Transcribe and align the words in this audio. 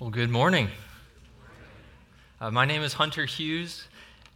Well, 0.00 0.10
good 0.10 0.28
morning. 0.28 0.70
Uh, 2.40 2.50
my 2.50 2.64
name 2.64 2.82
is 2.82 2.94
Hunter 2.94 3.26
Hughes, 3.26 3.86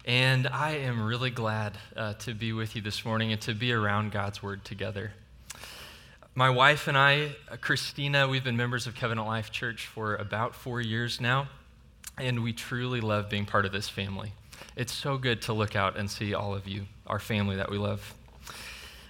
and 0.05 0.47
I 0.47 0.77
am 0.77 1.03
really 1.03 1.31
glad 1.31 1.77
uh, 1.97 2.15
to 2.21 2.33
be 2.33 2.53
with 2.53 2.77
you 2.77 2.81
this 2.81 3.05
morning 3.05 3.33
and 3.33 3.41
to 3.41 3.55
be 3.55 3.73
around 3.73 4.13
God's 4.13 4.41
Word 4.41 4.65
together. 4.65 5.15
My 6.37 6.49
wife 6.49 6.87
and 6.87 6.97
I, 6.97 7.35
uh, 7.51 7.57
Christina, 7.61 8.29
we've 8.29 8.45
been 8.45 8.57
members 8.57 8.87
of 8.87 8.95
Covenant 8.95 9.27
Life 9.27 9.51
Church 9.51 9.89
for 9.89 10.15
about 10.15 10.55
four 10.55 10.81
years 10.81 11.21
now, 11.21 11.49
and 12.17 12.45
we 12.45 12.53
truly 12.53 13.01
love 13.01 13.29
being 13.29 13.45
part 13.45 13.67
of 13.67 13.73
this 13.73 13.89
family. 13.89 14.35
It's 14.77 14.93
so 14.93 15.19
good 15.19 15.43
to 15.43 15.53
look 15.53 15.75
out 15.75 15.97
and 15.97 16.09
see 16.09 16.35
all 16.35 16.55
of 16.55 16.69
you, 16.69 16.87
our 17.05 17.19
family 17.19 17.57
that 17.57 17.69
we 17.69 17.79
love. 17.79 18.15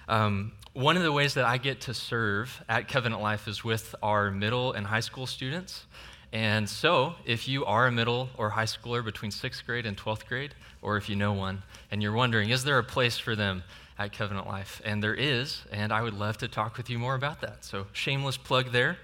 Um, 0.07 0.53
one 0.73 0.97
of 0.97 1.03
the 1.03 1.11
ways 1.11 1.35
that 1.35 1.45
I 1.45 1.57
get 1.57 1.81
to 1.81 1.93
serve 1.93 2.63
at 2.67 2.87
Covenant 2.87 3.21
Life 3.21 3.47
is 3.47 3.63
with 3.63 3.93
our 4.01 4.31
middle 4.31 4.73
and 4.73 4.87
high 4.87 4.99
school 5.01 5.27
students. 5.27 5.85
And 6.31 6.69
so, 6.69 7.15
if 7.25 7.47
you 7.47 7.65
are 7.65 7.87
a 7.87 7.91
middle 7.91 8.29
or 8.37 8.51
high 8.51 8.65
schooler 8.65 9.03
between 9.03 9.31
sixth 9.31 9.65
grade 9.65 9.87
and 9.87 9.97
12th 9.97 10.27
grade, 10.27 10.53
or 10.81 10.95
if 10.95 11.09
you 11.09 11.15
know 11.15 11.33
one, 11.33 11.63
and 11.89 12.03
you're 12.03 12.13
wondering, 12.13 12.49
is 12.49 12.63
there 12.63 12.77
a 12.77 12.83
place 12.83 13.17
for 13.17 13.35
them 13.35 13.63
at 13.97 14.13
Covenant 14.13 14.47
Life? 14.47 14.79
And 14.85 15.01
there 15.01 15.15
is, 15.15 15.63
and 15.71 15.91
I 15.91 16.03
would 16.03 16.13
love 16.13 16.37
to 16.39 16.47
talk 16.47 16.77
with 16.77 16.87
you 16.89 16.99
more 16.99 17.15
about 17.15 17.41
that. 17.41 17.65
So, 17.65 17.87
shameless 17.93 18.37
plug 18.37 18.71
there. 18.71 18.97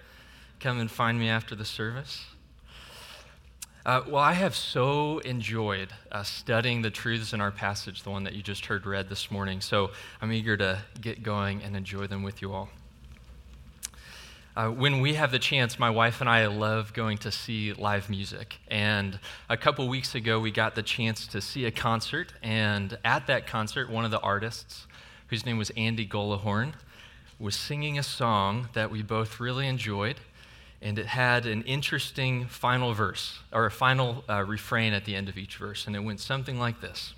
Come 0.59 0.79
and 0.79 0.89
find 0.89 1.19
me 1.19 1.27
after 1.27 1.55
the 1.55 1.65
service. 1.65 2.25
Uh, 3.87 4.01
well, 4.07 4.23
I 4.23 4.33
have 4.33 4.55
so 4.55 5.19
enjoyed 5.19 5.89
uh, 6.11 6.23
studying 6.23 6.83
the 6.83 6.91
truths 6.91 7.33
in 7.33 7.41
our 7.41 7.51
passage, 7.51 8.03
the 8.03 8.11
one 8.11 8.23
that 8.23 8.33
you 8.33 8.43
just 8.43 8.67
heard 8.67 8.85
read 8.85 9.09
this 9.09 9.31
morning. 9.31 9.61
So, 9.61 9.89
I'm 10.21 10.31
eager 10.31 10.55
to 10.57 10.83
get 11.01 11.23
going 11.23 11.63
and 11.63 11.75
enjoy 11.75 12.05
them 12.05 12.21
with 12.21 12.43
you 12.43 12.53
all. 12.53 12.69
Uh, 14.55 14.69
when 14.69 15.01
we 15.01 15.15
have 15.15 15.31
the 15.33 15.39
chance, 15.39 15.77
my 15.77 15.89
wife 15.89 16.21
and 16.21 16.29
I 16.29 16.45
love 16.47 16.93
going 16.93 17.17
to 17.17 17.31
see 17.31 17.73
live 17.73 18.09
music. 18.09 18.55
And 18.69 19.19
a 19.49 19.57
couple 19.57 19.85
weeks 19.89 20.15
ago, 20.15 20.39
we 20.39 20.49
got 20.49 20.75
the 20.75 20.83
chance 20.83 21.27
to 21.27 21.41
see 21.41 21.65
a 21.65 21.71
concert. 21.71 22.31
And 22.41 22.97
at 23.03 23.27
that 23.27 23.47
concert, 23.47 23.89
one 23.89 24.05
of 24.05 24.11
the 24.11 24.19
artists, 24.21 24.87
whose 25.27 25.45
name 25.45 25.57
was 25.57 25.71
Andy 25.71 26.07
Gullahorn, 26.07 26.71
was 27.37 27.53
singing 27.53 27.99
a 27.99 28.03
song 28.03 28.69
that 28.71 28.89
we 28.89 29.01
both 29.01 29.41
really 29.41 29.67
enjoyed. 29.67 30.21
And 30.81 30.97
it 30.97 31.07
had 31.07 31.45
an 31.45 31.63
interesting 31.63 32.45
final 32.45 32.93
verse, 32.93 33.39
or 33.51 33.65
a 33.65 33.71
final 33.71 34.23
uh, 34.29 34.45
refrain 34.45 34.93
at 34.93 35.03
the 35.03 35.17
end 35.17 35.27
of 35.27 35.37
each 35.37 35.57
verse. 35.57 35.85
And 35.85 35.97
it 35.97 35.99
went 35.99 36.21
something 36.21 36.57
like 36.57 36.79
this 36.79 37.13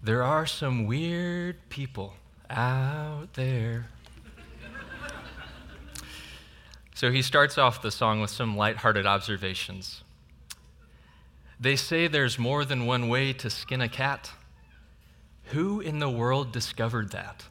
There 0.00 0.22
are 0.22 0.46
some 0.46 0.86
weird 0.86 1.56
people 1.68 2.14
out 2.48 3.32
there 3.32 3.86
so 6.94 7.10
he 7.10 7.22
starts 7.22 7.58
off 7.58 7.82
the 7.82 7.90
song 7.90 8.20
with 8.20 8.30
some 8.30 8.56
lighthearted 8.56 9.04
observations. 9.04 10.04
They 11.58 11.74
say 11.74 12.06
there's 12.06 12.38
more 12.38 12.64
than 12.64 12.86
one 12.86 13.08
way 13.08 13.32
to 13.34 13.50
skin 13.50 13.80
a 13.80 13.88
cat. 13.88 14.30
Who 15.46 15.80
in 15.80 15.98
the 15.98 16.08
world 16.08 16.52
discovered 16.52 17.10
that? 17.10 17.44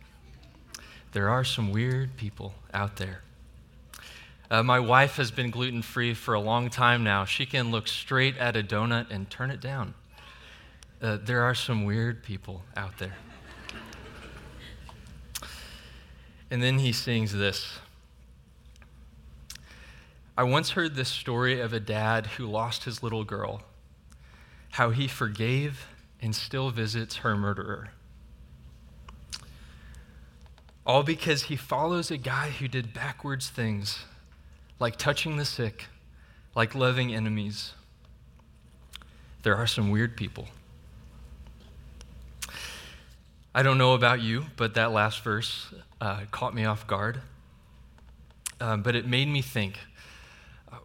There 1.12 1.30
are 1.30 1.44
some 1.44 1.72
weird 1.72 2.16
people 2.16 2.54
out 2.74 2.96
there. 2.96 3.22
Uh, 4.50 4.64
my 4.64 4.80
wife 4.80 5.18
has 5.18 5.30
been 5.30 5.52
gluten 5.52 5.82
free 5.82 6.14
for 6.14 6.34
a 6.34 6.40
long 6.40 6.70
time 6.70 7.04
now. 7.04 7.26
She 7.26 7.46
can 7.46 7.70
look 7.70 7.88
straight 7.88 8.38
at 8.38 8.56
a 8.56 8.64
donut 8.64 9.12
and 9.12 9.30
turn 9.30 9.52
it 9.52 9.60
down. 9.60 9.94
Uh, 11.02 11.18
there 11.22 11.44
are 11.44 11.56
some 11.56 11.84
weird 11.84 12.24
people 12.24 12.64
out 12.78 12.98
there. 12.98 13.16
And 16.50 16.62
then 16.62 16.80
he 16.80 16.92
sings 16.92 17.34
this 17.34 17.80
I 20.36 20.44
once 20.44 20.72
heard 20.72 20.96
this 20.96 21.10
story 21.10 21.60
of 21.60 21.74
a 21.74 21.80
dad 21.80 22.26
who 22.26 22.48
lost 22.48 22.86
his 22.86 23.04
little 23.04 23.24
girl, 23.24 23.62
how 24.72 24.90
he 24.90 25.08
forgave 25.08 25.86
and 26.20 26.36
still 26.36 26.72
visits 26.72 27.18
her 27.18 27.38
murderer. 27.38 27.90
All 30.88 31.04
because 31.04 31.44
he 31.44 31.56
follows 31.56 32.10
a 32.10 32.18
guy 32.18 32.50
who 32.50 32.68
did 32.68 32.94
backwards 32.96 33.50
things, 33.50 34.06
like 34.80 34.98
touching 34.98 35.38
the 35.38 35.46
sick, 35.46 35.86
like 36.56 36.74
loving 36.74 37.14
enemies. 37.14 37.74
There 39.44 39.56
are 39.56 39.68
some 39.68 39.92
weird 39.92 40.18
people. 40.18 40.48
I 43.54 43.62
don't 43.62 43.78
know 43.78 43.94
about 43.94 44.20
you, 44.20 44.46
but 44.58 44.74
that 44.74 44.92
last 44.92 45.22
verse 45.22 45.72
uh, 46.02 46.22
caught 46.32 46.56
me 46.56 46.66
off 46.66 46.88
guard. 46.88 47.22
Um, 48.60 48.82
but 48.82 48.96
it 48.96 49.06
made 49.06 49.28
me 49.28 49.44
think 49.44 49.78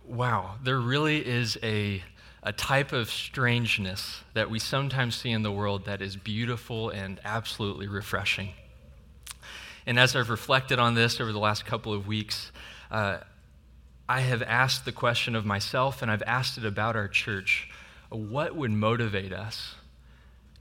wow, 0.06 0.56
there 0.62 0.78
really 0.78 1.26
is 1.26 1.58
a, 1.62 2.02
a 2.42 2.52
type 2.52 2.92
of 2.92 3.10
strangeness 3.10 4.22
that 4.34 4.50
we 4.50 4.58
sometimes 4.58 5.16
see 5.16 5.30
in 5.30 5.42
the 5.42 5.52
world 5.52 5.84
that 5.86 6.02
is 6.02 6.16
beautiful 6.16 6.90
and 6.90 7.20
absolutely 7.24 7.86
refreshing. 7.86 8.50
And 9.86 9.98
as 9.98 10.14
I've 10.14 10.30
reflected 10.30 10.78
on 10.78 10.94
this 10.94 11.20
over 11.20 11.32
the 11.32 11.38
last 11.38 11.64
couple 11.64 11.92
of 11.92 12.06
weeks, 12.06 12.52
uh, 12.90 13.18
I 14.08 14.20
have 14.20 14.42
asked 14.42 14.84
the 14.84 14.92
question 14.92 15.34
of 15.34 15.44
myself 15.44 16.02
and 16.02 16.10
I've 16.10 16.22
asked 16.22 16.58
it 16.58 16.64
about 16.64 16.96
our 16.96 17.08
church 17.08 17.68
what 18.10 18.56
would 18.56 18.70
motivate 18.70 19.32
us, 19.32 19.74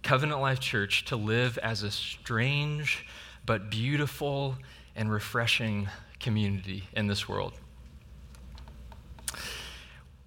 Covenant 0.04 0.42
Life 0.42 0.60
Church, 0.60 1.06
to 1.06 1.16
live 1.16 1.58
as 1.60 1.84
a 1.84 1.92
strange 1.92 3.06
but 3.46 3.70
beautiful 3.70 4.58
and 4.96 5.12
refreshing 5.12 5.88
community 6.20 6.84
in 6.94 7.08
this 7.08 7.30
world? 7.30 7.54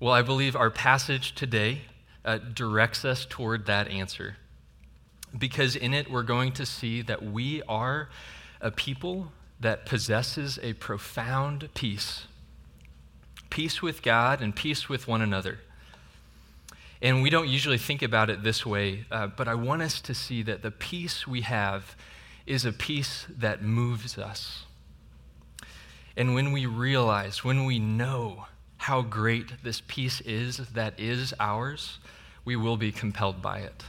Well, 0.00 0.14
I 0.14 0.22
believe 0.22 0.56
our 0.56 0.70
passage 0.70 1.34
today 1.34 1.82
uh, 2.24 2.38
directs 2.38 3.04
us 3.04 3.26
toward 3.28 3.66
that 3.66 3.88
answer. 3.88 4.36
Because 5.36 5.76
in 5.76 5.92
it, 5.92 6.10
we're 6.10 6.22
going 6.22 6.52
to 6.52 6.64
see 6.64 7.02
that 7.02 7.22
we 7.22 7.60
are 7.68 8.08
a 8.62 8.70
people 8.70 9.30
that 9.60 9.84
possesses 9.84 10.58
a 10.62 10.72
profound 10.72 11.68
peace 11.74 12.26
peace 13.50 13.82
with 13.82 14.00
God 14.00 14.40
and 14.40 14.54
peace 14.54 14.88
with 14.88 15.08
one 15.08 15.20
another. 15.20 15.58
And 17.02 17.20
we 17.20 17.30
don't 17.30 17.48
usually 17.48 17.78
think 17.78 18.00
about 18.00 18.30
it 18.30 18.44
this 18.44 18.64
way, 18.64 19.06
uh, 19.10 19.26
but 19.26 19.48
I 19.48 19.54
want 19.56 19.82
us 19.82 20.00
to 20.02 20.14
see 20.14 20.42
that 20.44 20.62
the 20.62 20.70
peace 20.70 21.26
we 21.26 21.40
have 21.40 21.96
is 22.46 22.64
a 22.64 22.72
peace 22.72 23.26
that 23.28 23.60
moves 23.60 24.16
us. 24.16 24.66
And 26.16 26.32
when 26.32 26.52
we 26.52 26.64
realize, 26.64 27.42
when 27.42 27.64
we 27.64 27.80
know 27.80 28.46
how 28.80 29.02
great 29.02 29.62
this 29.62 29.82
peace 29.88 30.22
is 30.22 30.56
that 30.72 30.98
is 30.98 31.34
ours, 31.38 31.98
we 32.46 32.56
will 32.56 32.78
be 32.78 32.90
compelled 32.90 33.42
by 33.42 33.58
it. 33.58 33.84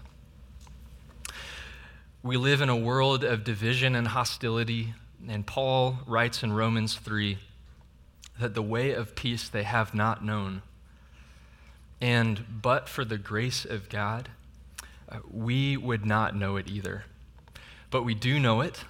We 2.22 2.36
live 2.36 2.60
in 2.60 2.68
a 2.68 2.76
world 2.76 3.24
of 3.24 3.46
division 3.46 3.96
and 3.96 4.10
hostility, 4.10 4.94
and 5.30 5.48
Paul 5.48 6.00
writes 6.06 6.44
in 6.44 6.52
Romans 6.52 6.96
3 6.96 7.38
that 8.38 8.54
the 8.54 8.62
way 8.62 8.92
of 8.92 9.16
peace 9.16 9.48
they 9.48 9.64
have 9.64 9.96
not 9.96 10.26
known. 10.26 10.62
And 12.02 12.62
but 12.62 12.90
for 12.90 13.06
the 13.06 13.18
grace 13.18 13.64
of 13.64 13.88
God, 13.88 14.28
uh, 15.08 15.20
we 15.32 15.78
would 15.78 16.06
not 16.06 16.36
know 16.36 16.58
it 16.58 16.68
either. 16.68 17.06
But 17.92 18.04
we 18.04 18.14
do 18.14 18.42
know 18.42 18.60
it, 18.60 18.84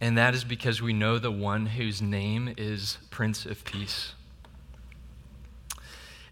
and 0.00 0.18
that 0.18 0.34
is 0.34 0.42
because 0.42 0.82
we 0.82 0.92
know 0.92 1.20
the 1.20 1.30
one 1.30 1.66
whose 1.66 2.02
name 2.02 2.52
is 2.58 2.98
Prince 3.10 3.46
of 3.46 3.64
Peace. 3.64 4.14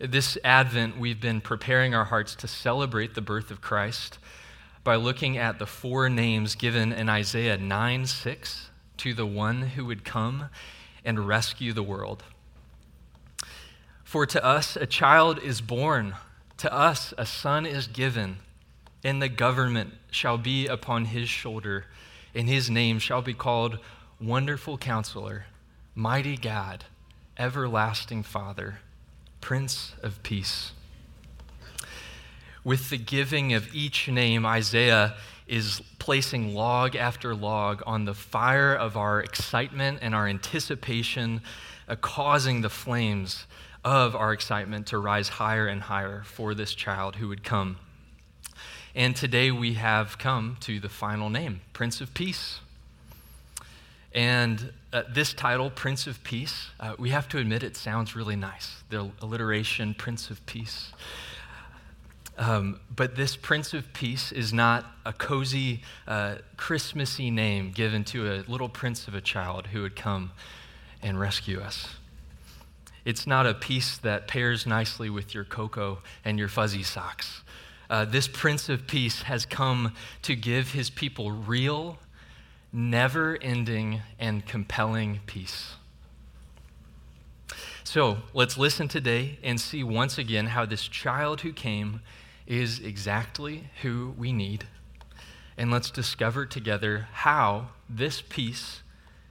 This 0.00 0.38
Advent, 0.44 0.96
we've 0.96 1.20
been 1.20 1.40
preparing 1.40 1.92
our 1.92 2.04
hearts 2.04 2.36
to 2.36 2.46
celebrate 2.46 3.14
the 3.14 3.20
birth 3.20 3.50
of 3.50 3.60
Christ 3.60 4.20
by 4.84 4.94
looking 4.94 5.36
at 5.36 5.58
the 5.58 5.66
four 5.66 6.08
names 6.08 6.54
given 6.54 6.92
in 6.92 7.08
Isaiah 7.08 7.58
9 7.58 8.06
6 8.06 8.70
to 8.98 9.12
the 9.12 9.26
one 9.26 9.62
who 9.62 9.84
would 9.86 10.04
come 10.04 10.50
and 11.04 11.26
rescue 11.26 11.72
the 11.72 11.82
world. 11.82 12.22
For 14.04 14.24
to 14.24 14.44
us 14.44 14.76
a 14.76 14.86
child 14.86 15.42
is 15.42 15.60
born, 15.60 16.14
to 16.58 16.72
us 16.72 17.12
a 17.18 17.26
son 17.26 17.66
is 17.66 17.88
given, 17.88 18.36
and 19.02 19.20
the 19.20 19.28
government 19.28 19.94
shall 20.12 20.38
be 20.38 20.68
upon 20.68 21.06
his 21.06 21.28
shoulder, 21.28 21.86
and 22.36 22.48
his 22.48 22.70
name 22.70 23.00
shall 23.00 23.20
be 23.20 23.34
called 23.34 23.80
Wonderful 24.20 24.78
Counselor, 24.78 25.46
Mighty 25.96 26.36
God, 26.36 26.84
Everlasting 27.36 28.22
Father 28.22 28.78
Prince 29.48 29.94
of 30.02 30.22
Peace. 30.22 30.72
With 32.64 32.90
the 32.90 32.98
giving 32.98 33.54
of 33.54 33.74
each 33.74 34.06
name, 34.06 34.44
Isaiah 34.44 35.14
is 35.46 35.80
placing 35.98 36.54
log 36.54 36.94
after 36.94 37.34
log 37.34 37.82
on 37.86 38.04
the 38.04 38.12
fire 38.12 38.74
of 38.74 38.94
our 38.98 39.20
excitement 39.22 40.00
and 40.02 40.14
our 40.14 40.26
anticipation, 40.26 41.40
uh, 41.88 41.96
causing 41.96 42.60
the 42.60 42.68
flames 42.68 43.46
of 43.82 44.14
our 44.14 44.34
excitement 44.34 44.86
to 44.88 44.98
rise 44.98 45.30
higher 45.30 45.66
and 45.66 45.80
higher 45.80 46.24
for 46.26 46.52
this 46.52 46.74
child 46.74 47.16
who 47.16 47.28
would 47.28 47.42
come. 47.42 47.78
And 48.94 49.16
today 49.16 49.50
we 49.50 49.72
have 49.72 50.18
come 50.18 50.58
to 50.60 50.78
the 50.78 50.90
final 50.90 51.30
name, 51.30 51.62
Prince 51.72 52.02
of 52.02 52.12
Peace. 52.12 52.60
And 54.18 54.72
uh, 54.92 55.04
this 55.08 55.32
title, 55.32 55.70
Prince 55.70 56.08
of 56.08 56.24
Peace, 56.24 56.70
uh, 56.80 56.96
we 56.98 57.10
have 57.10 57.28
to 57.28 57.38
admit 57.38 57.62
it 57.62 57.76
sounds 57.76 58.16
really 58.16 58.34
nice. 58.34 58.82
The 58.90 59.12
alliteration, 59.22 59.94
Prince 59.94 60.28
of 60.28 60.44
Peace. 60.44 60.90
Um, 62.36 62.80
but 62.96 63.14
this 63.14 63.36
Prince 63.36 63.74
of 63.74 63.92
Peace 63.92 64.32
is 64.32 64.52
not 64.52 64.86
a 65.06 65.12
cozy, 65.12 65.82
uh, 66.08 66.38
Christmassy 66.56 67.30
name 67.30 67.70
given 67.70 68.02
to 68.06 68.28
a 68.28 68.42
little 68.50 68.68
prince 68.68 69.06
of 69.06 69.14
a 69.14 69.20
child 69.20 69.68
who 69.68 69.82
would 69.82 69.94
come 69.94 70.32
and 71.00 71.20
rescue 71.20 71.60
us. 71.60 71.94
It's 73.04 73.24
not 73.24 73.46
a 73.46 73.54
peace 73.54 73.98
that 73.98 74.26
pairs 74.26 74.66
nicely 74.66 75.08
with 75.08 75.32
your 75.32 75.44
cocoa 75.44 75.98
and 76.24 76.40
your 76.40 76.48
fuzzy 76.48 76.82
socks. 76.82 77.44
Uh, 77.88 78.04
this 78.04 78.26
Prince 78.26 78.68
of 78.68 78.88
Peace 78.88 79.22
has 79.22 79.46
come 79.46 79.94
to 80.22 80.34
give 80.34 80.72
his 80.72 80.90
people 80.90 81.30
real, 81.30 82.00
never 82.72 83.38
ending, 83.40 84.02
and 84.18 84.46
compelling 84.46 85.20
peace. 85.26 85.76
So 87.84 88.18
let's 88.34 88.58
listen 88.58 88.88
today 88.88 89.38
and 89.42 89.58
see 89.58 89.82
once 89.82 90.18
again 90.18 90.48
how 90.48 90.66
this 90.66 90.86
child 90.86 91.40
who 91.40 91.52
came 91.52 92.00
is 92.46 92.80
exactly 92.80 93.70
who 93.82 94.14
we 94.18 94.32
need. 94.32 94.66
And 95.56 95.70
let's 95.70 95.90
discover 95.90 96.44
together 96.44 97.08
how 97.12 97.68
this 97.88 98.20
peace 98.20 98.82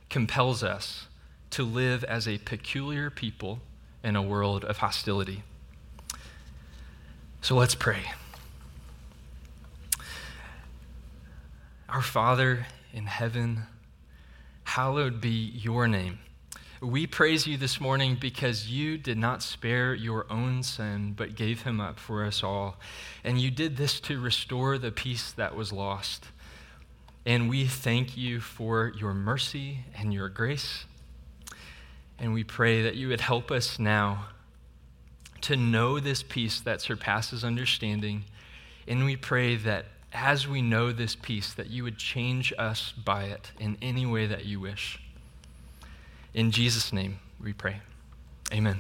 compels 0.10 0.64
us 0.64 1.08
to 1.52 1.64
live 1.64 2.04
as 2.04 2.28
a 2.28 2.40
peculiar 2.40 3.10
people 3.10 3.60
in 4.04 4.16
a 4.16 4.22
world 4.22 4.66
of 4.66 4.78
hostility. 4.78 5.44
So 7.42 7.56
let's 7.56 7.76
pray. 7.76 8.12
Our 11.88 12.02
Father 12.02 12.66
in 12.98 13.06
heaven, 13.06 13.62
hallowed 14.64 15.22
be 15.22 15.30
your 15.30 15.88
name. 15.88 16.18
We 16.82 17.06
praise 17.06 17.46
you 17.46 17.56
this 17.56 17.80
morning 17.80 18.18
because 18.20 18.72
you 18.72 18.98
did 18.98 19.20
not 19.20 19.44
spare 19.44 19.94
your 19.94 20.26
own 20.32 20.64
son, 20.64 21.14
but 21.16 21.36
gave 21.36 21.62
him 21.62 21.80
up 21.80 22.00
for 22.00 22.26
us 22.26 22.44
all. 22.44 22.78
And 23.24 23.40
you 23.40 23.52
did 23.52 23.78
this 23.78 24.00
to 24.02 24.20
restore 24.20 24.80
the 24.80 24.92
peace 24.92 25.32
that 25.34 25.56
was 25.56 25.72
lost. 25.72 26.26
And 27.24 27.50
we 27.50 27.66
thank 27.68 28.18
you 28.18 28.40
for 28.40 28.92
your 28.98 29.14
mercy 29.14 29.86
and 29.96 30.12
your 30.12 30.28
grace. 30.28 30.86
And 32.18 32.34
we 32.34 32.44
pray 32.44 32.82
that 32.82 32.96
you 32.96 33.10
would 33.10 33.22
help 33.22 33.52
us 33.52 33.78
now 33.78 34.26
to 35.42 35.56
know 35.56 36.00
this 36.00 36.24
peace 36.24 36.60
that 36.62 36.82
surpasses 36.82 37.44
understanding. 37.44 38.24
And 38.88 39.06
we 39.06 39.16
pray 39.16 39.56
that 39.56 39.86
as 40.14 40.48
we 40.48 40.62
know 40.62 40.92
this 40.92 41.16
peace, 41.16 41.54
that 41.54 41.70
you 41.70 41.84
would 41.84 41.98
change 41.98 42.54
us 42.58 42.92
by 42.92 43.24
it 43.24 43.52
in 43.60 43.78
any 43.82 44.06
way 44.06 44.26
that 44.26 44.46
you 44.46 44.60
wish. 44.60 45.00
In 46.34 46.52
Jesus' 46.52 46.94
name, 46.94 47.20
we 47.42 47.54
pray. 47.54 47.82
Amen. 48.54 48.80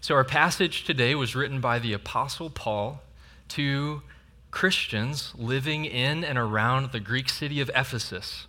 So, 0.00 0.14
our 0.14 0.24
passage 0.24 0.84
today 0.84 1.14
was 1.14 1.36
written 1.36 1.60
by 1.60 1.78
the 1.78 1.92
Apostle 1.92 2.50
Paul 2.50 3.02
to 3.48 4.02
Christians 4.50 5.32
living 5.36 5.84
in 5.84 6.24
and 6.24 6.36
around 6.38 6.90
the 6.90 7.00
Greek 7.00 7.28
city 7.28 7.60
of 7.60 7.70
Ephesus. 7.74 8.46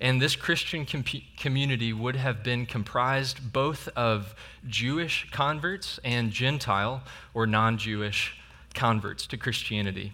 And 0.00 0.20
this 0.20 0.36
Christian 0.36 0.84
com- 0.84 1.04
community 1.38 1.92
would 1.92 2.16
have 2.16 2.42
been 2.42 2.66
comprised 2.66 3.52
both 3.52 3.88
of 3.96 4.34
Jewish 4.68 5.30
converts 5.30 5.98
and 6.04 6.30
Gentile 6.30 7.02
or 7.32 7.46
non 7.46 7.78
Jewish 7.78 8.36
converts 8.76 9.26
to 9.26 9.36
Christianity. 9.36 10.12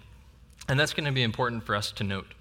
And 0.68 0.80
that's 0.80 0.94
going 0.94 1.04
to 1.04 1.12
be 1.12 1.22
important 1.22 1.64
for 1.64 1.74
us 1.74 1.92
to 1.92 2.04
note. 2.04 2.32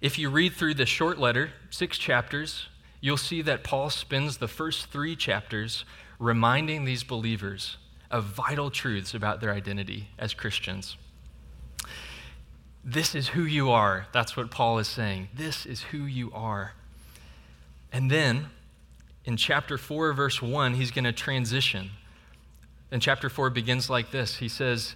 If 0.00 0.18
you 0.18 0.30
read 0.30 0.52
through 0.52 0.74
the 0.74 0.86
short 0.86 1.18
letter, 1.18 1.50
six 1.70 1.98
chapters, 1.98 2.68
you'll 3.00 3.16
see 3.16 3.42
that 3.42 3.64
Paul 3.64 3.90
spends 3.90 4.36
the 4.36 4.48
first 4.48 4.86
three 4.86 5.16
chapters 5.16 5.84
reminding 6.18 6.84
these 6.84 7.02
believers 7.02 7.78
of 8.10 8.24
vital 8.24 8.70
truths 8.70 9.14
about 9.14 9.40
their 9.40 9.52
identity 9.52 10.08
as 10.18 10.34
Christians. 10.34 10.96
This 12.84 13.14
is 13.14 13.28
who 13.28 13.42
you 13.42 13.70
are. 13.70 14.06
That's 14.12 14.36
what 14.36 14.50
Paul 14.50 14.78
is 14.78 14.88
saying. 14.88 15.28
This 15.34 15.66
is 15.66 15.82
who 15.82 15.98
you 15.98 16.30
are. 16.32 16.72
And 17.92 18.10
then 18.10 18.46
in 19.24 19.36
chapter 19.36 19.76
4, 19.76 20.12
verse 20.12 20.40
1, 20.40 20.74
he's 20.74 20.90
going 20.90 21.04
to 21.04 21.12
transition. 21.12 21.90
And 22.90 23.00
chapter 23.00 23.28
4 23.28 23.50
begins 23.50 23.88
like 23.88 24.10
this 24.10 24.36
He 24.36 24.48
says, 24.48 24.94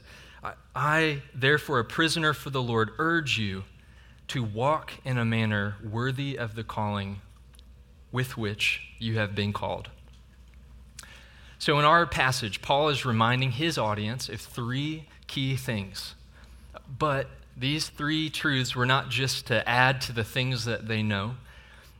I, 0.75 1.23
therefore, 1.35 1.79
a 1.79 1.85
prisoner 1.85 2.35
for 2.35 2.51
the 2.51 2.63
Lord, 2.63 2.91
urge 2.99 3.39
you 3.39 3.65
to 4.29 4.43
walk 4.43 4.93
in 5.05 5.19
a 5.19 5.25
manner 5.25 5.77
worthy 5.83 6.39
of 6.39 6.55
the 6.55 6.65
calling 6.65 7.21
with 8.13 8.37
which 8.37 8.81
you 8.99 9.19
have 9.19 9.35
been 9.35 9.53
called. 9.53 9.91
So, 11.59 11.79
in 11.79 11.85
our 11.85 12.07
passage, 12.07 12.61
Paul 12.61 12.89
is 12.91 13.05
reminding 13.05 13.53
his 13.53 13.79
audience 13.79 14.29
of 14.29 14.41
three 14.41 15.09
key 15.27 15.57
things. 15.57 16.15
But 16.99 17.29
these 17.57 17.89
three 17.89 18.29
truths 18.29 18.75
were 18.77 18.87
not 18.87 19.09
just 19.09 19.47
to 19.47 19.67
add 19.69 20.01
to 20.03 20.13
the 20.13 20.25
things 20.25 20.65
that 20.65 20.89
they 20.89 21.03
know, 21.03 21.37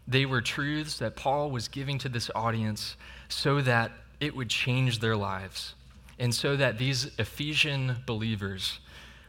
they 0.07 0.27
were 0.27 0.43
truths 0.43 0.99
that 0.99 1.17
Paul 1.17 1.51
was 1.51 1.69
giving 1.69 1.99
to 1.99 2.09
this 2.09 2.31
audience 2.35 2.97
so 3.29 3.63
that 3.63 3.93
it 4.21 4.37
would 4.37 4.51
change 4.51 4.99
their 4.99 5.17
lives, 5.17 5.75
and 6.19 6.35
so 6.35 6.57
that 6.57 6.79
these 6.79 7.11
Ephesian 7.19 7.97
believers 8.07 8.81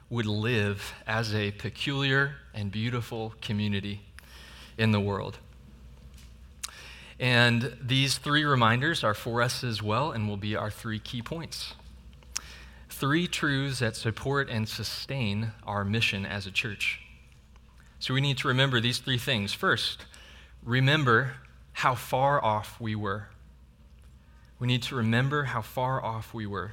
would 0.09 0.25
live 0.25 0.93
as 1.07 1.33
a 1.33 1.51
peculiar 1.51 2.35
and 2.53 2.71
beautiful 2.71 3.33
community 3.41 4.01
in 4.77 4.91
the 4.91 4.99
world. 4.99 5.39
And 7.19 7.77
these 7.81 8.17
three 8.17 8.43
reminders 8.43 9.03
are 9.03 9.13
for 9.13 9.41
us 9.41 9.63
as 9.63 9.81
well 9.81 10.11
and 10.11 10.27
will 10.27 10.37
be 10.37 10.55
our 10.55 10.69
three 10.69 10.99
key 10.99 11.21
points. 11.21 11.73
Three 12.89 13.27
truths 13.27 13.79
that 13.79 13.95
support 13.95 14.49
and 14.49 14.67
sustain 14.67 15.51
our 15.65 15.83
mission 15.83 16.25
as 16.25 16.45
a 16.45 16.51
church. 16.51 17.01
So 17.99 18.13
we 18.13 18.21
need 18.21 18.37
to 18.39 18.47
remember 18.47 18.79
these 18.79 18.99
three 18.99 19.17
things. 19.17 19.53
First, 19.53 20.05
remember 20.63 21.33
how 21.73 21.95
far 21.95 22.43
off 22.43 22.79
we 22.79 22.95
were. 22.95 23.29
We 24.65 24.73
need 24.73 24.81
to 24.81 24.95
remember 24.95 25.43
how 25.43 25.61
far 25.61 26.03
off 26.03 26.33
we 26.33 26.47
were. 26.47 26.71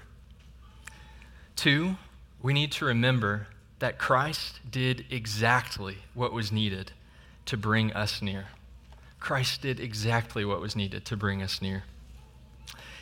Two, 1.57 1.97
we 2.41 2.55
need 2.55 2.73
to 2.73 2.87
remember 2.87 3.49
that 3.81 3.99
Christ 3.99 4.61
did 4.71 5.05
exactly 5.11 5.99
what 6.15 6.33
was 6.33 6.51
needed 6.51 6.93
to 7.45 7.59
bring 7.59 7.93
us 7.93 8.23
near. 8.23 8.47
Christ 9.21 9.61
did 9.61 9.79
exactly 9.79 10.43
what 10.43 10.59
was 10.59 10.75
needed 10.75 11.05
to 11.05 11.19
bring 11.19 11.43
us 11.43 11.61
near. 11.61 11.83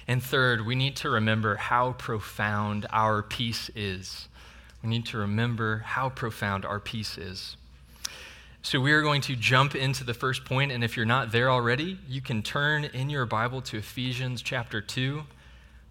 And 0.09 0.21
third, 0.21 0.67
we 0.67 0.75
need 0.75 0.97
to 0.97 1.09
remember 1.09 1.55
how 1.55 1.93
profound 1.93 2.89
our 2.91 3.23
peace 3.23 3.71
is. 3.77 4.27
We 4.83 4.89
need 4.89 5.07
to 5.07 5.19
remember 5.19 5.85
how 5.87 6.09
profound 6.09 6.65
our 6.65 6.81
peace 6.81 7.17
is. 7.17 7.57
So, 8.63 8.79
we 8.79 8.93
are 8.93 9.01
going 9.01 9.23
to 9.23 9.37
jump 9.37 9.75
into 9.75 10.05
the 10.05 10.13
first 10.13 10.45
point, 10.45 10.71
and 10.71 10.85
if 10.85 10.95
you're 10.95 11.07
not 11.07 11.33
there 11.33 11.51
already, 11.51 11.99
you 12.07 12.21
can 12.21 12.43
turn 12.43 12.85
in 12.85 13.09
your 13.09 13.25
Bible 13.25 13.63
to 13.63 13.79
Ephesians 13.79 14.43
chapter 14.43 14.83
2, 14.83 15.23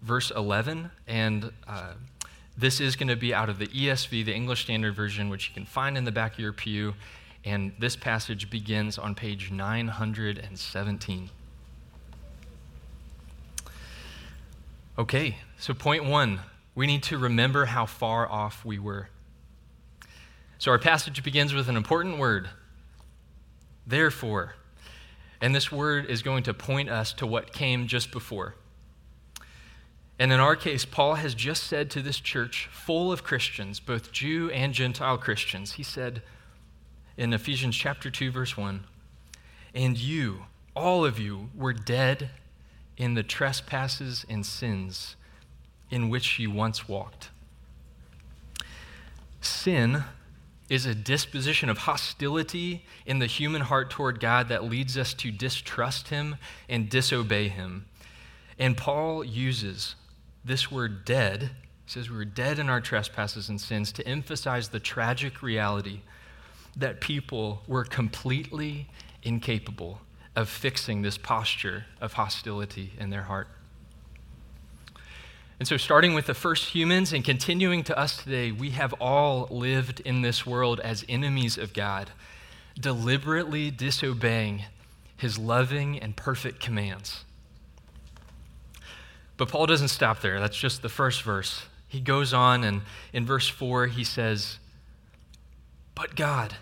verse 0.02 0.30
11, 0.30 0.92
and 1.08 1.50
uh, 1.66 1.94
this 2.56 2.80
is 2.80 2.94
going 2.94 3.08
to 3.08 3.16
be 3.16 3.34
out 3.34 3.48
of 3.48 3.58
the 3.58 3.66
ESV, 3.66 4.24
the 4.24 4.32
English 4.32 4.62
Standard 4.62 4.94
Version, 4.94 5.30
which 5.30 5.48
you 5.48 5.54
can 5.54 5.66
find 5.66 5.98
in 5.98 6.04
the 6.04 6.12
back 6.12 6.34
of 6.34 6.38
your 6.38 6.52
pew. 6.52 6.94
And 7.44 7.72
this 7.80 7.96
passage 7.96 8.50
begins 8.50 8.98
on 8.98 9.16
page 9.16 9.50
917. 9.50 11.30
Okay, 14.96 15.38
so 15.58 15.74
point 15.74 16.04
one 16.04 16.38
we 16.76 16.86
need 16.86 17.02
to 17.04 17.18
remember 17.18 17.64
how 17.64 17.84
far 17.84 18.30
off 18.30 18.64
we 18.64 18.78
were. 18.78 19.08
So 20.58 20.70
our 20.70 20.78
passage 20.78 21.24
begins 21.24 21.52
with 21.52 21.68
an 21.68 21.76
important 21.76 22.18
word, 22.18 22.48
therefore. 23.90 24.54
And 25.40 25.54
this 25.54 25.70
word 25.70 26.06
is 26.06 26.22
going 26.22 26.42
to 26.44 26.54
point 26.54 26.88
us 26.88 27.12
to 27.14 27.26
what 27.26 27.52
came 27.52 27.86
just 27.86 28.10
before. 28.10 28.54
And 30.18 30.32
in 30.32 30.40
our 30.40 30.54
case, 30.54 30.84
Paul 30.84 31.14
has 31.14 31.34
just 31.34 31.64
said 31.64 31.90
to 31.90 32.02
this 32.02 32.20
church 32.20 32.68
full 32.70 33.10
of 33.10 33.24
Christians, 33.24 33.80
both 33.80 34.12
Jew 34.12 34.50
and 34.50 34.74
Gentile 34.74 35.16
Christians, 35.16 35.72
he 35.72 35.82
said 35.82 36.22
in 37.16 37.32
Ephesians 37.32 37.74
chapter 37.74 38.10
2, 38.10 38.30
verse 38.30 38.56
1, 38.56 38.84
and 39.74 39.96
you, 39.96 40.44
all 40.76 41.06
of 41.06 41.18
you, 41.18 41.48
were 41.54 41.72
dead 41.72 42.30
in 42.98 43.14
the 43.14 43.22
trespasses 43.22 44.26
and 44.28 44.44
sins 44.44 45.16
in 45.90 46.10
which 46.10 46.38
you 46.38 46.50
once 46.50 46.86
walked. 46.86 47.30
Sin 49.40 50.04
is 50.70 50.86
a 50.86 50.94
disposition 50.94 51.68
of 51.68 51.78
hostility 51.78 52.86
in 53.04 53.18
the 53.18 53.26
human 53.26 53.60
heart 53.60 53.90
toward 53.90 54.20
God 54.20 54.48
that 54.48 54.64
leads 54.64 54.96
us 54.96 55.12
to 55.14 55.30
distrust 55.30 56.08
Him 56.08 56.36
and 56.68 56.88
disobey 56.88 57.48
Him. 57.48 57.84
And 58.58 58.76
Paul 58.76 59.22
uses 59.22 59.96
this 60.42 60.70
word 60.70 61.04
dead 61.04 61.50
says 61.90 62.08
we 62.08 62.16
were 62.16 62.24
dead 62.24 62.60
in 62.60 62.70
our 62.70 62.80
trespasses 62.80 63.48
and 63.48 63.60
sins 63.60 63.90
to 63.90 64.06
emphasize 64.06 64.68
the 64.68 64.78
tragic 64.78 65.42
reality 65.42 66.00
that 66.76 67.00
people 67.00 67.62
were 67.66 67.84
completely 67.84 68.88
incapable 69.24 70.00
of 70.36 70.48
fixing 70.48 71.02
this 71.02 71.18
posture 71.18 71.86
of 72.00 72.12
hostility 72.12 72.92
in 72.96 73.10
their 73.10 73.24
heart. 73.24 73.48
And 75.60 75.68
so, 75.68 75.76
starting 75.76 76.14
with 76.14 76.24
the 76.24 76.32
first 76.32 76.70
humans 76.74 77.12
and 77.12 77.22
continuing 77.22 77.84
to 77.84 77.98
us 77.98 78.16
today, 78.16 78.50
we 78.50 78.70
have 78.70 78.94
all 78.94 79.46
lived 79.50 80.00
in 80.00 80.22
this 80.22 80.46
world 80.46 80.80
as 80.80 81.04
enemies 81.06 81.58
of 81.58 81.74
God, 81.74 82.10
deliberately 82.80 83.70
disobeying 83.70 84.62
his 85.18 85.38
loving 85.38 85.98
and 85.98 86.16
perfect 86.16 86.60
commands. 86.60 87.26
But 89.36 89.50
Paul 89.50 89.66
doesn't 89.66 89.88
stop 89.88 90.22
there. 90.22 90.40
That's 90.40 90.56
just 90.56 90.80
the 90.80 90.88
first 90.88 91.22
verse. 91.24 91.66
He 91.86 92.00
goes 92.00 92.32
on, 92.32 92.64
and 92.64 92.80
in 93.12 93.26
verse 93.26 93.46
4, 93.46 93.88
he 93.88 94.02
says, 94.02 94.58
But 95.94 96.16
God, 96.16 96.54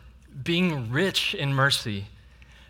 being 0.43 0.91
rich 0.91 1.37
in 1.37 1.55
mercy, 1.55 2.07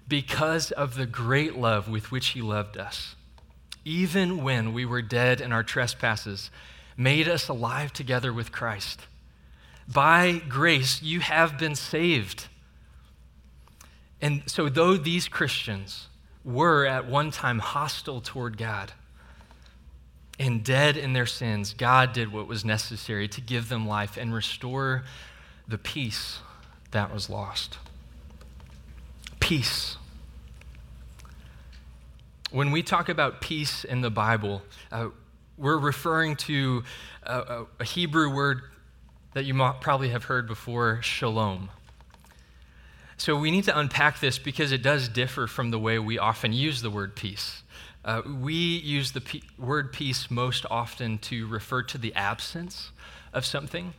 because 0.06 0.72
of 0.72 0.94
the 0.94 1.06
great 1.06 1.56
love 1.56 1.88
with 1.88 2.10
which 2.10 2.28
he 2.28 2.42
loved 2.42 2.76
us, 2.76 3.14
even 3.88 4.42
when 4.44 4.74
we 4.74 4.84
were 4.84 5.00
dead 5.00 5.40
in 5.40 5.50
our 5.50 5.62
trespasses, 5.62 6.50
made 6.96 7.26
us 7.26 7.48
alive 7.48 7.92
together 7.92 8.32
with 8.32 8.52
Christ. 8.52 9.00
By 9.90 10.42
grace, 10.46 11.02
you 11.02 11.20
have 11.20 11.58
been 11.58 11.74
saved. 11.74 12.48
And 14.20 14.42
so, 14.46 14.68
though 14.68 14.96
these 14.96 15.26
Christians 15.26 16.08
were 16.44 16.84
at 16.86 17.06
one 17.06 17.30
time 17.30 17.60
hostile 17.60 18.20
toward 18.20 18.58
God 18.58 18.92
and 20.38 20.62
dead 20.62 20.96
in 20.96 21.14
their 21.14 21.26
sins, 21.26 21.72
God 21.72 22.12
did 22.12 22.30
what 22.30 22.46
was 22.46 22.64
necessary 22.64 23.26
to 23.28 23.40
give 23.40 23.70
them 23.70 23.88
life 23.88 24.18
and 24.18 24.34
restore 24.34 25.04
the 25.66 25.78
peace 25.78 26.40
that 26.90 27.12
was 27.12 27.30
lost. 27.30 27.78
Peace. 29.40 29.96
When 32.50 32.70
we 32.70 32.82
talk 32.82 33.10
about 33.10 33.42
peace 33.42 33.84
in 33.84 34.00
the 34.00 34.08
Bible, 34.08 34.62
uh, 34.90 35.08
we're 35.58 35.76
referring 35.76 36.36
to 36.36 36.82
a, 37.22 37.66
a, 37.78 37.84
Hebrew 37.84 38.34
word 38.34 38.62
that 39.34 39.44
you 39.44 39.54
probably 39.82 40.08
have 40.08 40.24
heard 40.24 40.46
before, 40.46 41.02
shalom. 41.02 41.68
So 43.18 43.36
we 43.36 43.50
need 43.50 43.64
to 43.64 43.78
unpack 43.78 44.20
this 44.20 44.38
because 44.38 44.72
it 44.72 44.82
does 44.82 45.10
differ 45.10 45.46
from 45.46 45.70
the 45.70 45.78
way 45.78 45.98
we 45.98 46.18
often 46.18 46.54
use 46.54 46.80
the 46.80 46.88
word 46.88 47.14
peace. 47.14 47.62
Uh, 48.02 48.22
we 48.40 48.54
use 48.54 49.12
the 49.12 49.20
pe- 49.20 49.42
word 49.58 49.92
peace 49.92 50.30
most 50.30 50.64
often 50.70 51.18
to 51.18 51.46
refer 51.48 51.82
to 51.82 51.98
the 51.98 52.14
absence 52.14 52.92
of 53.34 53.44
something. 53.44 53.92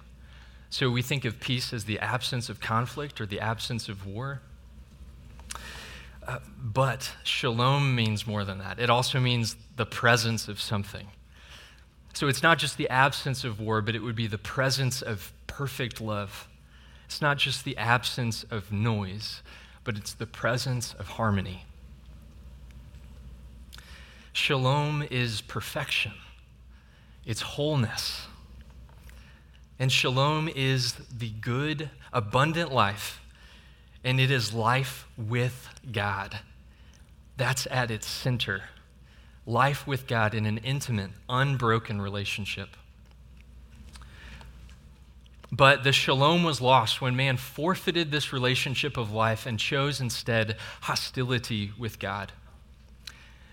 So 0.71 0.89
we 0.89 1.03
think 1.03 1.23
of 1.23 1.39
peace 1.39 1.71
as 1.71 1.85
the 1.85 1.99
absence 1.99 2.49
of 2.49 2.59
conflict 2.59 3.21
or 3.21 3.27
the 3.27 3.41
absence 3.41 3.89
of 3.89 4.07
war. 4.07 4.41
Uh, 6.29 6.39
but 6.57 7.11
shalom 7.23 7.95
means 7.95 8.27
more 8.27 8.45
than 8.45 8.59
that. 8.59 8.79
It 8.79 8.89
also 8.89 9.19
means 9.19 9.55
the 9.75 9.85
presence 9.85 10.47
of 10.47 10.61
something. 10.61 11.07
So 12.13 12.27
it's 12.27 12.43
not 12.43 12.59
just 12.59 12.77
the 12.77 12.89
absence 12.89 13.43
of 13.43 13.59
war, 13.59 13.81
but 13.81 13.95
it 13.95 13.99
would 13.99 14.15
be 14.15 14.27
the 14.27 14.37
presence 14.37 15.01
of 15.01 15.33
perfect 15.47 15.99
love 15.99 16.47
it's 17.09 17.23
not 17.23 17.39
just 17.39 17.65
the 17.65 17.75
absence 17.75 18.45
of 18.51 18.71
noise, 18.71 19.41
but 19.83 19.97
it's 19.97 20.13
the 20.13 20.27
presence 20.27 20.93
of 20.93 21.07
harmony. 21.07 21.65
Shalom 24.31 25.03
is 25.09 25.41
perfection, 25.41 26.11
it's 27.25 27.41
wholeness. 27.41 28.27
And 29.79 29.91
shalom 29.91 30.49
is 30.55 30.93
the 31.11 31.31
good, 31.31 31.89
abundant 32.13 32.71
life, 32.71 33.21
and 34.03 34.19
it 34.19 34.31
is 34.31 34.53
life 34.53 35.07
with 35.17 35.69
God. 35.91 36.39
That's 37.37 37.67
at 37.71 37.91
its 37.91 38.07
center. 38.07 38.63
Life 39.45 39.87
with 39.87 40.07
God 40.07 40.33
in 40.33 40.45
an 40.45 40.57
intimate, 40.59 41.11
unbroken 41.27 42.01
relationship. 42.01 42.69
But 45.51 45.83
the 45.83 45.91
shalom 45.91 46.43
was 46.43 46.61
lost 46.61 47.01
when 47.01 47.15
man 47.15 47.37
forfeited 47.37 48.11
this 48.11 48.31
relationship 48.31 48.97
of 48.97 49.11
life 49.11 49.45
and 49.45 49.57
chose 49.57 49.99
instead 49.99 50.57
hostility 50.81 51.71
with 51.77 51.97
God. 51.97 52.31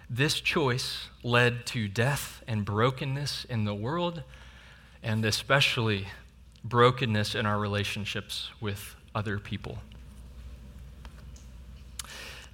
This 0.08 0.40
choice 0.40 1.08
led 1.22 1.64
to 1.66 1.88
death 1.88 2.42
and 2.46 2.64
brokenness 2.64 3.46
in 3.48 3.64
the 3.64 3.74
world, 3.74 4.22
and 5.02 5.24
especially 5.24 6.06
brokenness 6.62 7.34
in 7.34 7.46
our 7.46 7.58
relationships 7.58 8.50
with 8.60 8.94
other 9.14 9.38
people. 9.38 9.78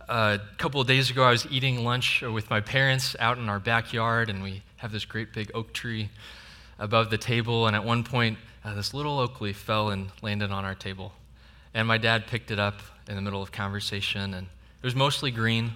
A 0.09 0.41
couple 0.59 0.81
of 0.81 0.87
days 0.87 1.11
ago, 1.11 1.23
I 1.23 1.31
was 1.31 1.47
eating 1.51 1.85
lunch 1.85 2.23
with 2.23 2.51
my 2.51 2.61
parents 2.61 3.17
out 3.19 3.39
in 3.39 3.49
our 3.49 3.61
backyard, 3.61 4.31
and 4.31 4.43
we 4.43 4.63
have 4.77 4.93
this 4.93 5.05
great 5.05 5.33
big 5.33 5.51
oak 5.55 5.73
tree 5.73 6.11
above 6.79 7.11
the 7.11 7.19
table. 7.19 7.67
And 7.67 7.77
at 7.77 7.85
one 7.85 8.05
point, 8.05 8.39
uh, 8.65 8.75
this 8.75 8.95
little 8.95 9.19
oak 9.19 9.41
leaf 9.41 9.57
fell 9.57 9.91
and 9.91 10.11
landed 10.23 10.51
on 10.51 10.65
our 10.65 10.75
table. 10.75 11.13
And 11.75 11.89
my 11.89 11.99
dad 11.99 12.27
picked 12.27 12.51
it 12.51 12.59
up 12.59 12.81
in 13.09 13.17
the 13.17 13.23
middle 13.23 13.43
of 13.43 13.53
conversation, 13.53 14.35
and 14.35 14.47
it 14.47 14.85
was 14.85 14.95
mostly 14.95 15.31
green. 15.31 15.73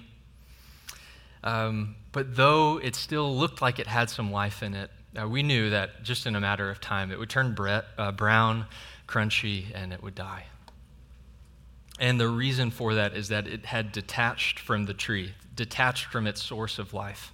Um, 1.43 1.95
but 2.11 2.35
though 2.35 2.77
it 2.77 2.95
still 2.95 3.35
looked 3.35 3.61
like 3.61 3.79
it 3.79 3.87
had 3.87 4.09
some 4.09 4.31
life 4.31 4.63
in 4.63 4.73
it, 4.73 4.91
uh, 5.19 5.27
we 5.27 5.43
knew 5.43 5.69
that 5.69 6.03
just 6.03 6.25
in 6.25 6.35
a 6.35 6.39
matter 6.39 6.69
of 6.69 6.79
time 6.81 7.11
it 7.11 7.19
would 7.19 7.29
turn 7.29 7.53
bre- 7.53 7.79
uh, 7.97 8.11
brown, 8.11 8.65
crunchy, 9.07 9.65
and 9.73 9.93
it 9.93 10.03
would 10.03 10.15
die. 10.15 10.45
And 11.99 12.19
the 12.19 12.27
reason 12.27 12.69
for 12.69 12.93
that 12.93 13.15
is 13.15 13.29
that 13.29 13.47
it 13.47 13.65
had 13.65 13.91
detached 13.91 14.59
from 14.59 14.85
the 14.85 14.93
tree, 14.93 15.33
detached 15.55 16.05
from 16.05 16.27
its 16.27 16.43
source 16.43 16.77
of 16.77 16.93
life. 16.93 17.33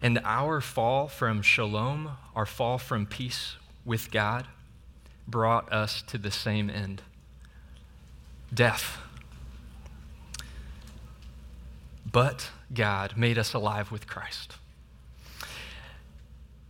And 0.00 0.20
our 0.24 0.60
fall 0.60 1.08
from 1.08 1.42
shalom, 1.42 2.12
our 2.34 2.46
fall 2.46 2.78
from 2.78 3.06
peace 3.06 3.56
with 3.84 4.10
God 4.10 4.46
brought 5.26 5.70
us 5.72 6.02
to 6.02 6.18
the 6.18 6.30
same 6.30 6.68
end 6.70 7.02
death. 8.52 8.98
But 12.10 12.50
God 12.72 13.16
made 13.16 13.38
us 13.38 13.54
alive 13.54 13.90
with 13.90 14.06
Christ. 14.06 14.56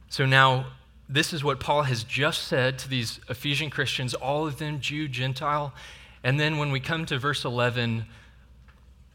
So 0.08 0.24
now, 0.24 0.66
this 1.08 1.32
is 1.32 1.44
what 1.44 1.60
Paul 1.60 1.82
has 1.82 2.02
just 2.02 2.44
said 2.44 2.78
to 2.78 2.88
these 2.88 3.20
Ephesian 3.28 3.68
Christians, 3.68 4.14
all 4.14 4.46
of 4.46 4.58
them 4.58 4.80
Jew, 4.80 5.08
Gentile. 5.08 5.74
And 6.24 6.40
then 6.40 6.56
when 6.56 6.72
we 6.72 6.80
come 6.80 7.04
to 7.06 7.18
verse 7.18 7.44
11, 7.44 8.06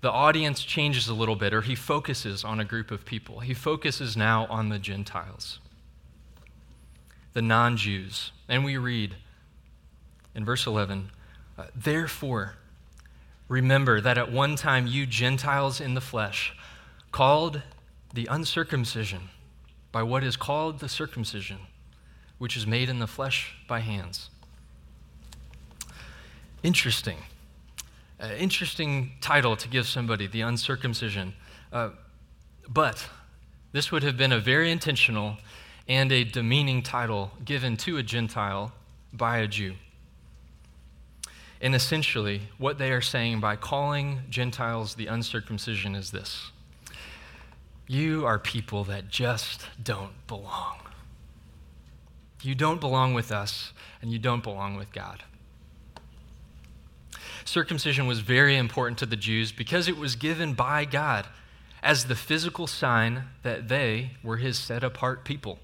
the 0.01 0.11
audience 0.11 0.63
changes 0.63 1.09
a 1.09 1.13
little 1.13 1.35
bit, 1.35 1.53
or 1.53 1.61
he 1.61 1.75
focuses 1.75 2.45
on 2.45 2.59
a 2.59 2.65
group 2.65 2.91
of 2.91 3.03
people. 3.03 3.39
He 3.39 3.55
focuses 3.55 4.15
now 4.15 4.45
on 4.45 4.69
the 4.69 4.79
Gentiles 4.79 5.59
the 7.33 7.41
non 7.41 7.77
Jews. 7.77 8.31
And 8.47 8.63
we 8.63 8.77
read 8.77 9.15
in 10.35 10.45
verse 10.45 10.65
11 10.65 11.09
uh, 11.57 11.65
Therefore, 11.75 12.55
remember 13.47 13.99
that 14.01 14.17
at 14.17 14.31
one 14.31 14.55
time 14.55 14.87
you 14.87 15.05
Gentiles 15.05 15.81
in 15.81 15.95
the 15.95 16.01
flesh, 16.01 16.55
called 17.11 17.63
the 18.13 18.27
uncircumcision 18.29 19.29
by 19.91 20.03
what 20.03 20.23
is 20.23 20.37
called 20.37 20.79
the 20.79 20.89
circumcision, 20.89 21.57
which 22.37 22.55
is 22.55 22.67
made 22.67 22.87
in 22.87 22.99
the 22.99 23.07
flesh 23.07 23.55
by 23.67 23.79
hands. 23.79 24.29
Interesting. 26.61 27.17
Uh, 28.19 28.31
interesting 28.37 29.13
title 29.21 29.55
to 29.55 29.67
give 29.69 29.87
somebody, 29.87 30.27
the 30.27 30.41
uncircumcision. 30.41 31.33
Uh, 31.71 31.91
but 32.67 33.07
this 33.71 33.91
would 33.91 34.03
have 34.03 34.17
been 34.17 34.31
a 34.31 34.39
very 34.39 34.71
intentional 34.71 35.37
and 35.87 36.11
a 36.11 36.23
demeaning 36.23 36.83
title 36.83 37.31
given 37.45 37.77
to 37.77 37.97
a 37.97 38.03
Gentile 38.03 38.73
by 39.13 39.37
a 39.37 39.47
Jew. 39.47 39.75
And 41.61 41.73
essentially, 41.73 42.41
what 42.57 42.77
they 42.77 42.91
are 42.91 43.01
saying 43.01 43.39
by 43.39 43.55
calling 43.55 44.21
Gentiles 44.29 44.95
the 44.95 45.07
uncircumcision 45.07 45.95
is 45.95 46.11
this 46.11 46.51
You 47.87 48.25
are 48.25 48.37
people 48.37 48.83
that 48.85 49.09
just 49.09 49.65
don't 49.81 50.13
belong. 50.27 50.77
You 52.41 52.55
don't 52.55 52.79
belong 52.79 53.13
with 53.13 53.31
us, 53.31 53.73
and 54.01 54.11
you 54.11 54.19
don't 54.19 54.43
belong 54.43 54.75
with 54.75 54.93
God. 54.93 55.23
Circumcision 57.49 58.05
was 58.05 58.19
very 58.19 58.55
important 58.55 58.99
to 58.99 59.07
the 59.07 59.15
Jews 59.15 59.51
because 59.51 59.87
it 59.87 59.97
was 59.97 60.15
given 60.15 60.53
by 60.53 60.85
God 60.85 61.25
as 61.81 62.05
the 62.05 62.13
physical 62.15 62.67
sign 62.67 63.23
that 63.41 63.69
they 63.69 64.11
were 64.21 64.37
his 64.37 64.59
set 64.59 64.83
apart 64.83 65.25
people. 65.25 65.57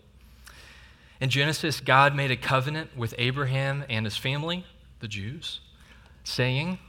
In 1.22 1.30
Genesis, 1.30 1.82
God 1.82 2.16
made 2.16 2.32
a 2.32 2.36
covenant 2.36 2.98
with 2.98 3.14
Abraham 3.20 3.86
and 3.88 4.08
his 4.08 4.18
family, 4.18 4.66
the 5.00 5.08
Jews, 5.08 5.60
saying, 6.24 6.80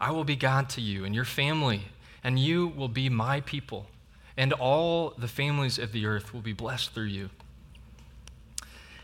I 0.00 0.12
will 0.12 0.22
be 0.22 0.36
God 0.36 0.68
to 0.70 0.80
you 0.80 1.04
and 1.04 1.16
your 1.16 1.24
family, 1.24 1.88
and 2.22 2.38
you 2.38 2.68
will 2.68 2.86
be 2.86 3.08
my 3.08 3.40
people, 3.40 3.86
and 4.36 4.52
all 4.52 5.14
the 5.18 5.26
families 5.26 5.80
of 5.80 5.90
the 5.90 6.06
earth 6.06 6.32
will 6.32 6.42
be 6.42 6.52
blessed 6.52 6.94
through 6.94 7.06
you. 7.06 7.30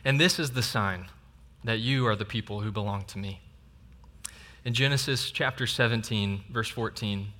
And 0.05 0.21
this 0.21 0.38
is 0.38 0.53
the 0.53 0.62
sign 0.62 1.07
that 1.64 1.81
you 1.81 2.07
are 2.07 2.14
the 2.14 2.25
people 2.25 2.61
who 2.61 2.71
belong 2.71 3.03
to 3.07 3.19
me. 3.19 3.41
In 4.64 4.73
Genesis 4.73 5.30
chapter 5.30 5.66
17, 5.66 6.44
verse 6.50 6.71
14, 6.71 7.33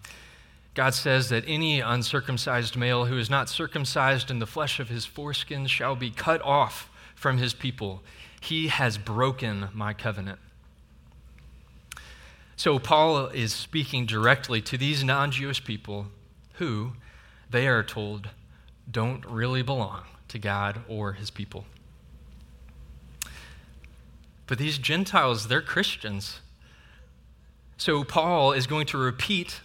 God 0.75 0.93
says 0.93 1.31
that 1.31 1.45
any 1.47 1.81
uncircumcised 1.81 2.77
male 2.77 3.07
who 3.07 3.17
is 3.17 3.31
not 3.31 3.49
circumcised 3.49 4.31
in 4.31 4.41
the 4.41 4.47
flesh 4.47 4.79
of 4.79 4.91
his 4.91 5.07
foreskin 5.07 5.67
shall 5.67 5.97
be 5.97 6.11
cut 6.11 6.43
off 6.43 6.91
from 7.15 7.39
his 7.39 7.55
people. 7.55 8.03
He 8.41 8.69
has 8.69 8.99
broken 8.99 9.69
my 9.73 9.95
covenant. 9.95 10.39
So, 12.57 12.79
Paul 12.79 13.29
is 13.29 13.53
speaking 13.53 14.05
directly 14.05 14.61
to 14.63 14.77
these 14.77 15.03
non 15.03 15.31
Jewish 15.31 15.65
people 15.65 16.09
who, 16.55 16.93
they 17.49 17.67
are 17.67 17.83
told, 17.83 18.29
don't 18.91 19.25
really 19.25 19.63
belong 19.63 20.03
to 20.29 20.39
God 20.39 20.83
or 20.89 21.15
his 21.15 21.31
people. 21.31 21.65
But 24.47 24.59
these 24.59 24.77
Gentiles, 24.77 25.49
they're 25.49 25.63
Christians. 25.63 26.41
So, 27.77 28.05
Paul 28.05 28.53
is 28.53 28.67
going 28.67 28.87
to 28.87 28.99
repeat 28.99 29.61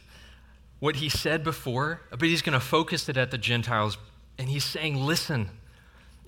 what 0.79 0.97
he 0.97 1.09
said 1.09 1.43
before, 1.43 2.01
but 2.09 2.23
he's 2.23 2.41
going 2.41 2.53
to 2.53 2.65
focus 2.65 3.09
it 3.09 3.17
at 3.17 3.31
the 3.31 3.37
Gentiles. 3.37 3.97
And 4.37 4.49
he's 4.49 4.63
saying, 4.63 4.95
Listen, 4.95 5.49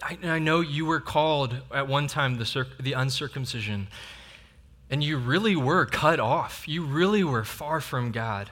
I, 0.01 0.17
I 0.23 0.39
know 0.39 0.61
you 0.61 0.85
were 0.85 0.99
called 0.99 1.55
at 1.73 1.87
one 1.87 2.07
time 2.07 2.37
the, 2.37 2.45
circ- 2.45 2.77
the 2.81 2.93
uncircumcision. 2.93 3.87
And 4.89 5.03
you 5.03 5.17
really 5.17 5.55
were 5.55 5.85
cut 5.85 6.19
off. 6.19 6.67
You 6.67 6.83
really 6.83 7.23
were 7.23 7.45
far 7.45 7.79
from 7.79 8.11
God. 8.11 8.49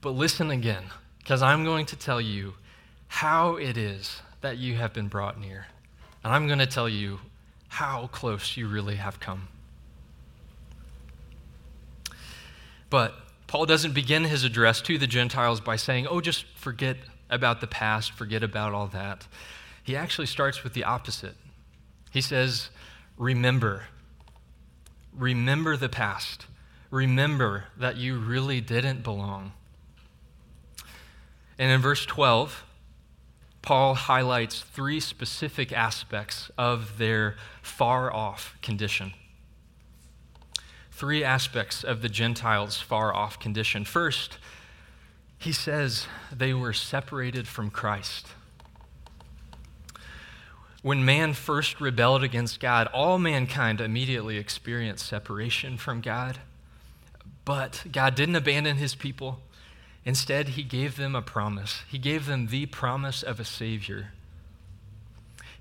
But 0.00 0.10
listen 0.10 0.50
again, 0.50 0.84
because 1.18 1.42
I'm 1.42 1.64
going 1.64 1.86
to 1.86 1.96
tell 1.96 2.20
you 2.20 2.54
how 3.06 3.56
it 3.56 3.76
is 3.76 4.20
that 4.40 4.58
you 4.58 4.74
have 4.76 4.92
been 4.92 5.08
brought 5.08 5.38
near. 5.38 5.66
And 6.24 6.32
I'm 6.32 6.46
going 6.46 6.58
to 6.58 6.66
tell 6.66 6.88
you 6.88 7.20
how 7.68 8.08
close 8.08 8.56
you 8.56 8.66
really 8.66 8.96
have 8.96 9.20
come. 9.20 9.48
But 12.90 13.14
Paul 13.46 13.66
doesn't 13.66 13.94
begin 13.94 14.24
his 14.24 14.44
address 14.44 14.80
to 14.82 14.98
the 14.98 15.06
Gentiles 15.06 15.60
by 15.60 15.76
saying, 15.76 16.06
oh, 16.08 16.20
just 16.20 16.44
forget 16.56 16.96
about 17.30 17.60
the 17.60 17.66
past, 17.66 18.12
forget 18.12 18.42
about 18.42 18.74
all 18.74 18.88
that. 18.88 19.26
He 19.82 19.96
actually 19.96 20.26
starts 20.26 20.62
with 20.62 20.74
the 20.74 20.84
opposite. 20.84 21.36
He 22.10 22.20
says, 22.20 22.70
remember 23.16 23.84
remember 25.16 25.76
the 25.76 25.88
past. 25.88 26.46
Remember 26.90 27.64
that 27.76 27.96
you 27.96 28.18
really 28.18 28.60
didn't 28.60 29.02
belong. 29.02 29.52
And 31.58 31.70
in 31.70 31.80
verse 31.80 32.06
12, 32.06 32.64
Paul 33.62 33.94
highlights 33.94 34.60
three 34.60 35.00
specific 35.00 35.72
aspects 35.72 36.50
of 36.56 36.98
their 36.98 37.36
far 37.62 38.12
off 38.12 38.56
condition. 38.62 39.12
Three 41.00 41.24
aspects 41.24 41.82
of 41.82 42.02
the 42.02 42.10
Gentiles' 42.10 42.78
far 42.78 43.14
off 43.14 43.40
condition. 43.40 43.86
First, 43.86 44.36
he 45.38 45.50
says 45.50 46.06
they 46.30 46.52
were 46.52 46.74
separated 46.74 47.48
from 47.48 47.70
Christ. 47.70 48.26
When 50.82 51.02
man 51.02 51.32
first 51.32 51.80
rebelled 51.80 52.22
against 52.22 52.60
God, 52.60 52.86
all 52.88 53.18
mankind 53.18 53.80
immediately 53.80 54.36
experienced 54.36 55.06
separation 55.06 55.78
from 55.78 56.02
God. 56.02 56.40
But 57.46 57.82
God 57.90 58.14
didn't 58.14 58.36
abandon 58.36 58.76
his 58.76 58.94
people. 58.94 59.40
Instead, 60.04 60.48
he 60.48 60.62
gave 60.62 60.96
them 60.98 61.14
a 61.14 61.22
promise. 61.22 61.80
He 61.88 61.96
gave 61.96 62.26
them 62.26 62.48
the 62.48 62.66
promise 62.66 63.22
of 63.22 63.40
a 63.40 63.44
Savior. 63.46 64.12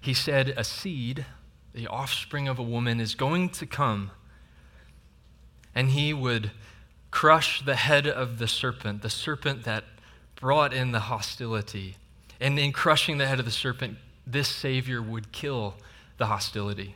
He 0.02 0.14
said, 0.14 0.50
A 0.58 0.66
seed, 0.66 1.26
the 1.74 1.88
offspring 1.88 2.50
of 2.50 2.60
a 2.60 2.62
woman, 2.62 3.00
is 3.00 3.16
going 3.16 3.48
to 3.52 3.66
come, 3.66 4.12
and 5.74 5.92
he 5.92 6.14
would 6.14 6.52
crush 7.12 7.62
the 7.62 7.76
head 7.76 8.08
of 8.08 8.40
the 8.40 8.48
serpent, 8.48 9.02
the 9.02 9.10
serpent 9.10 9.64
that 9.64 9.84
brought 10.36 10.74
in 10.74 10.92
the 10.92 11.02
hostility. 11.02 11.96
And 12.40 12.58
in 12.58 12.72
crushing 12.72 13.18
the 13.18 13.28
head 13.28 13.40
of 13.40 13.46
the 13.46 13.52
serpent, 13.52 13.98
this 14.26 14.48
Savior 14.48 15.02
would 15.02 15.32
kill 15.32 15.76
the 16.18 16.28
hostility. 16.28 16.96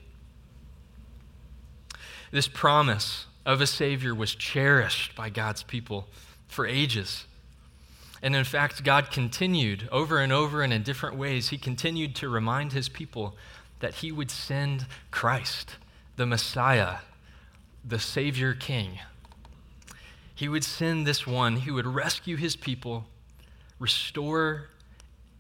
This 2.32 2.48
promise 2.48 3.26
of 3.46 3.62
a 3.62 3.68
Savior 3.68 4.16
was 4.16 4.36
cherished 4.36 5.16
by 5.16 5.30
God's 5.30 5.64
people 5.64 6.08
for 6.48 6.66
ages. 6.66 7.26
And 8.22 8.36
in 8.36 8.46
fact, 8.46 8.84
God 8.84 9.12
continued 9.12 9.90
over 9.92 10.20
and 10.20 10.32
over 10.32 10.62
and 10.62 10.72
in 10.72 10.84
different 10.84 11.18
ways, 11.18 11.50
He 11.50 11.58
continued 11.58 12.16
to 12.16 12.30
remind 12.30 12.72
His 12.72 12.88
people 12.88 13.36
that 13.82 13.96
He 13.96 14.12
would 14.12 14.32
send 14.32 14.86
Christ, 15.12 15.76
the 16.16 16.26
Messiah, 16.26 17.00
the 17.86 18.00
Savior 18.00 18.54
King. 18.54 19.00
He 20.34 20.48
would 20.48 20.64
send 20.64 21.06
this 21.06 21.28
one 21.28 21.58
who 21.58 21.74
would 21.76 21.86
rescue 21.86 22.38
His 22.38 22.56
people, 22.56 23.06
restore 23.80 24.70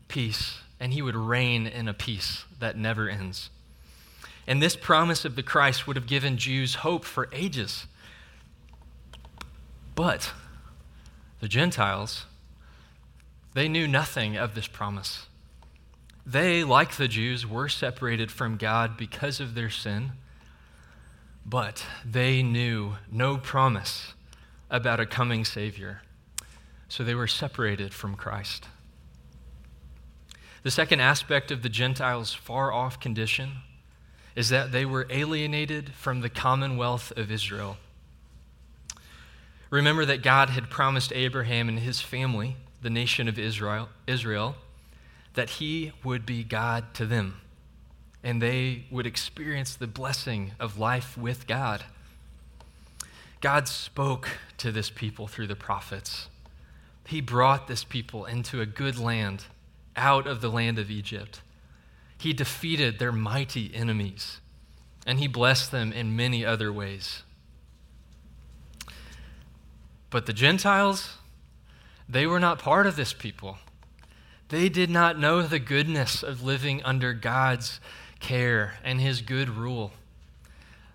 peace, 0.08 0.60
and 0.79 0.93
he 0.93 1.01
would 1.01 1.15
reign 1.15 1.65
in 1.65 1.88
a 1.88 1.93
peace 1.93 2.45
that 2.60 2.77
never 2.77 3.10
ends. 3.10 3.49
And 4.45 4.62
this 4.62 4.75
promise 4.75 5.25
of 5.25 5.36
the 5.36 5.41
Christ 5.41 5.88
would 5.88 5.95
have 5.95 6.06
given 6.06 6.38
Jews 6.38 6.75
hope 6.75 7.06
for 7.06 7.29
ages. 7.32 7.88
But 9.95 10.34
the 11.39 11.47
Gentiles, 11.47 12.25
they 13.53 13.67
knew 13.67 13.88
nothing 13.88 14.36
of 14.36 14.56
this 14.56 14.67
promise. 14.67 15.27
They, 16.25 16.63
like 16.63 16.97
the 16.97 17.08
Jews, 17.08 17.47
were 17.47 17.69
separated 17.69 18.32
from 18.32 18.58
God 18.58 18.97
because 18.97 19.39
of 19.39 19.56
their 19.56 19.69
sin, 19.69 20.12
but 21.45 21.86
they 22.06 22.41
knew 22.41 22.93
no 23.12 23.38
promise 23.38 24.13
about 24.69 24.99
a 24.99 25.06
coming 25.06 25.45
Savior. 25.45 26.01
So 26.88 27.03
they 27.03 27.15
were 27.15 27.27
separated 27.27 27.93
from 27.93 28.15
Christ. 28.15 28.67
The 30.63 30.71
second 30.71 31.01
aspect 31.01 31.51
of 31.51 31.62
the 31.62 31.69
Gentiles' 31.69 32.34
far 32.34 32.71
off 32.71 32.99
condition 32.99 33.58
is 34.36 34.49
that 34.49 34.71
they 34.71 34.86
were 34.86 35.06
alienated 35.10 35.93
from 35.93 36.21
the 36.21 36.29
commonwealth 36.29 37.12
of 37.17 37.32
Israel. 37.32 37.77
Remember 39.69 40.06
that 40.06 40.23
God 40.23 40.49
had 40.51 40.69
promised 40.69 41.12
Abraham 41.13 41.67
and 41.67 41.79
his 41.79 41.99
family, 41.99 42.56
the 42.82 42.89
nation 42.89 43.27
of 43.27 43.38
Israel, 43.38 43.89
Israel, 44.08 44.56
that 45.34 45.51
he 45.51 45.91
would 46.03 46.25
be 46.25 46.43
God 46.43 46.93
to 46.93 47.06
them 47.06 47.41
and 48.23 48.41
they 48.41 48.86
would 48.89 49.05
experience 49.05 49.75
the 49.75 49.88
blessing 49.88 50.51
of 50.59 50.79
life 50.79 51.17
with 51.17 51.45
God. 51.45 51.83
God 53.41 53.67
spoke 53.67 54.29
to 54.57 54.71
this 54.71 54.89
people 54.89 55.27
through 55.27 55.47
the 55.47 55.55
prophets. 55.55 56.29
He 57.05 57.19
brought 57.19 57.67
this 57.67 57.83
people 57.83 58.25
into 58.25 58.62
a 58.62 58.65
good 58.65 58.97
land 58.97 59.45
out 59.97 60.25
of 60.25 60.39
the 60.39 60.49
land 60.49 60.79
of 60.79 60.89
Egypt. 60.89 61.41
He 62.17 62.31
defeated 62.31 62.97
their 62.97 63.12
mighty 63.12 63.69
enemies, 63.75 64.39
and 65.05 65.19
he 65.19 65.27
blessed 65.27 65.71
them 65.71 65.91
in 65.91 66.15
many 66.15 66.45
other 66.45 66.71
ways. 66.71 67.23
But 70.09 70.25
the 70.25 70.31
Gentiles, 70.31 71.17
they 72.07 72.25
were 72.25 72.39
not 72.39 72.59
part 72.59 72.88
of 72.88 72.95
this 72.95 73.12
people. 73.12 73.57
They 74.47 74.69
did 74.69 74.89
not 74.89 75.19
know 75.19 75.41
the 75.41 75.59
goodness 75.59 76.23
of 76.23 76.43
living 76.43 76.81
under 76.83 77.13
God's 77.13 77.81
care 78.23 78.73
and 78.83 78.99
his 78.99 79.21
good 79.21 79.49
rule. 79.49 79.91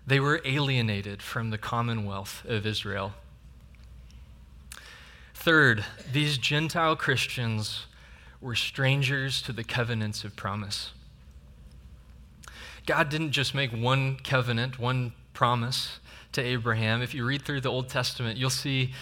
They 0.05 0.19
were 0.19 0.41
alienated 0.43 1.21
from 1.21 1.51
the 1.51 1.57
commonwealth 1.57 2.43
of 2.45 2.65
Israel. 2.65 3.13
Third, 5.33 5.85
these 6.11 6.37
Gentile 6.37 6.97
Christians 6.97 7.85
were 8.41 8.55
strangers 8.55 9.41
to 9.43 9.53
the 9.53 9.63
covenants 9.63 10.23
of 10.23 10.35
promise. 10.35 10.91
God 12.85 13.09
didn't 13.09 13.31
just 13.31 13.53
make 13.53 13.71
one 13.71 14.17
covenant, 14.17 14.79
one 14.79 15.13
promise 15.33 15.99
to 16.31 16.41
Abraham. 16.41 17.01
If 17.01 17.13
you 17.13 17.23
read 17.23 17.43
through 17.43 17.61
the 17.61 17.71
Old 17.71 17.87
Testament, 17.87 18.37
you'll 18.37 18.49
see 18.49 18.93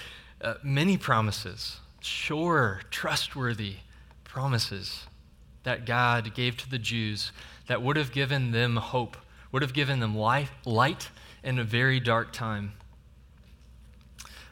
uh, 0.42 0.56
many 0.62 0.98
promises, 0.98 1.78
sure, 2.02 2.82
trustworthy 2.92 3.78
promises 4.26 5.08
that 5.64 5.86
God 5.86 6.36
gave 6.36 6.58
to 6.58 6.70
the 6.70 6.78
Jews 6.78 7.32
that 7.68 7.82
would 7.82 7.98
have 7.98 8.12
given 8.12 8.52
them 8.52 8.78
hope, 8.78 9.18
would 9.52 9.62
have 9.62 9.74
given 9.74 10.00
them 10.00 10.16
life, 10.16 10.52
light 10.66 11.10
in 11.44 11.60
a 11.60 11.64
very 11.64 12.00
dark 12.00 12.34
time. 12.34 12.74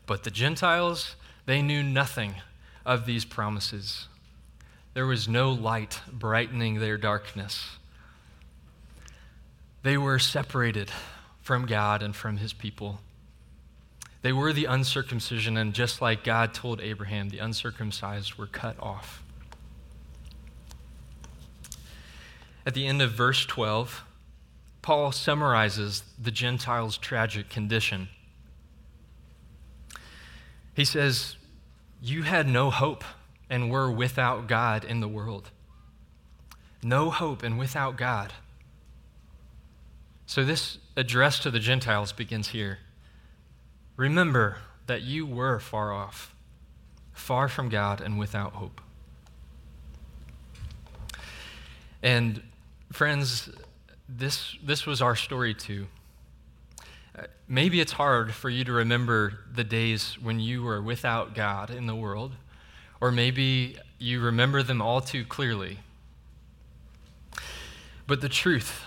But 0.06 0.24
the 0.24 0.32
Gentiles, 0.32 1.16
they 1.46 1.62
knew 1.62 1.82
nothing 1.82 2.36
of 2.86 3.06
these 3.06 3.26
promises. 3.26 4.08
There 4.94 5.08
was 5.08 5.28
no 5.28 5.52
light 5.52 6.02
brightening 6.12 6.80
their 6.80 6.98
darkness. 6.98 7.78
They 9.84 9.98
were 9.98 10.20
separated 10.20 10.92
from 11.42 11.66
God 11.66 12.02
and 12.02 12.16
from 12.16 12.38
his 12.38 12.54
people. 12.54 13.00
They 14.22 14.34
were 14.34 14.54
the 14.54 14.66
uncircumcision, 14.66 15.58
and 15.58 15.74
just 15.74 16.02
like 16.02 16.24
God 16.24 16.54
told 16.54 16.82
Abraham, 16.82 17.30
the 17.30 17.40
uncircumcised 17.40 18.36
were 18.36 18.48
cut 18.48 18.80
off. 18.80 19.22
At 22.66 22.74
the 22.74 22.88
end 22.88 23.02
of 23.02 23.12
verse 23.12 23.46
12, 23.46 24.04
Paul 24.82 25.12
summarizes 25.12 26.04
the 26.22 26.32
Gentiles' 26.32 26.98
tragic 26.98 27.50
condition. 27.50 28.10
He 30.74 30.86
says, 30.86 31.38
You 32.02 32.24
had 32.24 32.48
no 32.48 32.70
hope 32.70 33.04
and 33.50 33.70
were 33.70 33.92
without 33.92 34.48
God 34.48 34.84
in 34.84 35.00
the 35.00 35.08
world. 35.08 35.52
No 36.84 37.10
hope 37.10 37.44
and 37.44 37.58
without 37.58 37.98
God. 37.98 38.34
So, 40.28 40.44
this 40.44 40.80
address 40.96 41.40
to 41.40 41.52
the 41.52 41.60
Gentiles 41.60 42.12
begins 42.12 42.50
here. 42.50 42.80
Remember 43.96 44.58
that 44.88 45.02
you 45.02 45.26
were 45.26 45.60
far 45.60 45.94
off, 45.94 46.36
far 47.14 47.48
from 47.48 47.70
God, 47.70 48.02
and 48.02 48.20
without 48.20 48.54
hope. 48.54 48.82
And, 52.04 52.42
friends, 52.92 53.50
this, 54.08 54.56
this 54.64 54.86
was 54.86 55.02
our 55.02 55.16
story 55.16 55.54
too. 55.54 55.88
Uh, 57.18 57.24
maybe 57.48 57.80
it's 57.80 57.94
hard 57.94 58.34
for 58.34 58.50
you 58.50 58.64
to 58.64 58.72
remember 58.72 59.40
the 59.54 59.64
days 59.64 60.18
when 60.22 60.40
you 60.40 60.64
were 60.64 60.82
without 60.82 61.34
God 61.34 61.70
in 61.70 61.88
the 61.88 61.96
world, 61.96 62.34
or 63.02 63.12
maybe 63.12 63.78
you 64.00 64.20
remember 64.20 64.64
them 64.64 64.82
all 64.82 65.02
too 65.02 65.26
clearly. 65.26 65.80
But 68.08 68.22
the 68.22 68.30
truth 68.30 68.84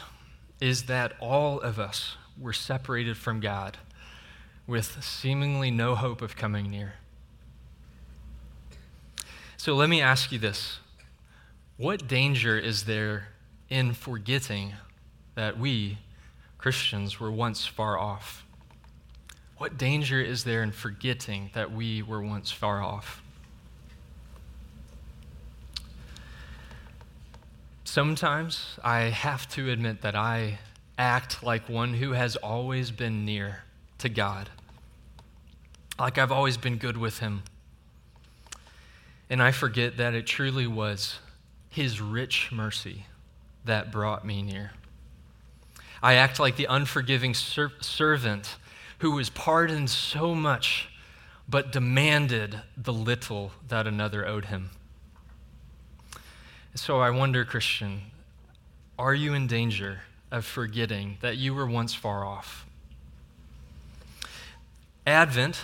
is 0.60 0.84
that 0.84 1.14
all 1.20 1.60
of 1.60 1.78
us 1.78 2.16
were 2.38 2.52
separated 2.52 3.16
from 3.16 3.40
God 3.40 3.78
with 4.66 5.02
seemingly 5.02 5.70
no 5.70 5.94
hope 5.94 6.22
of 6.22 6.36
coming 6.36 6.70
near. 6.70 6.94
So 9.56 9.74
let 9.74 9.88
me 9.88 10.00
ask 10.00 10.30
you 10.30 10.38
this 10.38 10.78
What 11.76 12.06
danger 12.06 12.56
is 12.56 12.84
there 12.84 13.28
in 13.70 13.92
forgetting 13.92 14.74
that 15.34 15.58
we, 15.58 15.98
Christians, 16.56 17.20
were 17.20 17.30
once 17.30 17.66
far 17.66 17.98
off? 17.98 18.44
What 19.58 19.76
danger 19.76 20.20
is 20.20 20.44
there 20.44 20.62
in 20.62 20.72
forgetting 20.72 21.50
that 21.52 21.72
we 21.72 22.02
were 22.02 22.22
once 22.22 22.50
far 22.50 22.82
off? 22.82 23.22
Sometimes 27.84 28.78
I 28.84 29.00
have 29.00 29.48
to 29.50 29.70
admit 29.70 30.02
that 30.02 30.14
I 30.14 30.58
act 30.96 31.42
like 31.42 31.68
one 31.68 31.94
who 31.94 32.12
has 32.12 32.36
always 32.36 32.90
been 32.90 33.24
near 33.24 33.64
to 33.98 34.08
God, 34.08 34.50
like 35.98 36.18
I've 36.18 36.30
always 36.30 36.56
been 36.56 36.76
good 36.76 36.96
with 36.96 37.18
Him. 37.18 37.42
And 39.30 39.42
I 39.42 39.52
forget 39.52 39.96
that 39.96 40.14
it 40.14 40.26
truly 40.26 40.66
was 40.66 41.18
His 41.70 42.00
rich 42.00 42.50
mercy 42.52 43.06
that 43.68 43.92
brought 43.92 44.26
me 44.26 44.42
near. 44.42 44.72
I 46.02 46.14
act 46.14 46.38
like 46.38 46.56
the 46.56 46.66
unforgiving 46.68 47.32
ser- 47.34 47.72
servant 47.80 48.56
who 48.98 49.12
was 49.12 49.30
pardoned 49.30 49.88
so 49.88 50.34
much 50.34 50.88
but 51.48 51.72
demanded 51.72 52.60
the 52.76 52.92
little 52.92 53.52
that 53.68 53.86
another 53.86 54.26
owed 54.26 54.46
him. 54.46 54.70
So 56.74 57.00
I 57.00 57.10
wonder, 57.10 57.44
Christian, 57.44 58.02
are 58.98 59.14
you 59.14 59.32
in 59.32 59.46
danger 59.46 60.00
of 60.30 60.44
forgetting 60.44 61.16
that 61.20 61.36
you 61.38 61.54
were 61.54 61.66
once 61.66 61.94
far 61.94 62.24
off? 62.24 62.66
Advent, 65.06 65.60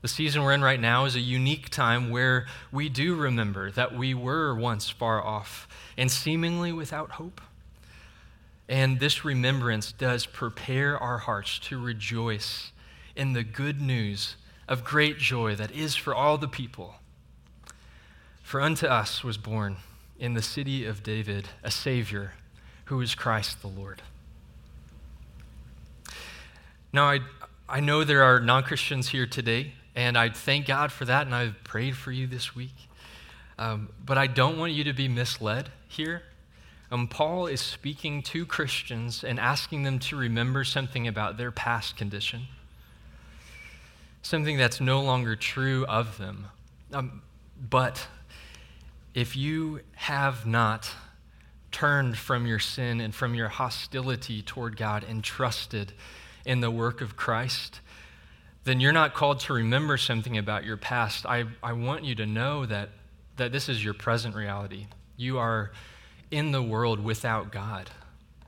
the 0.00 0.08
season 0.08 0.42
we're 0.42 0.52
in 0.52 0.62
right 0.62 0.80
now, 0.80 1.04
is 1.04 1.16
a 1.16 1.20
unique 1.20 1.70
time 1.70 2.10
where 2.10 2.46
we 2.70 2.88
do 2.88 3.14
remember 3.14 3.70
that 3.72 3.94
we 3.94 4.14
were 4.14 4.54
once 4.54 4.88
far 4.88 5.24
off 5.24 5.68
and 5.96 6.10
seemingly 6.10 6.72
without 6.72 7.12
hope. 7.12 7.40
And 8.68 9.00
this 9.00 9.24
remembrance 9.24 9.92
does 9.92 10.26
prepare 10.26 10.98
our 10.98 11.18
hearts 11.18 11.58
to 11.60 11.80
rejoice 11.80 12.70
in 13.16 13.32
the 13.32 13.42
good 13.42 13.80
news 13.80 14.36
of 14.68 14.84
great 14.84 15.18
joy 15.18 15.56
that 15.56 15.72
is 15.72 15.96
for 15.96 16.14
all 16.14 16.38
the 16.38 16.48
people. 16.48 16.96
For 18.42 18.60
unto 18.60 18.86
us 18.86 19.24
was 19.24 19.38
born 19.38 19.78
in 20.18 20.34
the 20.34 20.42
city 20.42 20.84
of 20.84 21.02
David 21.02 21.48
a 21.62 21.70
Savior 21.70 22.34
who 22.86 23.00
is 23.00 23.14
Christ 23.14 23.60
the 23.60 23.68
Lord. 23.68 24.02
Now, 26.92 27.04
I, 27.04 27.20
I 27.68 27.80
know 27.80 28.04
there 28.04 28.22
are 28.22 28.40
non 28.40 28.62
Christians 28.62 29.08
here 29.08 29.26
today, 29.26 29.74
and 29.98 30.16
I 30.16 30.28
thank 30.28 30.64
God 30.64 30.92
for 30.92 31.04
that, 31.06 31.26
and 31.26 31.34
I've 31.34 31.64
prayed 31.64 31.96
for 31.96 32.12
you 32.12 32.28
this 32.28 32.54
week. 32.54 32.88
Um, 33.58 33.88
but 34.06 34.16
I 34.16 34.28
don't 34.28 34.56
want 34.56 34.70
you 34.70 34.84
to 34.84 34.92
be 34.92 35.08
misled 35.08 35.70
here. 35.88 36.22
Um, 36.92 37.08
Paul 37.08 37.48
is 37.48 37.60
speaking 37.60 38.22
to 38.22 38.46
Christians 38.46 39.24
and 39.24 39.40
asking 39.40 39.82
them 39.82 39.98
to 39.98 40.16
remember 40.16 40.62
something 40.62 41.08
about 41.08 41.36
their 41.36 41.50
past 41.50 41.96
condition, 41.96 42.42
something 44.22 44.56
that's 44.56 44.80
no 44.80 45.02
longer 45.02 45.34
true 45.34 45.84
of 45.86 46.16
them. 46.16 46.46
Um, 46.92 47.22
but 47.68 48.06
if 49.14 49.36
you 49.36 49.80
have 49.96 50.46
not 50.46 50.92
turned 51.72 52.16
from 52.16 52.46
your 52.46 52.60
sin 52.60 53.00
and 53.00 53.12
from 53.12 53.34
your 53.34 53.48
hostility 53.48 54.42
toward 54.42 54.76
God 54.76 55.04
and 55.08 55.24
trusted 55.24 55.92
in 56.46 56.60
the 56.60 56.70
work 56.70 57.00
of 57.00 57.16
Christ, 57.16 57.80
then 58.68 58.80
you're 58.80 58.92
not 58.92 59.14
called 59.14 59.40
to 59.40 59.54
remember 59.54 59.96
something 59.96 60.36
about 60.36 60.64
your 60.64 60.76
past. 60.76 61.24
I, 61.24 61.44
I 61.62 61.72
want 61.72 62.04
you 62.04 62.14
to 62.16 62.26
know 62.26 62.66
that, 62.66 62.90
that 63.36 63.50
this 63.50 63.68
is 63.68 63.82
your 63.82 63.94
present 63.94 64.34
reality. 64.34 64.86
You 65.16 65.38
are 65.38 65.72
in 66.30 66.52
the 66.52 66.62
world 66.62 67.02
without 67.02 67.50
God. 67.50 67.90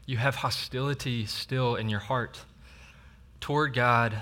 You 0.05 0.19
have 0.19 0.37
hostility 0.37 1.25
still 1.25 1.75
in 1.75 1.89
your 1.89 2.01
heart 2.01 2.45
toward 3.41 3.73
God, 3.73 4.21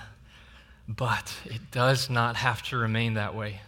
but 0.86 1.34
it 1.44 1.70
does 1.72 2.08
not 2.08 2.36
have 2.36 2.62
to 2.64 2.76
remain 2.76 3.14
that 3.14 3.34
way. 3.34 3.62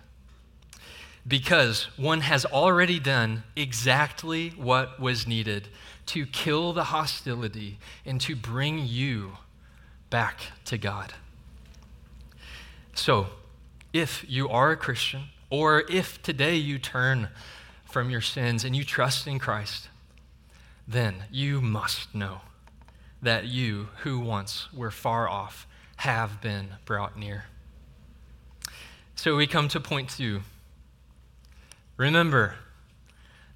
Because 1.26 1.84
one 1.98 2.20
has 2.20 2.46
already 2.46 3.00
done 3.00 3.42
exactly 3.56 4.50
what 4.50 5.00
was 5.00 5.26
needed 5.26 5.68
to 6.06 6.26
kill 6.26 6.72
the 6.72 6.84
hostility 6.84 7.78
and 8.06 8.20
to 8.20 8.36
bring 8.36 8.86
you 8.86 9.32
back 10.10 10.40
to 10.66 10.78
God. 10.78 11.12
So, 13.00 13.28
if 13.94 14.26
you 14.28 14.50
are 14.50 14.72
a 14.72 14.76
Christian, 14.76 15.30
or 15.48 15.84
if 15.88 16.20
today 16.20 16.56
you 16.56 16.78
turn 16.78 17.30
from 17.86 18.10
your 18.10 18.20
sins 18.20 18.62
and 18.62 18.76
you 18.76 18.84
trust 18.84 19.26
in 19.26 19.38
Christ, 19.38 19.88
then 20.86 21.24
you 21.30 21.62
must 21.62 22.14
know 22.14 22.42
that 23.22 23.46
you, 23.46 23.88
who 24.02 24.20
once 24.20 24.68
were 24.70 24.90
far 24.90 25.26
off, 25.26 25.66
have 25.96 26.42
been 26.42 26.74
brought 26.84 27.18
near. 27.18 27.46
So 29.14 29.34
we 29.34 29.46
come 29.46 29.68
to 29.68 29.80
point 29.80 30.10
two. 30.10 30.42
Remember 31.96 32.56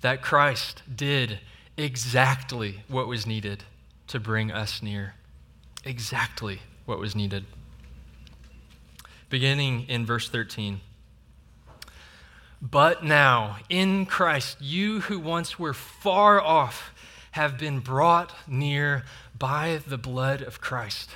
that 0.00 0.22
Christ 0.22 0.82
did 0.96 1.40
exactly 1.76 2.80
what 2.88 3.06
was 3.06 3.26
needed 3.26 3.64
to 4.06 4.18
bring 4.18 4.50
us 4.50 4.82
near. 4.82 5.16
Exactly 5.84 6.60
what 6.86 6.98
was 6.98 7.14
needed. 7.14 7.44
Beginning 9.28 9.86
in 9.88 10.06
verse 10.06 10.28
13. 10.28 10.80
But 12.60 13.04
now, 13.04 13.58
in 13.68 14.06
Christ, 14.06 14.58
you 14.60 15.00
who 15.00 15.18
once 15.18 15.58
were 15.58 15.74
far 15.74 16.40
off 16.40 16.94
have 17.32 17.58
been 17.58 17.80
brought 17.80 18.32
near 18.46 19.04
by 19.38 19.80
the 19.86 19.98
blood 19.98 20.40
of 20.40 20.60
Christ. 20.60 21.10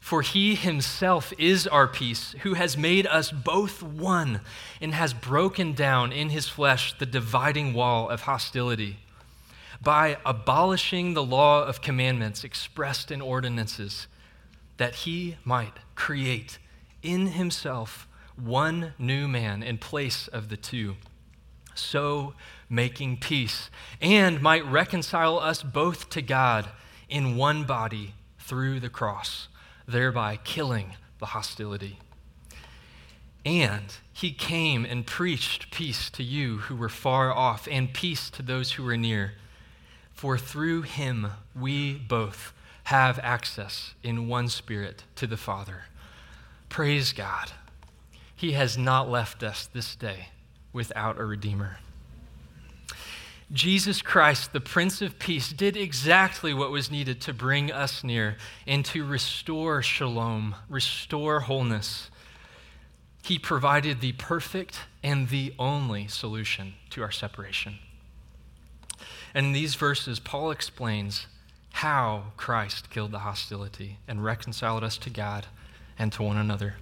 For 0.00 0.22
he 0.22 0.56
himself 0.56 1.32
is 1.38 1.66
our 1.68 1.86
peace, 1.86 2.34
who 2.40 2.54
has 2.54 2.76
made 2.76 3.06
us 3.06 3.30
both 3.30 3.82
one 3.82 4.40
and 4.80 4.92
has 4.94 5.14
broken 5.14 5.74
down 5.74 6.10
in 6.10 6.30
his 6.30 6.48
flesh 6.48 6.98
the 6.98 7.06
dividing 7.06 7.74
wall 7.74 8.08
of 8.08 8.22
hostility 8.22 8.96
by 9.82 10.18
abolishing 10.26 11.14
the 11.14 11.22
law 11.22 11.64
of 11.64 11.80
commandments 11.80 12.42
expressed 12.42 13.10
in 13.10 13.20
ordinances, 13.20 14.08
that 14.80 14.94
he 14.94 15.36
might 15.44 15.74
create 15.94 16.56
in 17.02 17.26
himself 17.26 18.08
one 18.34 18.94
new 18.98 19.28
man 19.28 19.62
in 19.62 19.76
place 19.76 20.26
of 20.28 20.48
the 20.48 20.56
two, 20.56 20.96
so 21.74 22.32
making 22.70 23.18
peace, 23.18 23.68
and 24.00 24.40
might 24.40 24.64
reconcile 24.64 25.38
us 25.38 25.62
both 25.62 26.08
to 26.08 26.22
God 26.22 26.66
in 27.10 27.36
one 27.36 27.64
body 27.64 28.14
through 28.38 28.80
the 28.80 28.88
cross, 28.88 29.48
thereby 29.86 30.38
killing 30.44 30.94
the 31.18 31.26
hostility. 31.26 31.98
And 33.44 33.94
he 34.14 34.32
came 34.32 34.86
and 34.86 35.06
preached 35.06 35.70
peace 35.70 36.08
to 36.08 36.22
you 36.22 36.56
who 36.56 36.74
were 36.74 36.88
far 36.88 37.30
off, 37.30 37.68
and 37.70 37.92
peace 37.92 38.30
to 38.30 38.42
those 38.42 38.72
who 38.72 38.84
were 38.84 38.96
near. 38.96 39.34
For 40.14 40.38
through 40.38 40.82
him 40.82 41.26
we 41.54 41.98
both 41.98 42.54
have 42.90 43.20
access 43.22 43.94
in 44.02 44.26
one 44.26 44.48
spirit 44.48 45.04
to 45.14 45.24
the 45.24 45.36
Father. 45.36 45.84
Praise 46.68 47.12
God. 47.12 47.52
He 48.34 48.50
has 48.52 48.76
not 48.76 49.08
left 49.08 49.44
us 49.44 49.68
this 49.72 49.94
day 49.94 50.30
without 50.72 51.16
a 51.16 51.24
Redeemer. 51.24 51.78
Jesus 53.52 54.02
Christ, 54.02 54.52
the 54.52 54.60
Prince 54.60 55.00
of 55.02 55.20
Peace, 55.20 55.52
did 55.52 55.76
exactly 55.76 56.52
what 56.52 56.72
was 56.72 56.90
needed 56.90 57.20
to 57.20 57.32
bring 57.32 57.70
us 57.70 58.02
near 58.02 58.36
and 58.66 58.84
to 58.86 59.04
restore 59.04 59.82
shalom, 59.82 60.56
restore 60.68 61.40
wholeness. 61.42 62.10
He 63.22 63.38
provided 63.38 64.00
the 64.00 64.12
perfect 64.14 64.80
and 65.00 65.28
the 65.28 65.54
only 65.60 66.08
solution 66.08 66.74
to 66.90 67.02
our 67.02 67.12
separation. 67.12 67.78
And 69.32 69.46
in 69.46 69.52
these 69.52 69.76
verses, 69.76 70.18
Paul 70.18 70.50
explains 70.50 71.28
how 71.80 72.24
Christ 72.36 72.90
killed 72.90 73.10
the 73.10 73.20
hostility 73.20 73.96
and 74.06 74.22
reconciled 74.22 74.84
us 74.84 74.98
to 74.98 75.08
God 75.08 75.46
and 75.98 76.12
to 76.12 76.22
one 76.22 76.36
another. 76.36 76.74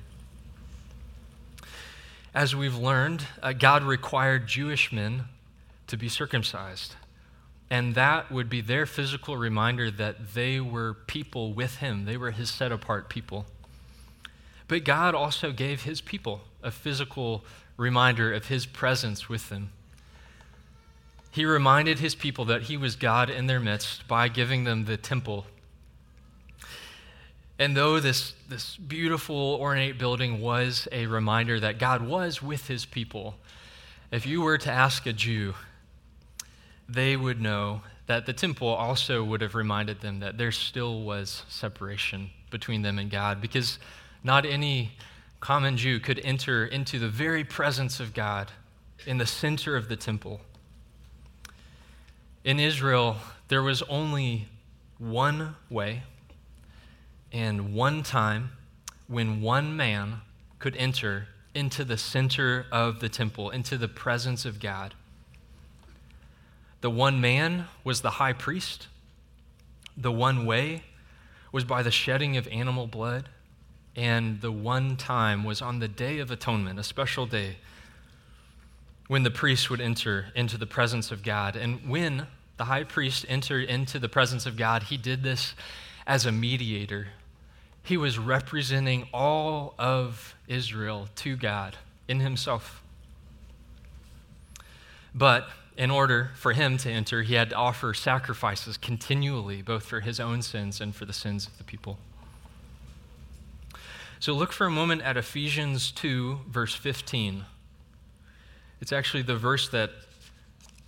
As 2.34 2.56
we've 2.56 2.76
learned, 2.76 3.24
uh, 3.40 3.52
God 3.52 3.84
required 3.84 4.48
Jewish 4.48 4.90
men 4.90 5.26
to 5.86 5.96
be 5.96 6.08
circumcised. 6.08 6.96
And 7.70 7.94
that 7.94 8.32
would 8.32 8.50
be 8.50 8.60
their 8.60 8.86
physical 8.86 9.36
reminder 9.36 9.88
that 9.88 10.34
they 10.34 10.58
were 10.58 10.94
people 10.94 11.52
with 11.52 11.76
Him, 11.76 12.04
they 12.04 12.16
were 12.16 12.32
His 12.32 12.50
set 12.50 12.72
apart 12.72 13.08
people. 13.08 13.46
But 14.66 14.82
God 14.82 15.14
also 15.14 15.52
gave 15.52 15.84
His 15.84 16.00
people 16.00 16.40
a 16.60 16.72
physical 16.72 17.44
reminder 17.76 18.32
of 18.32 18.48
His 18.48 18.66
presence 18.66 19.28
with 19.28 19.48
them. 19.48 19.70
He 21.30 21.44
reminded 21.44 21.98
His 21.98 22.14
people 22.14 22.44
that 22.46 22.62
He 22.62 22.76
was 22.76 22.96
God 22.96 23.30
in 23.30 23.46
their 23.46 23.60
midst 23.60 24.08
by 24.08 24.28
giving 24.28 24.64
them 24.64 24.84
the 24.84 24.96
temple. 24.96 25.46
And 27.58 27.76
though 27.76 27.98
this, 27.98 28.34
this 28.48 28.76
beautiful, 28.76 29.58
ornate 29.60 29.98
building 29.98 30.40
was 30.40 30.86
a 30.92 31.06
reminder 31.06 31.58
that 31.58 31.78
God 31.78 32.02
was 32.02 32.40
with 32.40 32.68
His 32.68 32.84
people, 32.84 33.36
if 34.10 34.26
you 34.26 34.40
were 34.40 34.58
to 34.58 34.70
ask 34.70 35.06
a 35.06 35.12
Jew, 35.12 35.54
they 36.88 37.16
would 37.16 37.40
know 37.40 37.82
that 38.06 38.24
the 38.24 38.32
temple 38.32 38.68
also 38.68 39.22
would 39.22 39.42
have 39.42 39.54
reminded 39.54 40.00
them 40.00 40.20
that 40.20 40.38
there 40.38 40.52
still 40.52 41.02
was 41.02 41.44
separation 41.48 42.30
between 42.50 42.80
them 42.82 42.98
and 42.98 43.10
God 43.10 43.40
because 43.40 43.78
not 44.24 44.46
any 44.46 44.92
common 45.40 45.76
Jew 45.76 46.00
could 46.00 46.18
enter 46.20 46.64
into 46.64 46.98
the 46.98 47.08
very 47.08 47.44
presence 47.44 48.00
of 48.00 48.14
God 48.14 48.50
in 49.06 49.18
the 49.18 49.26
center 49.26 49.76
of 49.76 49.88
the 49.88 49.96
temple. 49.96 50.40
In 52.44 52.60
Israel, 52.60 53.16
there 53.48 53.62
was 53.62 53.82
only 53.82 54.48
one 54.98 55.56
way 55.68 56.02
and 57.32 57.74
one 57.74 58.02
time 58.02 58.50
when 59.06 59.40
one 59.40 59.76
man 59.76 60.20
could 60.58 60.76
enter 60.76 61.28
into 61.54 61.84
the 61.84 61.96
center 61.96 62.66
of 62.70 63.00
the 63.00 63.08
temple, 63.08 63.50
into 63.50 63.76
the 63.76 63.88
presence 63.88 64.44
of 64.44 64.60
God. 64.60 64.94
The 66.80 66.90
one 66.90 67.20
man 67.20 67.66
was 67.84 68.02
the 68.02 68.10
high 68.10 68.32
priest. 68.32 68.86
The 69.96 70.12
one 70.12 70.46
way 70.46 70.84
was 71.50 71.64
by 71.64 71.82
the 71.82 71.90
shedding 71.90 72.36
of 72.36 72.46
animal 72.48 72.86
blood. 72.86 73.28
And 73.96 74.40
the 74.40 74.52
one 74.52 74.96
time 74.96 75.42
was 75.42 75.60
on 75.60 75.80
the 75.80 75.88
Day 75.88 76.18
of 76.20 76.30
Atonement, 76.30 76.78
a 76.78 76.84
special 76.84 77.26
day, 77.26 77.56
when 79.08 79.22
the 79.22 79.30
priest 79.30 79.70
would 79.70 79.80
enter 79.80 80.26
into 80.34 80.56
the 80.56 80.66
presence 80.66 81.10
of 81.10 81.22
God. 81.22 81.56
And 81.56 81.88
when 81.88 82.26
the 82.58 82.64
high 82.64 82.84
priest 82.84 83.24
entered 83.28 83.68
into 83.68 83.98
the 83.98 84.08
presence 84.08 84.46
of 84.46 84.56
God, 84.56 84.84
he 84.84 84.96
did 84.96 85.22
this 85.22 85.54
as 86.06 86.26
a 86.26 86.32
mediator. 86.32 87.08
He 87.82 87.96
was 87.96 88.18
representing 88.18 89.08
all 89.12 89.74
of 89.78 90.36
Israel 90.46 91.08
to 91.16 91.36
God 91.36 91.76
in 92.06 92.20
himself. 92.20 92.82
But 95.14 95.48
in 95.76 95.90
order 95.90 96.32
for 96.34 96.52
him 96.52 96.76
to 96.78 96.90
enter, 96.90 97.22
he 97.22 97.34
had 97.34 97.50
to 97.50 97.56
offer 97.56 97.94
sacrifices 97.94 98.76
continually, 98.76 99.62
both 99.62 99.84
for 99.84 100.00
his 100.00 100.20
own 100.20 100.42
sins 100.42 100.80
and 100.80 100.94
for 100.94 101.06
the 101.06 101.12
sins 101.12 101.46
of 101.46 101.56
the 101.56 101.64
people. 101.64 101.98
So 104.20 104.32
look 104.32 104.52
for 104.52 104.66
a 104.66 104.70
moment 104.70 105.02
at 105.02 105.16
Ephesians 105.16 105.92
2, 105.92 106.40
verse 106.50 106.74
15. 106.74 107.44
It's 108.80 108.92
actually 108.92 109.22
the 109.22 109.36
verse 109.36 109.68
that 109.70 109.90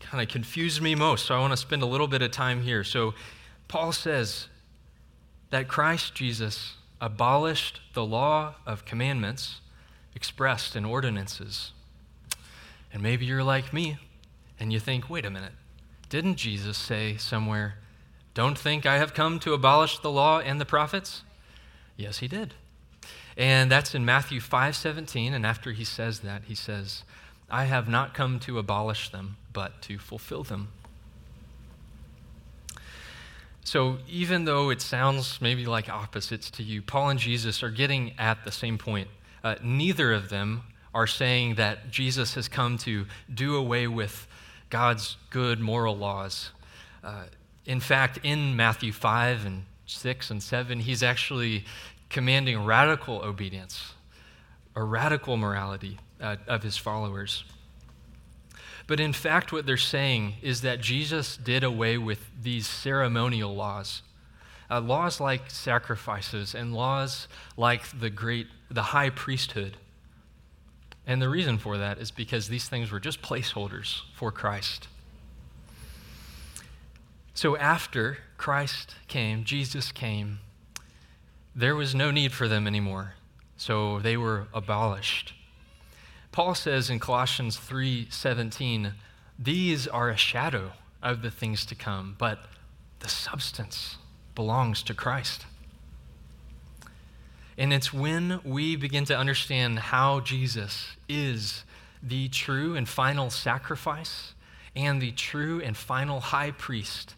kind 0.00 0.22
of 0.22 0.28
confused 0.28 0.80
me 0.82 0.94
most, 0.94 1.26
so 1.26 1.34
I 1.34 1.40
want 1.40 1.52
to 1.52 1.56
spend 1.56 1.82
a 1.82 1.86
little 1.86 2.08
bit 2.08 2.22
of 2.22 2.30
time 2.30 2.62
here. 2.62 2.82
So 2.84 3.14
Paul 3.68 3.92
says 3.92 4.48
that 5.50 5.68
Christ 5.68 6.14
Jesus 6.14 6.74
abolished 7.00 7.80
the 7.94 8.04
law 8.04 8.54
of 8.66 8.84
commandments 8.84 9.60
expressed 10.14 10.76
in 10.76 10.84
ordinances. 10.84 11.72
And 12.92 13.02
maybe 13.02 13.24
you're 13.24 13.44
like 13.44 13.72
me 13.72 13.98
and 14.58 14.72
you 14.72 14.80
think, 14.80 15.08
wait 15.08 15.24
a 15.24 15.30
minute, 15.30 15.52
didn't 16.08 16.36
Jesus 16.36 16.76
say 16.76 17.16
somewhere, 17.16 17.76
don't 18.34 18.58
think 18.58 18.86
I 18.86 18.98
have 18.98 19.14
come 19.14 19.38
to 19.40 19.54
abolish 19.54 19.98
the 19.98 20.10
law 20.10 20.40
and 20.40 20.60
the 20.60 20.64
prophets? 20.64 21.22
Yes, 21.96 22.18
he 22.18 22.28
did. 22.28 22.54
And 23.36 23.70
that's 23.70 23.94
in 23.94 24.04
Matthew 24.04 24.40
5:17 24.40 25.32
and 25.32 25.46
after 25.46 25.72
he 25.72 25.84
says 25.84 26.20
that, 26.20 26.44
he 26.44 26.54
says, 26.54 27.04
I 27.50 27.64
have 27.64 27.88
not 27.88 28.14
come 28.14 28.38
to 28.40 28.58
abolish 28.58 29.10
them, 29.10 29.36
but 29.52 29.82
to 29.82 29.98
fulfill 29.98 30.44
them. 30.44 30.68
So, 33.62 33.98
even 34.08 34.46
though 34.46 34.70
it 34.70 34.80
sounds 34.80 35.40
maybe 35.40 35.66
like 35.66 35.88
opposites 35.88 36.50
to 36.52 36.62
you, 36.62 36.80
Paul 36.80 37.10
and 37.10 37.20
Jesus 37.20 37.62
are 37.62 37.70
getting 37.70 38.12
at 38.18 38.44
the 38.44 38.52
same 38.52 38.78
point. 38.78 39.08
Uh, 39.44 39.56
neither 39.62 40.12
of 40.12 40.28
them 40.28 40.62
are 40.94 41.06
saying 41.06 41.56
that 41.56 41.90
Jesus 41.90 42.34
has 42.34 42.48
come 42.48 42.78
to 42.78 43.06
do 43.32 43.56
away 43.56 43.86
with 43.86 44.26
God's 44.70 45.16
good 45.30 45.60
moral 45.60 45.96
laws. 45.96 46.50
Uh, 47.04 47.24
in 47.66 47.80
fact, 47.80 48.18
in 48.22 48.56
Matthew 48.56 48.92
5 48.92 49.46
and 49.46 49.64
6 49.86 50.30
and 50.30 50.42
7, 50.42 50.80
he's 50.80 51.02
actually 51.02 51.64
commanding 52.08 52.64
radical 52.64 53.22
obedience, 53.22 53.92
a 54.74 54.82
radical 54.82 55.36
morality 55.36 55.98
uh, 56.20 56.36
of 56.46 56.62
his 56.62 56.76
followers. 56.76 57.44
But 58.86 59.00
in 59.00 59.12
fact, 59.12 59.52
what 59.52 59.66
they're 59.66 59.76
saying 59.76 60.34
is 60.42 60.62
that 60.62 60.80
Jesus 60.80 61.36
did 61.36 61.62
away 61.62 61.96
with 61.98 62.18
these 62.40 62.66
ceremonial 62.66 63.54
laws. 63.54 64.02
Uh, 64.70 64.80
laws 64.80 65.20
like 65.20 65.50
sacrifices 65.50 66.54
and 66.54 66.74
laws 66.74 67.28
like 67.56 67.98
the 67.98 68.10
great 68.10 68.46
the 68.70 68.82
high 68.82 69.10
priesthood 69.10 69.76
and 71.10 71.20
the 71.20 71.28
reason 71.28 71.58
for 71.58 71.76
that 71.78 71.98
is 71.98 72.12
because 72.12 72.46
these 72.46 72.68
things 72.68 72.92
were 72.92 73.00
just 73.00 73.20
placeholders 73.20 74.02
for 74.14 74.30
Christ. 74.30 74.86
So 77.34 77.56
after 77.56 78.18
Christ 78.36 78.94
came, 79.08 79.42
Jesus 79.42 79.90
came, 79.90 80.38
there 81.52 81.74
was 81.74 81.96
no 81.96 82.12
need 82.12 82.32
for 82.32 82.46
them 82.46 82.66
anymore. 82.66 83.14
So 83.56 83.98
they 83.98 84.16
were 84.16 84.46
abolished. 84.54 85.34
Paul 86.32 86.54
says 86.54 86.90
in 86.90 86.98
Colossians 87.00 87.56
3:17, 87.56 88.94
"These 89.38 89.88
are 89.88 90.10
a 90.10 90.16
shadow 90.16 90.72
of 91.02 91.22
the 91.22 91.30
things 91.30 91.64
to 91.66 91.74
come, 91.74 92.14
but 92.18 92.48
the 93.00 93.08
substance 93.08 93.96
belongs 94.34 94.82
to 94.84 94.94
Christ." 94.94 95.46
And 97.58 97.72
it's 97.72 97.92
when 97.92 98.40
we 98.42 98.76
begin 98.76 99.04
to 99.06 99.18
understand 99.18 99.78
how 99.78 100.20
Jesus 100.20 100.96
is 101.08 101.64
the 102.02 102.28
true 102.28 102.76
and 102.76 102.88
final 102.88 103.28
sacrifice 103.28 104.34
and 104.74 105.02
the 105.02 105.12
true 105.12 105.60
and 105.60 105.76
final 105.76 106.20
high 106.20 106.52
priest 106.52 107.14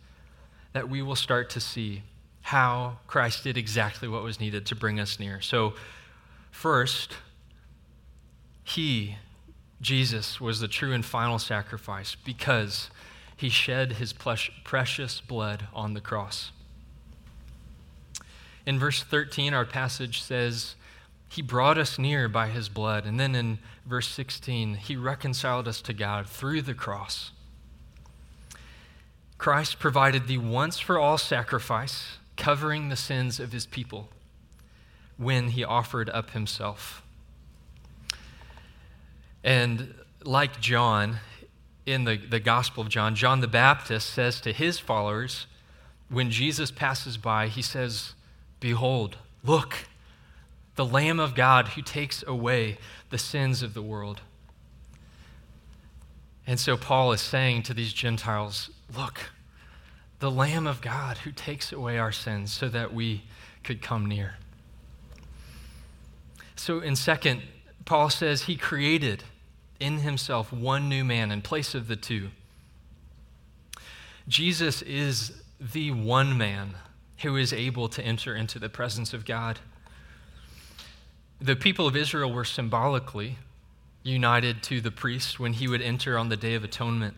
that 0.73 0.89
we 0.89 1.03
will 1.03 1.17
start 1.17 1.51
to 1.51 1.61
see 1.61 2.03
how 2.43 2.99
Christ 3.07 3.45
did 3.45 3.57
exactly 3.57 4.09
what 4.09 4.23
was 4.23 4.41
needed 4.41 4.67
to 4.67 4.75
bring 4.75 4.99
us 4.99 5.21
near. 5.21 5.41
So, 5.41 5.75
first, 6.51 7.17
he, 8.65 9.17
Jesus, 9.81 10.41
was 10.41 10.61
the 10.61 10.69
true 10.69 10.93
and 10.93 11.05
final 11.05 11.39
sacrifice 11.39 12.17
because 12.25 12.91
he 13.37 13.49
shed 13.49 13.95
his 13.95 14.13
precious 14.13 15.21
blood 15.21 15.67
on 15.75 15.95
the 15.95 16.01
cross. 16.01 16.53
In 18.65 18.79
verse 18.79 19.03
13, 19.03 19.55
our 19.55 19.65
passage 19.65 20.23
says, 20.23 20.77
He 21.29 21.43
brought 21.43 21.79
us 21.79 21.99
near 21.99 22.29
by 22.29 22.49
His 22.49 22.69
blood. 22.69 23.05
And 23.05 23.19
then 23.19 23.35
in 23.35 23.59
verse 23.87 24.09
16, 24.09 24.75
He 24.75 24.97
reconciled 24.97 25.67
us 25.67 25.81
to 25.83 25.93
God 25.93 26.27
through 26.27 26.63
the 26.63 26.75
cross. 26.75 27.33
Christ 29.39 29.81
provided 29.81 30.29
the 30.29 30.39
once 30.39 30.79
for 30.79 30.99
all 30.99 31.19
sacrifice 31.19 32.19
covering 32.37 32.89
the 32.89 32.97
sins 32.97 33.41
of 33.41 33.53
His 33.53 33.67
people 33.67 34.09
when 35.17 35.49
He 35.49 35.65
offered 35.65 36.09
up 36.11 36.31
Himself. 36.31 37.03
And 39.45 39.95
like 40.25 40.61
John, 40.61 41.19
in 41.85 42.05
the, 42.05 42.17
the 42.17 42.41
Gospel 42.41 42.83
of 42.83 42.89
John, 42.89 43.15
John 43.15 43.41
the 43.41 43.49
Baptist 43.49 44.11
says 44.11 44.41
to 44.43 44.53
his 44.53 44.79
followers, 44.79 45.47
when 46.09 46.31
Jesus 46.31 46.71
passes 46.71 47.17
by, 47.17 47.49
he 47.49 47.63
says, 47.63 48.15
Behold, 48.61 49.17
look, 49.43 49.75
the 50.77 50.85
Lamb 50.85 51.19
of 51.19 51.35
God 51.35 51.69
who 51.69 51.83
takes 51.83 52.23
away 52.27 52.79
the 53.11 53.19
sins 53.19 53.63
of 53.63 53.75
the 53.75 53.83
world. 53.83 54.21
And 56.47 56.59
so 56.59 56.77
Paul 56.77 57.13
is 57.13 57.21
saying 57.21 57.65
to 57.65 57.75
these 57.75 57.93
Gentiles, 57.93 58.71
look, 58.97 59.31
the 60.19 60.31
Lamb 60.31 60.67
of 60.67 60.81
God 60.81 61.19
who 61.19 61.33
takes 61.33 61.73
away 61.73 61.99
our 61.99 62.13
sins 62.13 62.53
so 62.53 62.69
that 62.69 62.95
we 62.95 63.25
could 63.65 63.83
come 63.83 64.07
near. 64.07 64.37
So 66.57 66.81
in 66.81 66.95
second, 66.95 67.43
Paul 67.85 68.11
says 68.11 68.43
he 68.43 68.57
created 68.57 69.25
in 69.83 69.99
himself 69.99 70.53
one 70.53 70.89
new 70.89 71.05
man 71.05 71.31
in 71.31 71.43
place 71.43 71.75
of 71.75 71.89
the 71.89 71.97
two. 71.97 72.31
Jesus 74.29 74.81
is 74.83 75.43
the 75.61 75.91
one 75.91 76.39
man 76.39 76.75
who 77.19 77.37
is 77.37 77.53
able 77.53 77.89
to 77.89 78.03
enter 78.03 78.35
into 78.35 78.59
the 78.59 78.69
presence 78.69 79.13
of 79.13 79.25
God. 79.25 79.59
The 81.41 81.57
people 81.57 81.87
of 81.87 81.97
Israel 81.97 82.33
were 82.33 82.45
symbolically 82.45 83.39
united 84.05 84.63
to 84.65 84.81
the 84.81 84.91
priest 84.91 85.41
when 85.41 85.55
he 85.55 85.67
would 85.67 85.83
enter 85.83 86.17
on 86.17 86.29
the 86.29 86.37
Day 86.37 86.55
of 86.55 86.65
Atonement. 86.65 87.15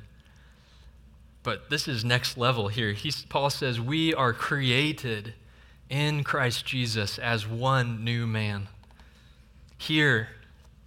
But 1.42 1.68
this 1.68 1.86
is 1.86 2.04
next 2.04 2.38
level 2.38 2.68
here. 2.68 2.94
Paul 3.28 3.50
says, 3.50 3.78
We 3.78 4.14
are 4.14 4.32
created 4.32 5.34
in 5.90 6.24
Christ 6.24 6.64
Jesus 6.64 7.18
as 7.18 7.46
one 7.46 8.02
new 8.02 8.26
man. 8.26 8.68
Here, 9.76 10.28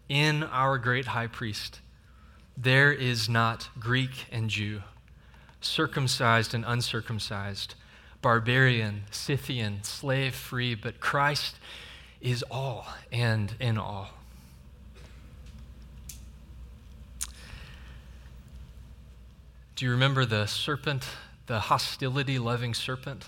in 0.09 0.43
our 0.43 0.77
great 0.77 1.07
high 1.07 1.27
priest, 1.27 1.81
there 2.55 2.91
is 2.91 3.29
not 3.29 3.69
Greek 3.79 4.25
and 4.31 4.49
Jew, 4.49 4.81
circumcised 5.61 6.53
and 6.53 6.63
uncircumcised, 6.65 7.75
barbarian, 8.21 9.03
Scythian, 9.11 9.83
slave 9.83 10.33
free, 10.33 10.73
but 10.75 10.99
Christ 10.99 11.55
is 12.21 12.43
all 12.49 12.87
and 13.11 13.53
in 13.59 13.77
all. 13.77 14.09
Do 19.75 19.85
you 19.85 19.91
remember 19.91 20.25
the 20.25 20.47
serpent, 20.47 21.05
the 21.45 21.59
hostility 21.59 22.39
loving 22.39 22.73
serpent, 22.73 23.27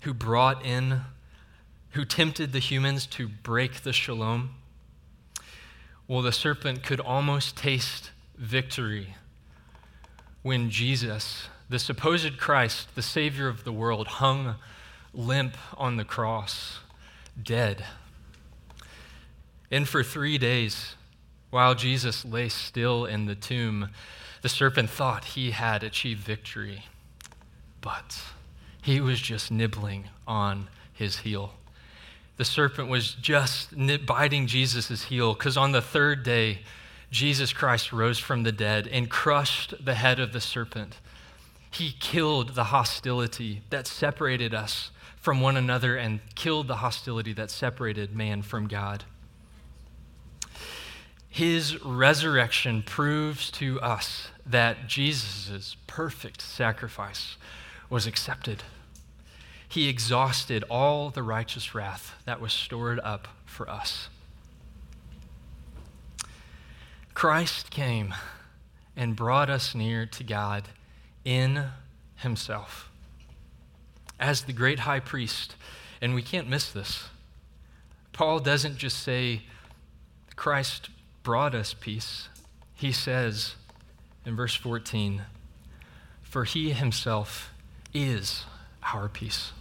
who 0.00 0.12
brought 0.12 0.64
in, 0.66 1.00
who 1.92 2.04
tempted 2.04 2.52
the 2.52 2.58
humans 2.58 3.06
to 3.06 3.28
break 3.28 3.80
the 3.80 3.94
shalom? 3.94 4.57
Well, 6.08 6.22
the 6.22 6.32
serpent 6.32 6.82
could 6.82 7.00
almost 7.00 7.54
taste 7.54 8.12
victory 8.34 9.14
when 10.40 10.70
Jesus, 10.70 11.48
the 11.68 11.78
supposed 11.78 12.38
Christ, 12.38 12.94
the 12.94 13.02
Savior 13.02 13.46
of 13.46 13.64
the 13.64 13.72
world, 13.72 14.06
hung 14.06 14.54
limp 15.12 15.54
on 15.76 15.98
the 15.98 16.06
cross, 16.06 16.80
dead. 17.40 17.84
And 19.70 19.86
for 19.86 20.02
three 20.02 20.38
days, 20.38 20.94
while 21.50 21.74
Jesus 21.74 22.24
lay 22.24 22.48
still 22.48 23.04
in 23.04 23.26
the 23.26 23.34
tomb, 23.34 23.90
the 24.40 24.48
serpent 24.48 24.88
thought 24.88 25.24
he 25.24 25.50
had 25.50 25.82
achieved 25.82 26.20
victory, 26.20 26.86
but 27.82 28.18
he 28.80 28.98
was 28.98 29.20
just 29.20 29.50
nibbling 29.50 30.08
on 30.26 30.68
his 30.90 31.18
heel. 31.18 31.57
The 32.38 32.44
serpent 32.44 32.88
was 32.88 33.14
just 33.14 33.74
biting 34.06 34.46
Jesus' 34.46 35.04
heel 35.04 35.34
because 35.34 35.56
on 35.56 35.72
the 35.72 35.82
third 35.82 36.22
day, 36.22 36.60
Jesus 37.10 37.52
Christ 37.52 37.92
rose 37.92 38.18
from 38.18 38.44
the 38.44 38.52
dead 38.52 38.86
and 38.86 39.10
crushed 39.10 39.84
the 39.84 39.94
head 39.94 40.20
of 40.20 40.32
the 40.32 40.40
serpent. 40.40 40.96
He 41.70 41.94
killed 41.98 42.54
the 42.54 42.64
hostility 42.64 43.62
that 43.70 43.86
separated 43.86 44.54
us 44.54 44.90
from 45.16 45.40
one 45.40 45.56
another 45.56 45.96
and 45.96 46.20
killed 46.36 46.68
the 46.68 46.76
hostility 46.76 47.32
that 47.34 47.50
separated 47.50 48.14
man 48.14 48.42
from 48.42 48.68
God. 48.68 49.04
His 51.28 51.84
resurrection 51.84 52.82
proves 52.82 53.50
to 53.52 53.80
us 53.80 54.28
that 54.46 54.86
Jesus' 54.86 55.76
perfect 55.86 56.40
sacrifice 56.40 57.36
was 57.90 58.06
accepted. 58.06 58.62
He 59.68 59.88
exhausted 59.88 60.64
all 60.70 61.10
the 61.10 61.22
righteous 61.22 61.74
wrath 61.74 62.14
that 62.24 62.40
was 62.40 62.52
stored 62.52 63.00
up 63.00 63.28
for 63.44 63.68
us. 63.68 64.08
Christ 67.14 67.70
came 67.70 68.14
and 68.96 69.14
brought 69.14 69.50
us 69.50 69.74
near 69.74 70.06
to 70.06 70.24
God 70.24 70.64
in 71.24 71.66
Himself 72.16 72.88
as 74.18 74.42
the 74.42 74.52
great 74.52 74.80
high 74.80 75.00
priest. 75.00 75.54
And 76.00 76.14
we 76.14 76.22
can't 76.22 76.48
miss 76.48 76.70
this. 76.70 77.08
Paul 78.12 78.40
doesn't 78.40 78.78
just 78.78 79.02
say, 79.02 79.42
Christ 80.36 80.90
brought 81.22 81.54
us 81.54 81.74
peace. 81.74 82.28
He 82.74 82.92
says 82.92 83.54
in 84.24 84.36
verse 84.36 84.54
14, 84.54 85.22
For 86.22 86.44
he 86.44 86.70
himself 86.70 87.52
is 87.92 88.44
our 88.94 89.08
peace. 89.08 89.52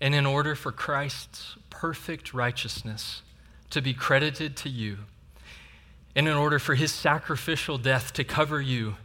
And 0.00 0.14
in 0.14 0.26
order 0.26 0.54
for 0.54 0.72
Christ's 0.72 1.56
perfect 1.70 2.34
righteousness 2.34 3.22
to 3.70 3.80
be 3.80 3.94
credited 3.94 4.56
to 4.58 4.68
you, 4.68 4.98
and 6.14 6.28
in 6.28 6.34
order 6.34 6.58
for 6.58 6.74
his 6.74 6.92
sacrificial 6.92 7.78
death 7.78 8.12
to 8.14 8.24
cover 8.24 8.60
you, 8.60 8.96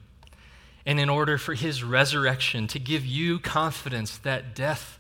and 0.86 1.00
in 1.00 1.10
order 1.10 1.38
for 1.38 1.54
his 1.54 1.84
resurrection 1.84 2.68
to 2.68 2.80
give 2.80 3.06
you 3.06 3.40
confidence 3.40 4.18
that 4.18 4.56
death 4.56 4.98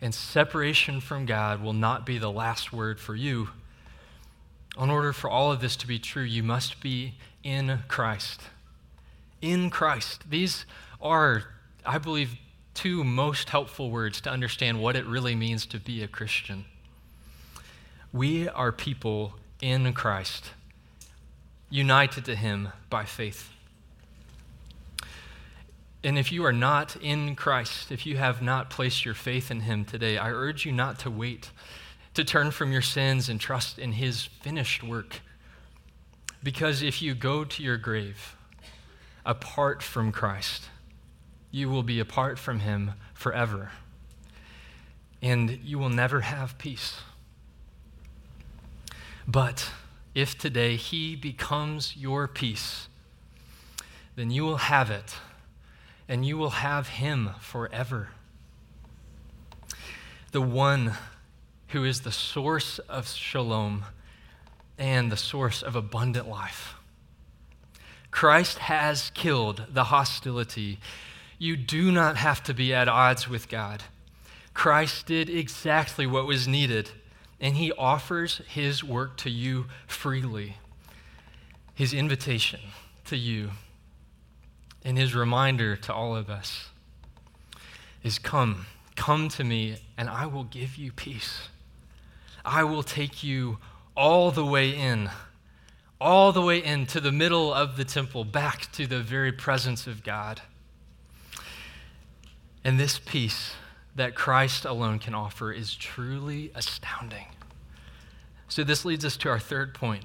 and 0.00 0.14
separation 0.14 1.00
from 1.00 1.26
God 1.26 1.62
will 1.62 1.72
not 1.72 2.04
be 2.04 2.18
the 2.18 2.30
last 2.30 2.72
word 2.72 3.00
for 3.00 3.14
you 3.14 3.48
in 4.78 4.90
order 4.90 5.12
for 5.12 5.30
all 5.30 5.52
of 5.52 5.60
this 5.60 5.76
to 5.76 5.86
be 5.86 5.98
true, 5.98 6.22
you 6.22 6.42
must 6.42 6.80
be 6.80 7.14
in 7.42 7.80
Christ. 7.88 8.40
In 9.40 9.70
Christ. 9.70 10.28
These 10.28 10.66
are, 11.00 11.44
I 11.86 11.98
believe, 11.98 12.36
two 12.74 13.04
most 13.04 13.50
helpful 13.50 13.90
words 13.90 14.20
to 14.22 14.30
understand 14.30 14.80
what 14.80 14.96
it 14.96 15.06
really 15.06 15.34
means 15.34 15.64
to 15.66 15.78
be 15.78 16.02
a 16.02 16.08
Christian. 16.08 16.64
We 18.12 18.48
are 18.48 18.72
people 18.72 19.34
in 19.62 19.92
Christ, 19.92 20.50
united 21.70 22.24
to 22.26 22.36
Him 22.36 22.68
by 22.90 23.04
faith. 23.04 23.50
And 26.02 26.18
if 26.18 26.30
you 26.30 26.44
are 26.44 26.52
not 26.52 26.96
in 26.96 27.34
Christ, 27.34 27.90
if 27.90 28.04
you 28.04 28.16
have 28.18 28.42
not 28.42 28.68
placed 28.68 29.04
your 29.04 29.14
faith 29.14 29.50
in 29.50 29.60
Him 29.60 29.84
today, 29.84 30.18
I 30.18 30.30
urge 30.30 30.66
you 30.66 30.72
not 30.72 30.98
to 31.00 31.10
wait 31.10 31.50
to 32.14 32.24
turn 32.24 32.52
from 32.52 32.72
your 32.72 32.82
sins 32.82 33.28
and 33.28 33.40
trust 33.40 33.78
in 33.78 33.92
his 33.92 34.24
finished 34.24 34.82
work. 34.82 35.20
Because 36.42 36.82
if 36.82 37.02
you 37.02 37.14
go 37.14 37.44
to 37.44 37.62
your 37.62 37.76
grave 37.76 38.36
apart 39.26 39.82
from 39.82 40.12
Christ, 40.12 40.68
you 41.54 41.70
will 41.70 41.84
be 41.84 42.00
apart 42.00 42.36
from 42.36 42.58
him 42.58 42.90
forever. 43.14 43.70
And 45.22 45.60
you 45.62 45.78
will 45.78 45.88
never 45.88 46.22
have 46.22 46.58
peace. 46.58 46.96
But 49.28 49.70
if 50.16 50.36
today 50.36 50.74
he 50.74 51.14
becomes 51.14 51.96
your 51.96 52.26
peace, 52.26 52.88
then 54.16 54.32
you 54.32 54.42
will 54.42 54.56
have 54.56 54.90
it, 54.90 55.14
and 56.08 56.26
you 56.26 56.36
will 56.36 56.50
have 56.50 56.88
him 56.88 57.30
forever. 57.38 58.08
The 60.32 60.42
one 60.42 60.94
who 61.68 61.84
is 61.84 62.00
the 62.00 62.10
source 62.10 62.80
of 62.80 63.06
shalom 63.06 63.84
and 64.76 65.12
the 65.12 65.16
source 65.16 65.62
of 65.62 65.76
abundant 65.76 66.28
life. 66.28 66.74
Christ 68.10 68.58
has 68.58 69.12
killed 69.14 69.66
the 69.70 69.84
hostility. 69.84 70.80
You 71.38 71.56
do 71.56 71.90
not 71.90 72.16
have 72.16 72.42
to 72.44 72.54
be 72.54 72.72
at 72.72 72.88
odds 72.88 73.28
with 73.28 73.48
God. 73.48 73.82
Christ 74.52 75.06
did 75.06 75.28
exactly 75.28 76.06
what 76.06 76.26
was 76.26 76.46
needed, 76.46 76.90
and 77.40 77.56
he 77.56 77.72
offers 77.72 78.40
his 78.48 78.84
work 78.84 79.16
to 79.18 79.30
you 79.30 79.66
freely. 79.86 80.56
His 81.74 81.92
invitation 81.92 82.60
to 83.06 83.16
you 83.16 83.50
and 84.84 84.98
his 84.98 85.14
reminder 85.14 85.76
to 85.76 85.94
all 85.94 86.14
of 86.14 86.28
us 86.28 86.68
is 88.02 88.18
come, 88.18 88.66
come 88.96 89.28
to 89.30 89.42
me, 89.42 89.78
and 89.96 90.10
I 90.10 90.26
will 90.26 90.44
give 90.44 90.76
you 90.76 90.92
peace. 90.92 91.48
I 92.44 92.64
will 92.64 92.82
take 92.82 93.24
you 93.24 93.58
all 93.96 94.30
the 94.30 94.44
way 94.44 94.70
in, 94.70 95.10
all 95.98 96.32
the 96.32 96.42
way 96.42 96.62
into 96.62 97.00
the 97.00 97.12
middle 97.12 97.52
of 97.52 97.78
the 97.78 97.84
temple, 97.84 98.24
back 98.24 98.70
to 98.72 98.86
the 98.86 99.00
very 99.00 99.32
presence 99.32 99.86
of 99.86 100.04
God. 100.04 100.42
And 102.64 102.80
this 102.80 102.98
peace 102.98 103.52
that 103.94 104.14
Christ 104.14 104.64
alone 104.64 104.98
can 104.98 105.14
offer 105.14 105.52
is 105.52 105.74
truly 105.74 106.50
astounding. 106.54 107.26
So, 108.48 108.64
this 108.64 108.84
leads 108.84 109.04
us 109.04 109.16
to 109.18 109.28
our 109.28 109.38
third 109.38 109.74
point. 109.74 110.04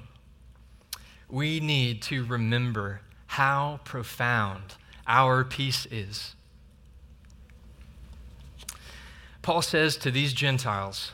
We 1.28 1.60
need 1.60 2.02
to 2.02 2.24
remember 2.24 3.00
how 3.26 3.80
profound 3.84 4.74
our 5.06 5.44
peace 5.44 5.86
is. 5.90 6.34
Paul 9.42 9.62
says 9.62 9.96
to 9.98 10.10
these 10.10 10.32
Gentiles, 10.32 11.12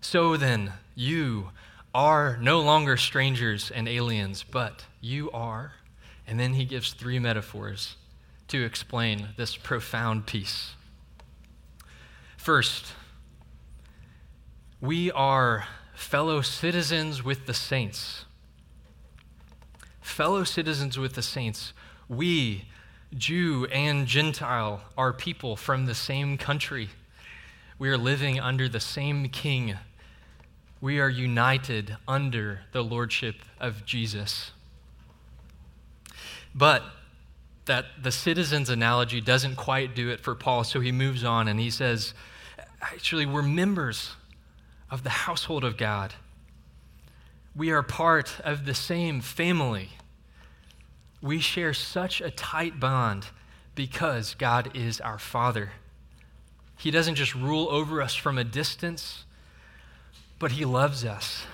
so 0.00 0.36
then, 0.36 0.72
you 0.94 1.50
are 1.94 2.38
no 2.40 2.60
longer 2.60 2.96
strangers 2.96 3.70
and 3.70 3.86
aliens, 3.86 4.42
but 4.42 4.84
you 5.00 5.30
are. 5.32 5.72
And 6.26 6.40
then 6.40 6.54
he 6.54 6.64
gives 6.64 6.92
three 6.92 7.18
metaphors 7.18 7.96
to 8.48 8.64
explain 8.64 9.28
this 9.36 9.56
profound 9.56 10.26
peace. 10.26 10.74
First, 12.36 12.92
we 14.80 15.10
are 15.12 15.66
fellow 15.94 16.40
citizens 16.40 17.22
with 17.22 17.46
the 17.46 17.54
saints. 17.54 18.24
Fellow 20.00 20.44
citizens 20.44 20.98
with 20.98 21.14
the 21.14 21.22
saints. 21.22 21.72
We, 22.08 22.64
Jew 23.14 23.66
and 23.66 24.06
Gentile, 24.06 24.82
are 24.96 25.12
people 25.12 25.56
from 25.56 25.86
the 25.86 25.94
same 25.94 26.38
country. 26.38 26.88
We 27.78 27.90
are 27.90 27.98
living 27.98 28.40
under 28.40 28.68
the 28.68 28.80
same 28.80 29.28
king. 29.28 29.76
We 30.80 31.00
are 31.00 31.08
united 31.08 31.96
under 32.06 32.60
the 32.72 32.82
lordship 32.82 33.36
of 33.60 33.84
Jesus. 33.84 34.52
But 36.54 36.82
that 37.68 37.86
the 38.02 38.10
citizens 38.10 38.68
analogy 38.68 39.20
doesn't 39.20 39.56
quite 39.56 39.94
do 39.94 40.10
it 40.10 40.20
for 40.20 40.34
Paul, 40.34 40.64
so 40.64 40.80
he 40.80 40.92
moves 40.92 41.22
on 41.22 41.48
and 41.48 41.60
he 41.60 41.70
says, 41.70 42.12
actually, 42.82 43.24
we're 43.24 43.42
members 43.42 44.10
of 44.90 45.04
the 45.04 45.10
household 45.10 45.64
of 45.64 45.76
God. 45.76 46.14
We 47.54 47.70
are 47.70 47.82
part 47.82 48.40
of 48.44 48.66
the 48.66 48.74
same 48.74 49.20
family. 49.20 49.90
We 51.22 51.40
share 51.40 51.74
such 51.74 52.20
a 52.20 52.30
tight 52.30 52.78
bond 52.78 53.26
because 53.74 54.34
God 54.34 54.76
is 54.76 55.00
our 55.00 55.18
Father. 55.18 55.72
He 56.76 56.90
doesn't 56.90 57.16
just 57.16 57.34
rule 57.34 57.68
over 57.70 58.00
us 58.00 58.14
from 58.14 58.38
a 58.38 58.44
distance, 58.44 59.24
but 60.38 60.52
He 60.52 60.64
loves 60.64 61.04
us 61.04 61.44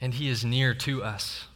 and 0.00 0.14
He 0.14 0.28
is 0.28 0.44
near 0.44 0.74
to 0.74 1.02
us. 1.02 1.46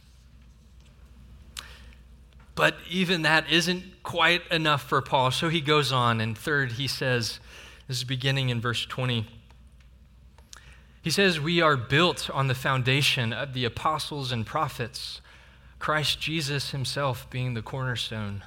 But 2.55 2.75
even 2.89 3.21
that 3.21 3.49
isn't 3.49 4.03
quite 4.03 4.45
enough 4.51 4.83
for 4.83 5.01
Paul. 5.01 5.31
So 5.31 5.49
he 5.49 5.61
goes 5.61 5.91
on, 5.91 6.19
and 6.19 6.37
third, 6.37 6.73
he 6.73 6.87
says, 6.87 7.39
this 7.91 7.97
is 7.97 8.03
beginning 8.05 8.47
in 8.47 8.61
verse 8.61 8.85
20. 8.85 9.27
He 11.01 11.09
says, 11.09 11.41
We 11.41 11.61
are 11.61 11.75
built 11.75 12.29
on 12.29 12.47
the 12.47 12.55
foundation 12.55 13.33
of 13.33 13.53
the 13.53 13.65
apostles 13.65 14.31
and 14.31 14.45
prophets, 14.45 15.19
Christ 15.77 16.21
Jesus 16.21 16.71
himself 16.71 17.29
being 17.29 17.53
the 17.53 17.61
cornerstone, 17.61 18.43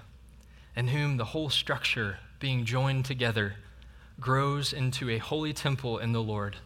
in 0.74 0.88
whom 0.88 1.18
the 1.18 1.26
whole 1.26 1.50
structure, 1.50 2.20
being 2.38 2.64
joined 2.64 3.04
together, 3.04 3.56
grows 4.20 4.72
into 4.72 5.10
a 5.10 5.18
holy 5.18 5.52
temple 5.52 5.98
in 5.98 6.12
the 6.12 6.22
Lord. 6.22 6.56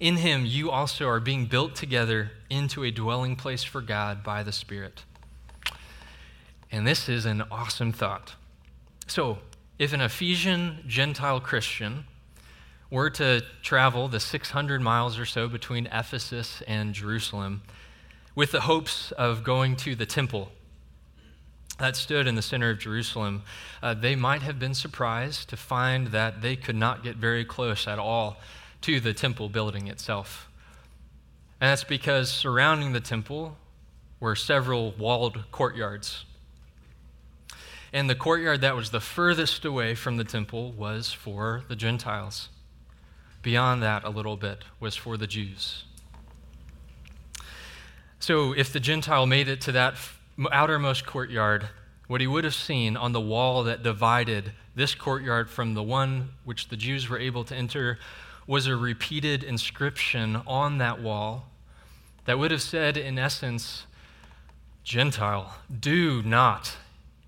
In 0.00 0.16
him, 0.16 0.44
you 0.44 0.70
also 0.70 1.06
are 1.06 1.20
being 1.20 1.46
built 1.46 1.74
together 1.74 2.32
into 2.50 2.82
a 2.82 2.90
dwelling 2.90 3.36
place 3.36 3.62
for 3.62 3.80
God 3.80 4.24
by 4.24 4.42
the 4.42 4.52
Spirit. 4.52 5.04
And 6.76 6.86
this 6.86 7.08
is 7.08 7.24
an 7.24 7.42
awesome 7.50 7.90
thought. 7.90 8.34
So, 9.06 9.38
if 9.78 9.94
an 9.94 10.02
Ephesian 10.02 10.84
Gentile 10.86 11.40
Christian 11.40 12.04
were 12.90 13.08
to 13.08 13.42
travel 13.62 14.08
the 14.08 14.20
600 14.20 14.82
miles 14.82 15.18
or 15.18 15.24
so 15.24 15.48
between 15.48 15.86
Ephesus 15.86 16.62
and 16.68 16.92
Jerusalem 16.92 17.62
with 18.34 18.52
the 18.52 18.60
hopes 18.60 19.10
of 19.12 19.42
going 19.42 19.76
to 19.76 19.94
the 19.94 20.04
temple 20.04 20.52
that 21.78 21.96
stood 21.96 22.26
in 22.26 22.34
the 22.34 22.42
center 22.42 22.68
of 22.68 22.78
Jerusalem, 22.78 23.42
uh, 23.82 23.94
they 23.94 24.14
might 24.14 24.42
have 24.42 24.58
been 24.58 24.74
surprised 24.74 25.48
to 25.48 25.56
find 25.56 26.08
that 26.08 26.42
they 26.42 26.56
could 26.56 26.76
not 26.76 27.02
get 27.02 27.16
very 27.16 27.46
close 27.46 27.88
at 27.88 27.98
all 27.98 28.36
to 28.82 29.00
the 29.00 29.14
temple 29.14 29.48
building 29.48 29.86
itself. 29.86 30.50
And 31.58 31.70
that's 31.70 31.84
because 31.84 32.30
surrounding 32.30 32.92
the 32.92 33.00
temple 33.00 33.56
were 34.20 34.36
several 34.36 34.92
walled 34.98 35.50
courtyards 35.50 36.26
and 37.96 38.10
the 38.10 38.14
courtyard 38.14 38.60
that 38.60 38.76
was 38.76 38.90
the 38.90 39.00
furthest 39.00 39.64
away 39.64 39.94
from 39.94 40.18
the 40.18 40.24
temple 40.24 40.70
was 40.72 41.14
for 41.14 41.62
the 41.68 41.74
Gentiles. 41.74 42.50
Beyond 43.40 43.82
that, 43.82 44.04
a 44.04 44.10
little 44.10 44.36
bit, 44.36 44.64
was 44.78 44.94
for 44.96 45.16
the 45.16 45.26
Jews. 45.26 45.84
So 48.18 48.52
if 48.52 48.70
the 48.70 48.80
Gentile 48.80 49.24
made 49.24 49.48
it 49.48 49.62
to 49.62 49.72
that 49.72 49.94
outermost 50.52 51.06
courtyard, 51.06 51.70
what 52.06 52.20
he 52.20 52.26
would 52.26 52.44
have 52.44 52.54
seen 52.54 52.98
on 52.98 53.12
the 53.12 53.20
wall 53.20 53.64
that 53.64 53.82
divided 53.82 54.52
this 54.74 54.94
courtyard 54.94 55.48
from 55.48 55.72
the 55.72 55.82
one 55.82 56.32
which 56.44 56.68
the 56.68 56.76
Jews 56.76 57.08
were 57.08 57.18
able 57.18 57.44
to 57.44 57.56
enter 57.56 57.98
was 58.46 58.66
a 58.66 58.76
repeated 58.76 59.42
inscription 59.42 60.42
on 60.46 60.76
that 60.76 61.00
wall 61.00 61.46
that 62.26 62.38
would 62.38 62.50
have 62.50 62.60
said, 62.60 62.98
in 62.98 63.18
essence, 63.18 63.86
Gentile, 64.84 65.54
do 65.80 66.22
not 66.22 66.76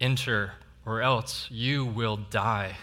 enter, 0.00 0.52
or 0.84 1.02
else 1.02 1.46
you 1.50 1.84
will 1.84 2.16
die. 2.16 2.76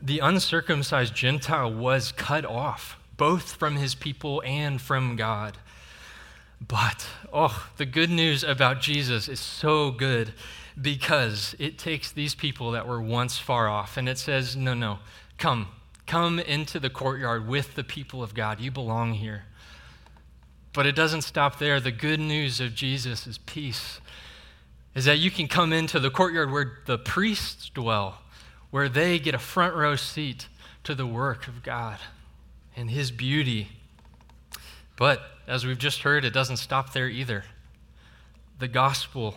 The 0.00 0.18
uncircumcised 0.20 1.14
Gentile 1.14 1.72
was 1.72 2.12
cut 2.12 2.44
off, 2.44 2.98
both 3.16 3.52
from 3.52 3.76
his 3.76 3.94
people 3.94 4.42
and 4.44 4.80
from 4.80 5.16
God. 5.16 5.58
But, 6.66 7.06
oh, 7.32 7.68
the 7.76 7.86
good 7.86 8.10
news 8.10 8.44
about 8.44 8.80
Jesus 8.80 9.28
is 9.28 9.40
so 9.40 9.90
good 9.90 10.32
because 10.80 11.54
it 11.58 11.78
takes 11.78 12.12
these 12.12 12.34
people 12.34 12.70
that 12.72 12.86
were 12.86 13.00
once 13.00 13.38
far 13.38 13.68
off 13.68 13.96
and 13.96 14.08
it 14.08 14.18
says, 14.18 14.56
no, 14.56 14.74
no, 14.74 14.98
come, 15.38 15.68
come 16.06 16.38
into 16.38 16.78
the 16.78 16.90
courtyard 16.90 17.48
with 17.48 17.74
the 17.74 17.84
people 17.84 18.22
of 18.22 18.34
God. 18.34 18.60
You 18.60 18.70
belong 18.70 19.14
here. 19.14 19.44
But 20.72 20.86
it 20.86 20.94
doesn't 20.94 21.22
stop 21.22 21.58
there. 21.58 21.80
The 21.80 21.90
good 21.90 22.20
news 22.20 22.60
of 22.60 22.74
Jesus 22.74 23.26
is 23.26 23.38
peace 23.38 24.00
is 24.96 25.04
that 25.04 25.18
you 25.18 25.30
can 25.30 25.46
come 25.46 25.74
into 25.74 26.00
the 26.00 26.10
courtyard 26.10 26.50
where 26.50 26.78
the 26.86 26.96
priests 26.96 27.68
dwell, 27.68 28.22
where 28.70 28.88
they 28.88 29.18
get 29.18 29.34
a 29.34 29.38
front 29.38 29.74
row 29.76 29.94
seat 29.94 30.48
to 30.84 30.94
the 30.94 31.06
work 31.06 31.46
of 31.46 31.62
God 31.62 31.98
and 32.74 32.90
His 32.90 33.10
beauty. 33.10 33.68
But 34.96 35.20
as 35.46 35.66
we've 35.66 35.78
just 35.78 36.02
heard, 36.02 36.24
it 36.24 36.32
doesn't 36.32 36.56
stop 36.56 36.94
there 36.94 37.08
either. 37.08 37.44
The 38.58 38.68
gospel 38.68 39.36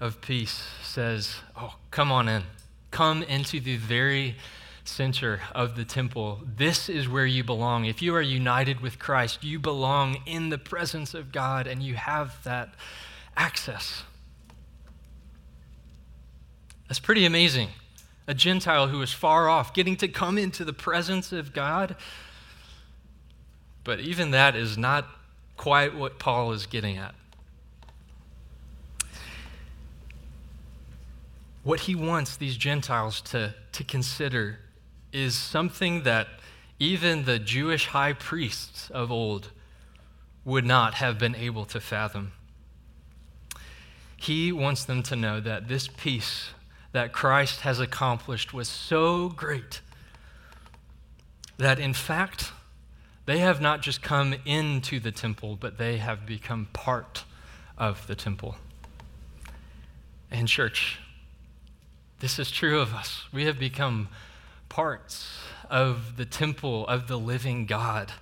of 0.00 0.20
peace 0.20 0.64
says, 0.82 1.36
Oh, 1.56 1.76
come 1.92 2.10
on 2.10 2.28
in. 2.28 2.42
Come 2.90 3.22
into 3.22 3.60
the 3.60 3.76
very 3.76 4.34
center 4.82 5.42
of 5.54 5.76
the 5.76 5.84
temple. 5.84 6.40
This 6.56 6.88
is 6.88 7.08
where 7.08 7.26
you 7.26 7.44
belong. 7.44 7.84
If 7.84 8.02
you 8.02 8.16
are 8.16 8.22
united 8.22 8.80
with 8.80 8.98
Christ, 8.98 9.44
you 9.44 9.60
belong 9.60 10.22
in 10.26 10.48
the 10.48 10.58
presence 10.58 11.14
of 11.14 11.30
God 11.30 11.68
and 11.68 11.84
you 11.84 11.94
have 11.94 12.42
that 12.42 12.70
access. 13.36 14.02
That's 16.88 16.98
pretty 16.98 17.26
amazing. 17.26 17.68
A 18.26 18.34
Gentile 18.34 18.88
who 18.88 19.00
is 19.02 19.12
far 19.12 19.48
off, 19.48 19.72
getting 19.74 19.96
to 19.98 20.08
come 20.08 20.38
into 20.38 20.64
the 20.64 20.72
presence 20.72 21.32
of 21.32 21.52
God. 21.52 21.96
But 23.84 24.00
even 24.00 24.30
that 24.32 24.56
is 24.56 24.76
not 24.76 25.06
quite 25.56 25.94
what 25.94 26.18
Paul 26.18 26.52
is 26.52 26.66
getting 26.66 26.96
at. 26.96 27.14
What 31.62 31.80
he 31.80 31.94
wants 31.94 32.36
these 32.36 32.56
Gentiles 32.56 33.20
to, 33.22 33.54
to 33.72 33.84
consider 33.84 34.60
is 35.12 35.36
something 35.36 36.04
that 36.04 36.28
even 36.78 37.24
the 37.24 37.38
Jewish 37.38 37.86
high 37.88 38.12
priests 38.12 38.88
of 38.90 39.10
old 39.10 39.50
would 40.44 40.64
not 40.64 40.94
have 40.94 41.18
been 41.18 41.34
able 41.34 41.64
to 41.66 41.80
fathom. 41.80 42.32
He 44.16 44.50
wants 44.52 44.84
them 44.84 45.02
to 45.04 45.16
know 45.16 45.40
that 45.40 45.68
this 45.68 45.88
peace 45.88 46.50
that 46.92 47.12
Christ 47.12 47.60
has 47.60 47.80
accomplished 47.80 48.52
was 48.54 48.68
so 48.68 49.28
great 49.28 49.80
that, 51.58 51.78
in 51.78 51.92
fact, 51.92 52.52
they 53.26 53.38
have 53.38 53.60
not 53.60 53.82
just 53.82 54.00
come 54.00 54.34
into 54.46 55.00
the 55.00 55.12
temple, 55.12 55.56
but 55.56 55.76
they 55.76 55.98
have 55.98 56.24
become 56.24 56.68
part 56.72 57.24
of 57.76 58.06
the 58.06 58.14
temple. 58.14 58.56
And, 60.30 60.48
church, 60.48 60.98
this 62.20 62.38
is 62.38 62.50
true 62.50 62.80
of 62.80 62.94
us. 62.94 63.24
We 63.32 63.44
have 63.44 63.58
become 63.58 64.08
parts 64.68 65.28
of 65.70 66.16
the 66.16 66.24
temple 66.24 66.86
of 66.86 67.06
the 67.06 67.18
living 67.18 67.66
God. 67.66 68.12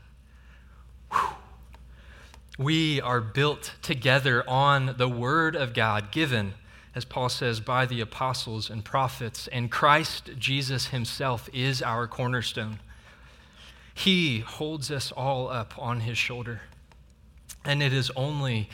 We 2.58 3.00
are 3.00 3.20
built 3.20 3.74
together 3.82 4.42
on 4.48 4.94
the 4.96 5.08
Word 5.08 5.54
of 5.54 5.74
God 5.74 6.10
given 6.10 6.54
as 6.96 7.04
Paul 7.04 7.28
says, 7.28 7.60
by 7.60 7.84
the 7.84 8.00
apostles 8.00 8.70
and 8.70 8.82
prophets, 8.82 9.48
and 9.48 9.70
Christ 9.70 10.30
Jesus 10.38 10.86
himself 10.86 11.46
is 11.52 11.82
our 11.82 12.06
cornerstone. 12.06 12.80
He 13.92 14.38
holds 14.38 14.90
us 14.90 15.12
all 15.12 15.50
up 15.50 15.74
on 15.78 16.00
his 16.00 16.16
shoulder. 16.16 16.62
And 17.66 17.82
it 17.82 17.92
is 17.92 18.10
only 18.16 18.70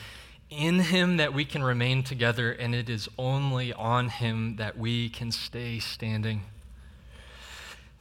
in 0.49 0.79
him 0.79 1.17
that 1.17 1.33
we 1.33 1.43
can 1.43 1.63
remain 1.63 2.01
together, 2.01 2.53
and 2.53 2.73
it 2.73 2.89
is 2.89 3.09
only 3.17 3.73
on 3.73 4.07
him 4.07 4.55
that 4.55 4.77
we 4.77 5.09
can 5.09 5.29
stay 5.29 5.79
standing. 5.79 6.43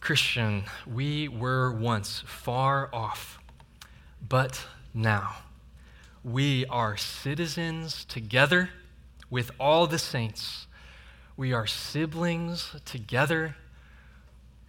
Christian, 0.01 0.65
we 0.87 1.27
were 1.27 1.73
once 1.73 2.23
far 2.27 2.89
off, 2.93 3.41
But 4.27 4.67
now, 4.95 5.39
we 6.23 6.65
are 6.67 6.97
citizens 6.97 8.05
together 8.05 8.71
with 9.33 9.51
all 9.59 9.87
the 9.87 9.99
saints. 9.99 10.67
We 11.39 11.55
are 11.55 11.67
siblings 11.67 12.77
together 12.85 13.57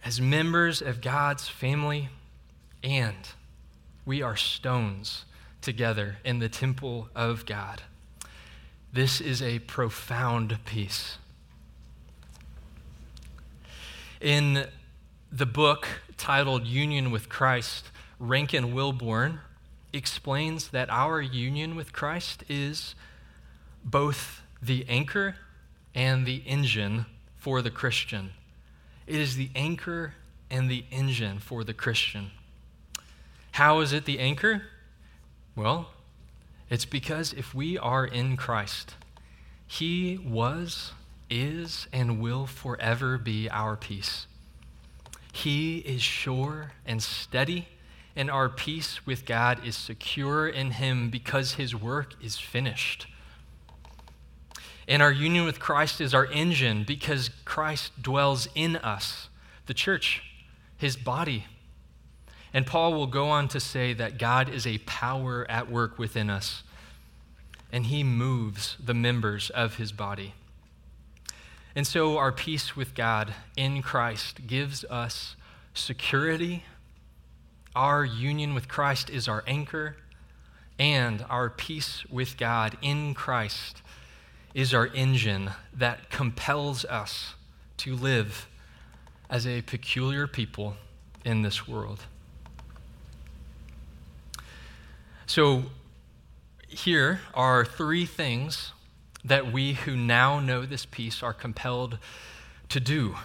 as 0.02 0.22
members 0.22 0.80
of 0.80 1.02
God's 1.02 1.46
family, 1.46 2.08
and 2.82 3.28
we 4.06 4.22
are 4.22 4.36
stones 4.36 5.26
together 5.60 6.16
in 6.24 6.38
the 6.38 6.48
temple 6.48 7.10
of 7.14 7.44
God. 7.44 7.82
This 8.90 9.20
is 9.20 9.42
a 9.42 9.58
profound 9.58 10.58
peace. 10.64 11.18
In 14.22 14.68
the 15.30 15.46
book 15.46 15.86
titled 16.16 16.66
Union 16.66 17.10
with 17.10 17.28
Christ, 17.28 17.90
Rankin 18.18 18.72
Wilbourne 18.72 19.40
explains 19.92 20.68
that 20.68 20.88
our 20.88 21.20
union 21.20 21.76
with 21.76 21.92
Christ 21.92 22.44
is 22.48 22.94
both 23.84 24.40
the 24.66 24.84
anchor 24.88 25.36
and 25.94 26.26
the 26.26 26.42
engine 26.46 27.06
for 27.36 27.62
the 27.62 27.70
Christian. 27.70 28.30
It 29.06 29.16
is 29.16 29.36
the 29.36 29.50
anchor 29.54 30.14
and 30.50 30.70
the 30.70 30.84
engine 30.90 31.38
for 31.38 31.64
the 31.64 31.74
Christian. 31.74 32.30
How 33.52 33.80
is 33.80 33.92
it 33.92 34.04
the 34.04 34.18
anchor? 34.18 34.62
Well, 35.54 35.90
it's 36.70 36.84
because 36.84 37.32
if 37.32 37.54
we 37.54 37.78
are 37.78 38.04
in 38.04 38.36
Christ, 38.36 38.94
He 39.66 40.18
was, 40.18 40.92
is, 41.30 41.86
and 41.92 42.20
will 42.20 42.46
forever 42.46 43.18
be 43.18 43.48
our 43.50 43.76
peace. 43.76 44.26
He 45.32 45.78
is 45.78 46.02
sure 46.02 46.72
and 46.86 47.02
steady, 47.02 47.68
and 48.16 48.30
our 48.30 48.48
peace 48.48 49.04
with 49.06 49.26
God 49.26 49.64
is 49.66 49.76
secure 49.76 50.48
in 50.48 50.72
Him 50.72 51.10
because 51.10 51.54
His 51.54 51.74
work 51.74 52.14
is 52.22 52.38
finished. 52.38 53.06
And 54.86 55.02
our 55.02 55.12
union 55.12 55.44
with 55.44 55.60
Christ 55.60 56.00
is 56.00 56.14
our 56.14 56.26
engine 56.26 56.84
because 56.84 57.30
Christ 57.44 58.02
dwells 58.02 58.48
in 58.54 58.76
us, 58.76 59.28
the 59.66 59.74
church, 59.74 60.22
His 60.76 60.96
body. 60.96 61.46
And 62.52 62.66
Paul 62.66 62.92
will 62.92 63.06
go 63.06 63.30
on 63.30 63.48
to 63.48 63.60
say 63.60 63.94
that 63.94 64.18
God 64.18 64.48
is 64.48 64.66
a 64.66 64.78
power 64.78 65.46
at 65.50 65.70
work 65.70 65.98
within 65.98 66.28
us, 66.28 66.62
and 67.72 67.86
He 67.86 68.04
moves 68.04 68.76
the 68.84 68.94
members 68.94 69.50
of 69.50 69.76
His 69.76 69.90
body. 69.90 70.34
And 71.74 71.86
so 71.86 72.18
our 72.18 72.30
peace 72.30 72.76
with 72.76 72.94
God 72.94 73.34
in 73.56 73.82
Christ 73.82 74.46
gives 74.46 74.84
us 74.84 75.34
security. 75.72 76.64
Our 77.74 78.04
union 78.04 78.54
with 78.54 78.68
Christ 78.68 79.10
is 79.10 79.26
our 79.26 79.42
anchor, 79.46 79.96
and 80.78 81.24
our 81.28 81.50
peace 81.50 82.04
with 82.06 82.36
God 82.36 82.76
in 82.82 83.14
Christ 83.14 83.82
is 84.54 84.72
our 84.72 84.86
engine 84.94 85.50
that 85.76 86.08
compels 86.10 86.84
us 86.84 87.34
to 87.76 87.94
live 87.94 88.46
as 89.28 89.46
a 89.46 89.62
peculiar 89.62 90.26
people 90.26 90.76
in 91.24 91.42
this 91.42 91.66
world. 91.66 92.00
So, 95.26 95.64
here 96.68 97.20
are 97.34 97.64
three 97.64 98.06
things 98.06 98.72
that 99.24 99.50
we 99.50 99.72
who 99.72 99.96
now 99.96 100.38
know 100.38 100.66
this 100.66 100.86
peace 100.86 101.22
are 101.22 101.32
compelled 101.32 101.98
to 102.68 102.78
do. 102.78 103.16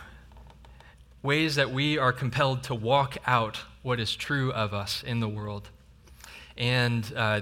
Ways 1.21 1.55
that 1.55 1.71
we 1.71 1.97
are 1.97 2.13
compelled 2.13 2.63
to 2.63 2.75
walk 2.75 3.17
out 3.27 3.61
what 3.81 3.99
is 3.99 4.15
true 4.15 4.51
of 4.53 4.73
us 4.73 5.03
in 5.03 5.19
the 5.19 5.27
world. 5.27 5.69
And 6.57 7.11
uh, 7.15 7.41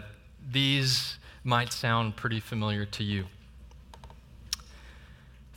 these 0.52 1.18
might 1.44 1.72
sound 1.72 2.16
pretty 2.16 2.40
familiar 2.40 2.86
to 2.86 3.04
you. 3.04 3.26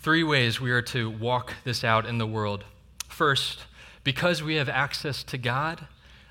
Three 0.00 0.24
ways 0.24 0.62
we 0.62 0.70
are 0.70 0.80
to 0.80 1.10
walk 1.10 1.52
this 1.62 1.84
out 1.84 2.06
in 2.06 2.16
the 2.16 2.26
world. 2.26 2.64
First, 3.06 3.66
because 4.02 4.42
we 4.42 4.54
have 4.54 4.70
access 4.70 5.22
to 5.24 5.36
God, 5.36 5.86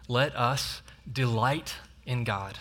let 0.07 0.35
us 0.35 0.81
delight 1.11 1.75
in 2.03 2.23
God. 2.23 2.57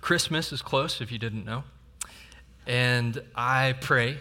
Christmas 0.00 0.52
is 0.52 0.62
close, 0.62 1.00
if 1.00 1.10
you 1.10 1.18
didn't 1.18 1.44
know. 1.44 1.64
And 2.68 3.20
I 3.34 3.74
pray 3.80 4.18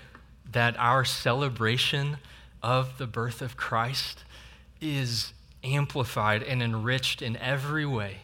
that 0.52 0.76
our 0.80 1.06
celebration 1.06 2.18
of 2.64 2.98
the 2.98 3.06
birth 3.06 3.44
of 3.44 3.58
Christ 3.58 4.24
is 4.82 5.34
amplified 5.64 6.42
and 6.42 6.64
enriched 6.64 7.22
in 7.22 7.38
every 7.38 7.86
way 7.86 8.22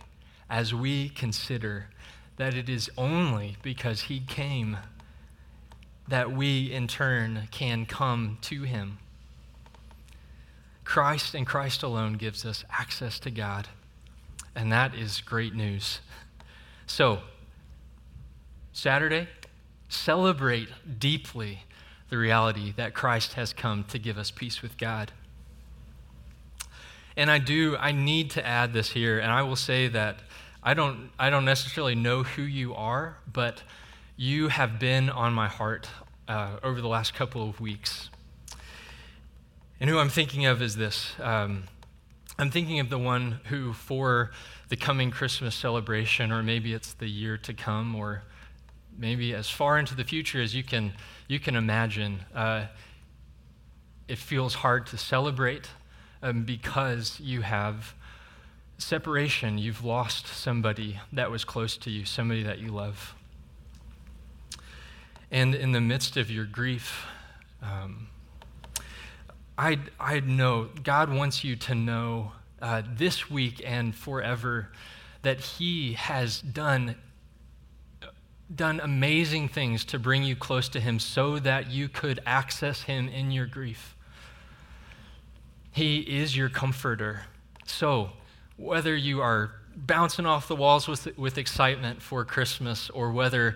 as 0.49 0.73
we 0.73 1.09
consider 1.09 1.89
that 2.37 2.55
it 2.55 2.69
is 2.69 2.89
only 2.97 3.57
because 3.61 4.01
he 4.01 4.19
came 4.19 4.77
that 6.07 6.31
we 6.31 6.71
in 6.71 6.87
turn 6.87 7.47
can 7.51 7.85
come 7.85 8.37
to 8.41 8.63
him. 8.63 8.97
Christ 10.83 11.33
and 11.33 11.47
Christ 11.47 11.81
alone 11.81 12.13
gives 12.13 12.45
us 12.45 12.63
access 12.69 13.19
to 13.19 13.31
God, 13.31 13.69
and 14.55 14.71
that 14.71 14.93
is 14.93 15.21
great 15.21 15.55
news. 15.55 16.01
So, 16.85 17.19
Saturday, 18.73 19.29
celebrate 19.87 20.67
deeply 20.99 21.63
the 22.09 22.17
reality 22.17 22.73
that 22.75 22.93
Christ 22.93 23.33
has 23.33 23.53
come 23.53 23.85
to 23.85 23.97
give 23.97 24.17
us 24.17 24.29
peace 24.29 24.61
with 24.61 24.77
God. 24.77 25.11
And 27.15 27.31
I 27.31 27.37
do, 27.37 27.77
I 27.77 27.91
need 27.91 28.31
to 28.31 28.45
add 28.45 28.73
this 28.73 28.91
here, 28.91 29.19
and 29.19 29.31
I 29.31 29.43
will 29.43 29.55
say 29.55 29.87
that 29.87 30.19
I 30.61 30.73
don't, 30.73 31.11
I 31.19 31.29
don't 31.29 31.45
necessarily 31.45 31.95
know 31.95 32.23
who 32.23 32.41
you 32.41 32.73
are, 32.73 33.17
but 33.31 33.63
you 34.15 34.49
have 34.49 34.79
been 34.79 35.09
on 35.09 35.33
my 35.33 35.47
heart 35.47 35.89
uh, 36.27 36.57
over 36.63 36.81
the 36.81 36.87
last 36.87 37.13
couple 37.13 37.47
of 37.49 37.59
weeks. 37.59 38.09
And 39.79 39.89
who 39.89 39.97
I'm 39.97 40.09
thinking 40.09 40.45
of 40.45 40.61
is 40.61 40.75
this 40.75 41.13
um, 41.19 41.63
I'm 42.37 42.49
thinking 42.49 42.79
of 42.79 42.89
the 42.89 42.97
one 42.97 43.41
who, 43.45 43.73
for 43.73 44.31
the 44.69 44.75
coming 44.75 45.11
Christmas 45.11 45.53
celebration, 45.53 46.31
or 46.31 46.41
maybe 46.41 46.73
it's 46.73 46.93
the 46.93 47.07
year 47.07 47.37
to 47.37 47.53
come, 47.53 47.95
or 47.95 48.23
maybe 48.97 49.33
as 49.35 49.49
far 49.49 49.77
into 49.77 49.95
the 49.95 50.03
future 50.03 50.41
as 50.41 50.55
you 50.55 50.63
can, 50.63 50.93
you 51.27 51.39
can 51.39 51.55
imagine. 51.55 52.21
Uh, 52.33 52.65
it 54.07 54.17
feels 54.17 54.55
hard 54.55 54.87
to 54.87 54.97
celebrate 54.97 55.69
um, 56.21 56.43
because 56.43 57.19
you 57.19 57.41
have 57.41 57.93
separation. 58.77 59.57
You've 59.57 59.83
lost 59.83 60.27
somebody 60.27 60.99
that 61.11 61.29
was 61.29 61.45
close 61.45 61.77
to 61.77 61.91
you, 61.91 62.03
somebody 62.03 62.43
that 62.43 62.59
you 62.59 62.69
love. 62.69 63.15
And 65.33 65.55
in 65.55 65.71
the 65.71 65.81
midst 65.81 66.15
of 66.15 66.29
your 66.29 66.45
grief, 66.45 67.07
um, 67.63 68.07
I, 69.57 69.79
I 69.99 70.19
know 70.19 70.69
God 70.83 71.11
wants 71.11 71.43
you 71.43 71.55
to 71.55 71.73
know 71.73 72.33
uh, 72.61 72.83
this 72.87 73.31
week 73.31 73.59
and 73.65 73.95
forever 73.95 74.69
that 75.23 75.39
He 75.39 75.93
has 75.93 76.39
done 76.39 76.95
done 78.53 78.79
amazing 78.81 79.47
things 79.47 79.83
to 79.85 79.97
bring 79.97 80.21
you 80.21 80.35
close 80.35 80.69
to 80.69 80.79
Him 80.79 80.99
so 80.99 81.39
that 81.39 81.71
you 81.71 81.89
could 81.89 82.19
access 82.27 82.83
Him 82.83 83.07
in 83.07 83.31
your 83.31 83.47
grief. 83.47 83.95
He 85.71 86.01
is 86.01 86.37
your 86.37 86.49
comforter. 86.49 87.23
So, 87.65 88.11
whether 88.57 88.95
you 88.95 89.21
are 89.21 89.51
bouncing 89.75 90.27
off 90.27 90.47
the 90.47 90.55
walls 90.55 90.87
with, 90.87 91.17
with 91.17 91.39
excitement 91.39 92.03
for 92.03 92.23
Christmas 92.23 92.91
or 92.91 93.11
whether 93.11 93.55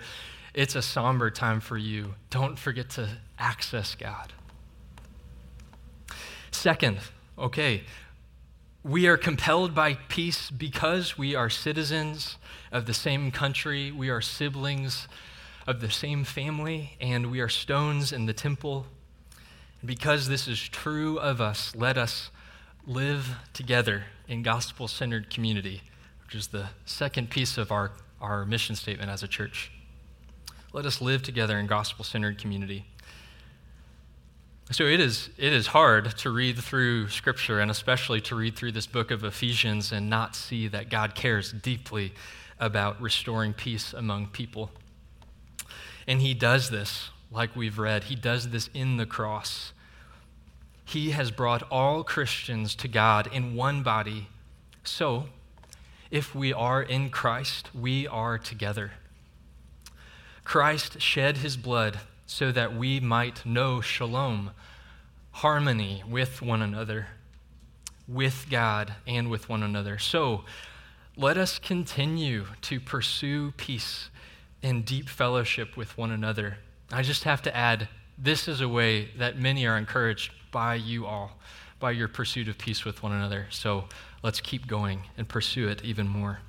it's 0.57 0.73
a 0.73 0.81
somber 0.81 1.29
time 1.29 1.59
for 1.59 1.77
you, 1.77 2.15
don't 2.31 2.57
forget 2.57 2.89
to 2.89 3.07
access 3.37 3.93
God. 3.93 4.33
Second, 6.49 6.97
okay, 7.37 7.83
we 8.83 9.05
are 9.05 9.17
compelled 9.17 9.75
by 9.75 9.93
peace 9.93 10.49
because 10.49 11.15
we 11.15 11.35
are 11.35 11.47
citizens 11.47 12.37
of 12.71 12.87
the 12.87 12.93
same 12.95 13.29
country, 13.29 13.91
we 13.91 14.09
are 14.09 14.19
siblings 14.19 15.07
of 15.67 15.79
the 15.79 15.91
same 15.91 16.23
family, 16.23 16.97
and 16.99 17.29
we 17.29 17.39
are 17.39 17.49
stones 17.49 18.11
in 18.11 18.25
the 18.25 18.33
temple. 18.33 18.87
Because 19.85 20.27
this 20.27 20.47
is 20.47 20.59
true 20.59 21.19
of 21.19 21.39
us, 21.39 21.75
let 21.75 21.99
us 21.99 22.31
live 22.87 23.35
together 23.53 24.05
in 24.27 24.41
gospel 24.41 24.87
centered 24.87 25.29
community, 25.29 25.83
which 26.25 26.33
is 26.33 26.47
the 26.47 26.69
second 26.83 27.29
piece 27.29 27.59
of 27.59 27.71
our, 27.71 27.91
our 28.19 28.43
mission 28.43 28.75
statement 28.75 29.11
as 29.11 29.21
a 29.21 29.27
church. 29.27 29.71
Let 30.77 30.85
us 30.85 31.01
live 31.01 31.23
together 31.23 31.57
in 31.57 31.65
gospel 31.65 32.05
centered 32.05 32.37
community. 32.37 32.85
So 34.69 34.83
it 34.83 34.99
is, 34.99 35.31
it 35.35 35.51
is 35.51 35.65
hard 35.65 36.15
to 36.19 36.29
read 36.29 36.59
through 36.59 37.09
Scripture 37.09 37.59
and 37.59 37.71
especially 37.71 38.21
to 38.21 38.35
read 38.35 38.55
through 38.55 38.73
this 38.73 38.85
book 38.85 39.09
of 39.09 39.23
Ephesians 39.23 39.91
and 39.91 40.07
not 40.07 40.35
see 40.35 40.67
that 40.67 40.91
God 40.91 41.15
cares 41.15 41.51
deeply 41.51 42.13
about 42.59 43.01
restoring 43.01 43.53
peace 43.53 43.91
among 43.91 44.27
people. 44.27 44.69
And 46.05 46.21
He 46.21 46.35
does 46.35 46.69
this, 46.69 47.09
like 47.31 47.55
we've 47.55 47.79
read, 47.79 48.03
He 48.03 48.15
does 48.15 48.51
this 48.51 48.69
in 48.71 48.97
the 48.97 49.07
cross. 49.07 49.73
He 50.85 51.09
has 51.09 51.31
brought 51.31 51.63
all 51.71 52.03
Christians 52.03 52.75
to 52.75 52.87
God 52.87 53.25
in 53.33 53.55
one 53.55 53.81
body 53.81 54.27
So, 54.83 55.25
if 56.11 56.35
we 56.35 56.53
are 56.53 56.83
in 56.83 57.09
Christ, 57.09 57.73
we 57.73 58.05
are 58.07 58.37
together. 58.37 58.91
Christ 60.47 61.01
shed 61.01 61.39
his 61.39 61.57
blood 61.57 61.99
so 62.25 62.53
that 62.53 62.73
we 62.73 63.01
might 63.01 63.45
know 63.45 63.81
shalom, 63.81 64.51
harmony 65.31 66.01
with 66.09 66.41
one 66.41 66.61
another, 66.61 67.07
with 68.07 68.45
God 68.49 68.93
and 69.05 69.29
with 69.29 69.49
one 69.49 69.61
another. 69.61 69.99
So, 69.99 70.45
let 71.17 71.37
us 71.37 71.59
continue 71.59 72.45
to 72.61 72.79
pursue 72.79 73.51
peace 73.57 74.09
and 74.63 74.85
deep 74.85 75.09
fellowship 75.09 75.75
with 75.75 75.97
one 75.97 76.11
another. 76.11 76.59
I 76.93 77.01
just 77.01 77.25
have 77.25 77.41
to 77.41 77.53
add 77.53 77.89
this 78.17 78.47
is 78.47 78.61
a 78.61 78.69
way 78.69 79.09
that 79.17 79.37
many 79.37 79.67
are 79.67 79.77
encouraged 79.77 80.31
by 80.51 80.75
you 80.75 81.05
all, 81.05 81.31
by 81.77 81.91
your 81.91 82.07
pursuit 82.07 82.47
of 82.47 82.57
peace 82.57 82.85
with 82.85 83.03
one 83.03 83.11
another. 83.11 83.47
So 83.49 83.89
let's 84.23 84.39
keep 84.39 84.65
going 84.65 85.01
and 85.17 85.27
pursue 85.27 85.67
it 85.67 85.83
even 85.83 86.07
more. 86.07 86.39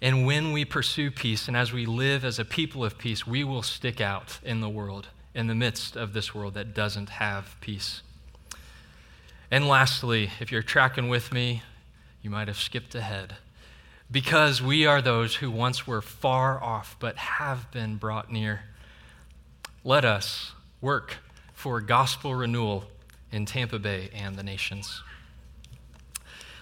And 0.00 0.24
when 0.26 0.52
we 0.52 0.64
pursue 0.64 1.10
peace 1.10 1.48
and 1.48 1.56
as 1.56 1.72
we 1.72 1.84
live 1.84 2.24
as 2.24 2.38
a 2.38 2.44
people 2.44 2.84
of 2.84 2.98
peace, 2.98 3.26
we 3.26 3.42
will 3.42 3.62
stick 3.62 4.00
out 4.00 4.38
in 4.44 4.60
the 4.60 4.68
world, 4.68 5.08
in 5.34 5.48
the 5.48 5.54
midst 5.54 5.96
of 5.96 6.12
this 6.12 6.34
world 6.34 6.54
that 6.54 6.74
doesn't 6.74 7.08
have 7.08 7.56
peace. 7.60 8.02
And 9.50 9.66
lastly, 9.66 10.30
if 10.40 10.52
you're 10.52 10.62
tracking 10.62 11.08
with 11.08 11.32
me, 11.32 11.62
you 12.22 12.30
might 12.30 12.48
have 12.48 12.58
skipped 12.58 12.94
ahead 12.94 13.36
because 14.10 14.62
we 14.62 14.86
are 14.86 15.02
those 15.02 15.36
who 15.36 15.50
once 15.50 15.86
were 15.86 16.00
far 16.00 16.62
off 16.62 16.96
but 16.98 17.16
have 17.16 17.70
been 17.72 17.96
brought 17.96 18.32
near. 18.32 18.62
Let 19.84 20.04
us 20.04 20.52
work 20.80 21.16
for 21.52 21.80
gospel 21.80 22.34
renewal 22.34 22.84
in 23.32 23.46
Tampa 23.46 23.78
Bay 23.78 24.10
and 24.14 24.36
the 24.36 24.42
nations. 24.42 25.02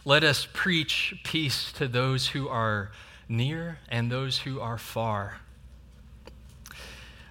Let 0.04 0.24
us 0.24 0.46
preach 0.52 1.14
peace 1.24 1.72
to 1.72 1.88
those 1.88 2.28
who 2.28 2.48
are 2.48 2.92
near 3.28 3.78
and 3.88 4.10
those 4.10 4.38
who 4.38 4.60
are 4.60 4.78
far. 4.78 5.40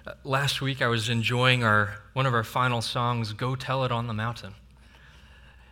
Uh, 0.06 0.12
last 0.24 0.60
week, 0.60 0.80
I 0.82 0.86
was 0.88 1.08
enjoying 1.08 1.64
our, 1.64 1.96
one 2.12 2.26
of 2.26 2.34
our 2.34 2.44
final 2.44 2.82
songs, 2.82 3.32
Go 3.32 3.56
Tell 3.56 3.84
It 3.84 3.92
on 3.92 4.06
the 4.06 4.14
Mountain. 4.14 4.54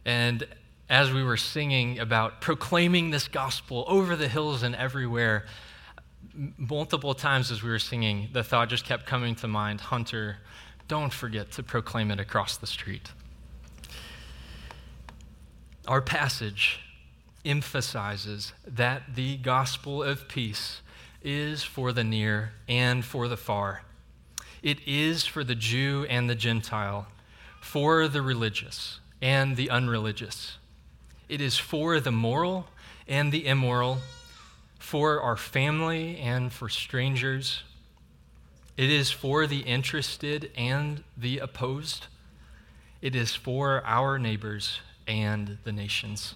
And 0.05 0.47
as 0.89 1.13
we 1.13 1.23
were 1.23 1.37
singing 1.37 1.99
about 1.99 2.41
proclaiming 2.41 3.11
this 3.11 3.29
gospel 3.29 3.85
over 3.89 4.17
the 4.17 4.29
hills 4.29 4.63
and 4.63 4.75
everywhere, 4.75 5.47
multiple 6.57 7.15
times 7.15 7.51
as 7.51 7.63
we 7.63 7.71
were 7.71 7.79
singing, 7.79 8.29
the 8.33 8.43
thought 8.43 8.69
just 8.69 8.85
kept 8.85 9.07
coming 9.07 9.35
to 9.37 9.49
mind 9.49 9.81
Hunter, 9.81 10.39
don't 10.89 11.13
forget 11.13 11.53
to 11.53 11.63
proclaim 11.63 12.11
it 12.11 12.21
across 12.21 12.57
the 12.57 12.67
street. 12.67 13.11
Our 15.87 16.01
passage 16.01 16.81
emphasizes 17.45 18.53
that 18.67 19.15
the 19.15 19.37
gospel 19.37 20.03
of 20.03 20.29
peace 20.29 20.81
is 21.23 21.63
for 21.63 21.93
the 21.93 22.05
near 22.05 22.53
and 22.69 23.05
for 23.05 23.29
the 23.29 23.37
far. 23.37 23.83
It 24.63 24.79
is 24.87 25.27
for 25.27 25.45
the 25.45 25.55
Jew 25.55 26.07
and 26.09 26.29
the 26.29 26.35
Gentile, 26.35 27.07
for 27.61 28.09
the 28.09 28.23
religious 28.23 29.01
and 29.21 29.57
the 29.57 29.71
unreligious. 29.71 30.59
It 31.29 31.41
is 31.41 31.59
for 31.59 32.01
the 32.01 32.13
moral 32.13 32.67
and 33.09 33.33
the 33.33 33.47
immoral, 33.47 33.99
for 34.79 35.21
our 35.21 35.37
family 35.37 36.19
and 36.19 36.53
for 36.53 36.69
strangers. 36.69 37.63
It 38.77 38.91
is 38.91 39.11
for 39.11 39.47
the 39.47 39.61
interested 39.61 40.51
and 40.57 41.05
the 41.17 41.39
opposed. 41.39 42.07
It 43.01 43.15
is 43.15 43.35
for 43.35 43.83
our 43.85 44.19
neighbors 44.19 44.81
and 45.07 45.59
the 45.65 45.73
nations. 45.73 46.35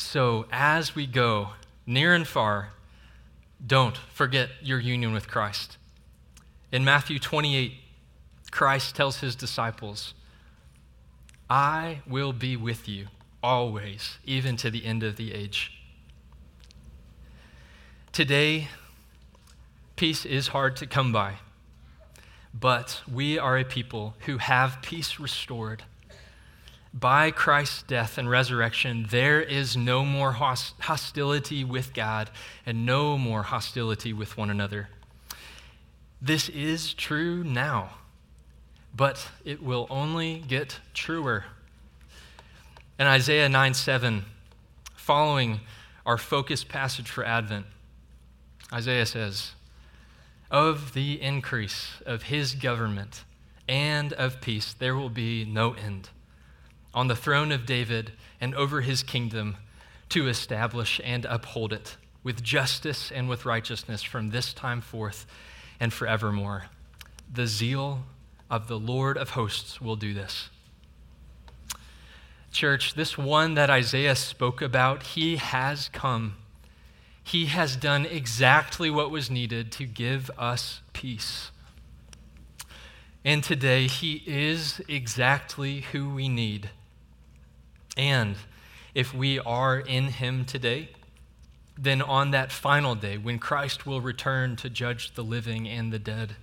So, 0.00 0.46
as 0.50 0.94
we 0.94 1.06
go 1.06 1.50
near 1.86 2.14
and 2.14 2.26
far, 2.26 2.70
don't 3.64 3.98
forget 3.98 4.48
your 4.62 4.80
union 4.80 5.12
with 5.12 5.28
Christ. 5.28 5.76
In 6.72 6.86
Matthew 6.86 7.18
28, 7.18 7.74
Christ 8.50 8.96
tells 8.96 9.20
his 9.20 9.36
disciples, 9.36 10.14
I 11.50 12.00
will 12.06 12.32
be 12.32 12.56
with 12.56 12.88
you 12.88 13.08
always, 13.42 14.16
even 14.24 14.56
to 14.56 14.70
the 14.70 14.86
end 14.86 15.02
of 15.02 15.16
the 15.16 15.34
age. 15.34 15.70
Today, 18.10 18.68
peace 19.96 20.24
is 20.24 20.48
hard 20.48 20.76
to 20.76 20.86
come 20.86 21.12
by, 21.12 21.34
but 22.58 23.02
we 23.06 23.38
are 23.38 23.58
a 23.58 23.64
people 23.64 24.14
who 24.20 24.38
have 24.38 24.80
peace 24.80 25.20
restored. 25.20 25.84
By 26.92 27.30
Christ's 27.30 27.82
death 27.82 28.18
and 28.18 28.28
resurrection, 28.28 29.06
there 29.10 29.40
is 29.40 29.76
no 29.76 30.04
more 30.04 30.32
hostility 30.32 31.62
with 31.62 31.94
God 31.94 32.30
and 32.66 32.84
no 32.84 33.16
more 33.16 33.44
hostility 33.44 34.12
with 34.12 34.36
one 34.36 34.50
another. 34.50 34.88
This 36.20 36.48
is 36.48 36.92
true 36.92 37.44
now, 37.44 37.90
but 38.94 39.28
it 39.44 39.62
will 39.62 39.86
only 39.88 40.42
get 40.46 40.80
truer 40.92 41.44
in 43.00 43.06
Isaiah 43.06 43.48
9 43.48 43.72
7, 43.72 44.26
following 44.94 45.60
our 46.04 46.18
focus 46.18 46.64
passage 46.64 47.10
for 47.10 47.24
Advent, 47.24 47.64
Isaiah 48.70 49.06
says, 49.06 49.52
Of 50.50 50.92
the 50.92 51.18
increase 51.22 52.02
of 52.04 52.24
his 52.24 52.54
government 52.54 53.24
and 53.66 54.12
of 54.12 54.42
peace, 54.42 54.74
there 54.74 54.94
will 54.94 55.08
be 55.08 55.46
no 55.46 55.72
end. 55.72 56.10
On 56.94 57.08
the 57.08 57.16
throne 57.16 57.52
of 57.52 57.66
David 57.66 58.12
and 58.40 58.54
over 58.54 58.80
his 58.80 59.02
kingdom, 59.02 59.56
to 60.10 60.28
establish 60.28 61.00
and 61.04 61.24
uphold 61.24 61.72
it 61.72 61.96
with 62.22 62.42
justice 62.42 63.10
and 63.10 63.28
with 63.28 63.46
righteousness 63.46 64.02
from 64.02 64.30
this 64.30 64.52
time 64.52 64.80
forth 64.80 65.26
and 65.78 65.92
forevermore. 65.92 66.66
The 67.32 67.46
zeal 67.46 68.04
of 68.50 68.68
the 68.68 68.78
Lord 68.78 69.16
of 69.16 69.30
hosts 69.30 69.80
will 69.80 69.96
do 69.96 70.12
this. 70.12 70.50
Church, 72.50 72.94
this 72.94 73.16
one 73.16 73.54
that 73.54 73.70
Isaiah 73.70 74.16
spoke 74.16 74.60
about, 74.60 75.04
he 75.04 75.36
has 75.36 75.88
come. 75.92 76.34
He 77.22 77.46
has 77.46 77.76
done 77.76 78.04
exactly 78.04 78.90
what 78.90 79.12
was 79.12 79.30
needed 79.30 79.70
to 79.72 79.86
give 79.86 80.30
us 80.36 80.80
peace. 80.92 81.52
And 83.24 83.44
today, 83.44 83.86
he 83.86 84.24
is 84.26 84.80
exactly 84.88 85.82
who 85.92 86.10
we 86.10 86.28
need. 86.28 86.70
And 87.96 88.36
if 88.94 89.14
we 89.14 89.38
are 89.38 89.78
in 89.78 90.08
him 90.08 90.44
today, 90.44 90.90
then 91.78 92.02
on 92.02 92.30
that 92.32 92.52
final 92.52 92.94
day, 92.94 93.16
when 93.16 93.38
Christ 93.38 93.86
will 93.86 94.00
return 94.00 94.56
to 94.56 94.68
judge 94.68 95.14
the 95.14 95.24
living 95.24 95.68
and 95.68 95.92
the 95.92 95.98
dead, 95.98 96.36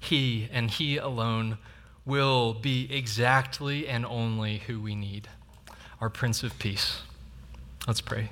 he 0.00 0.48
and 0.52 0.70
he 0.70 0.96
alone 0.96 1.58
will 2.04 2.54
be 2.54 2.88
exactly 2.90 3.86
and 3.88 4.06
only 4.06 4.58
who 4.58 4.80
we 4.80 4.94
need 4.94 5.28
our 6.00 6.10
Prince 6.10 6.42
of 6.42 6.58
Peace. 6.58 7.02
Let's 7.86 8.00
pray. 8.00 8.30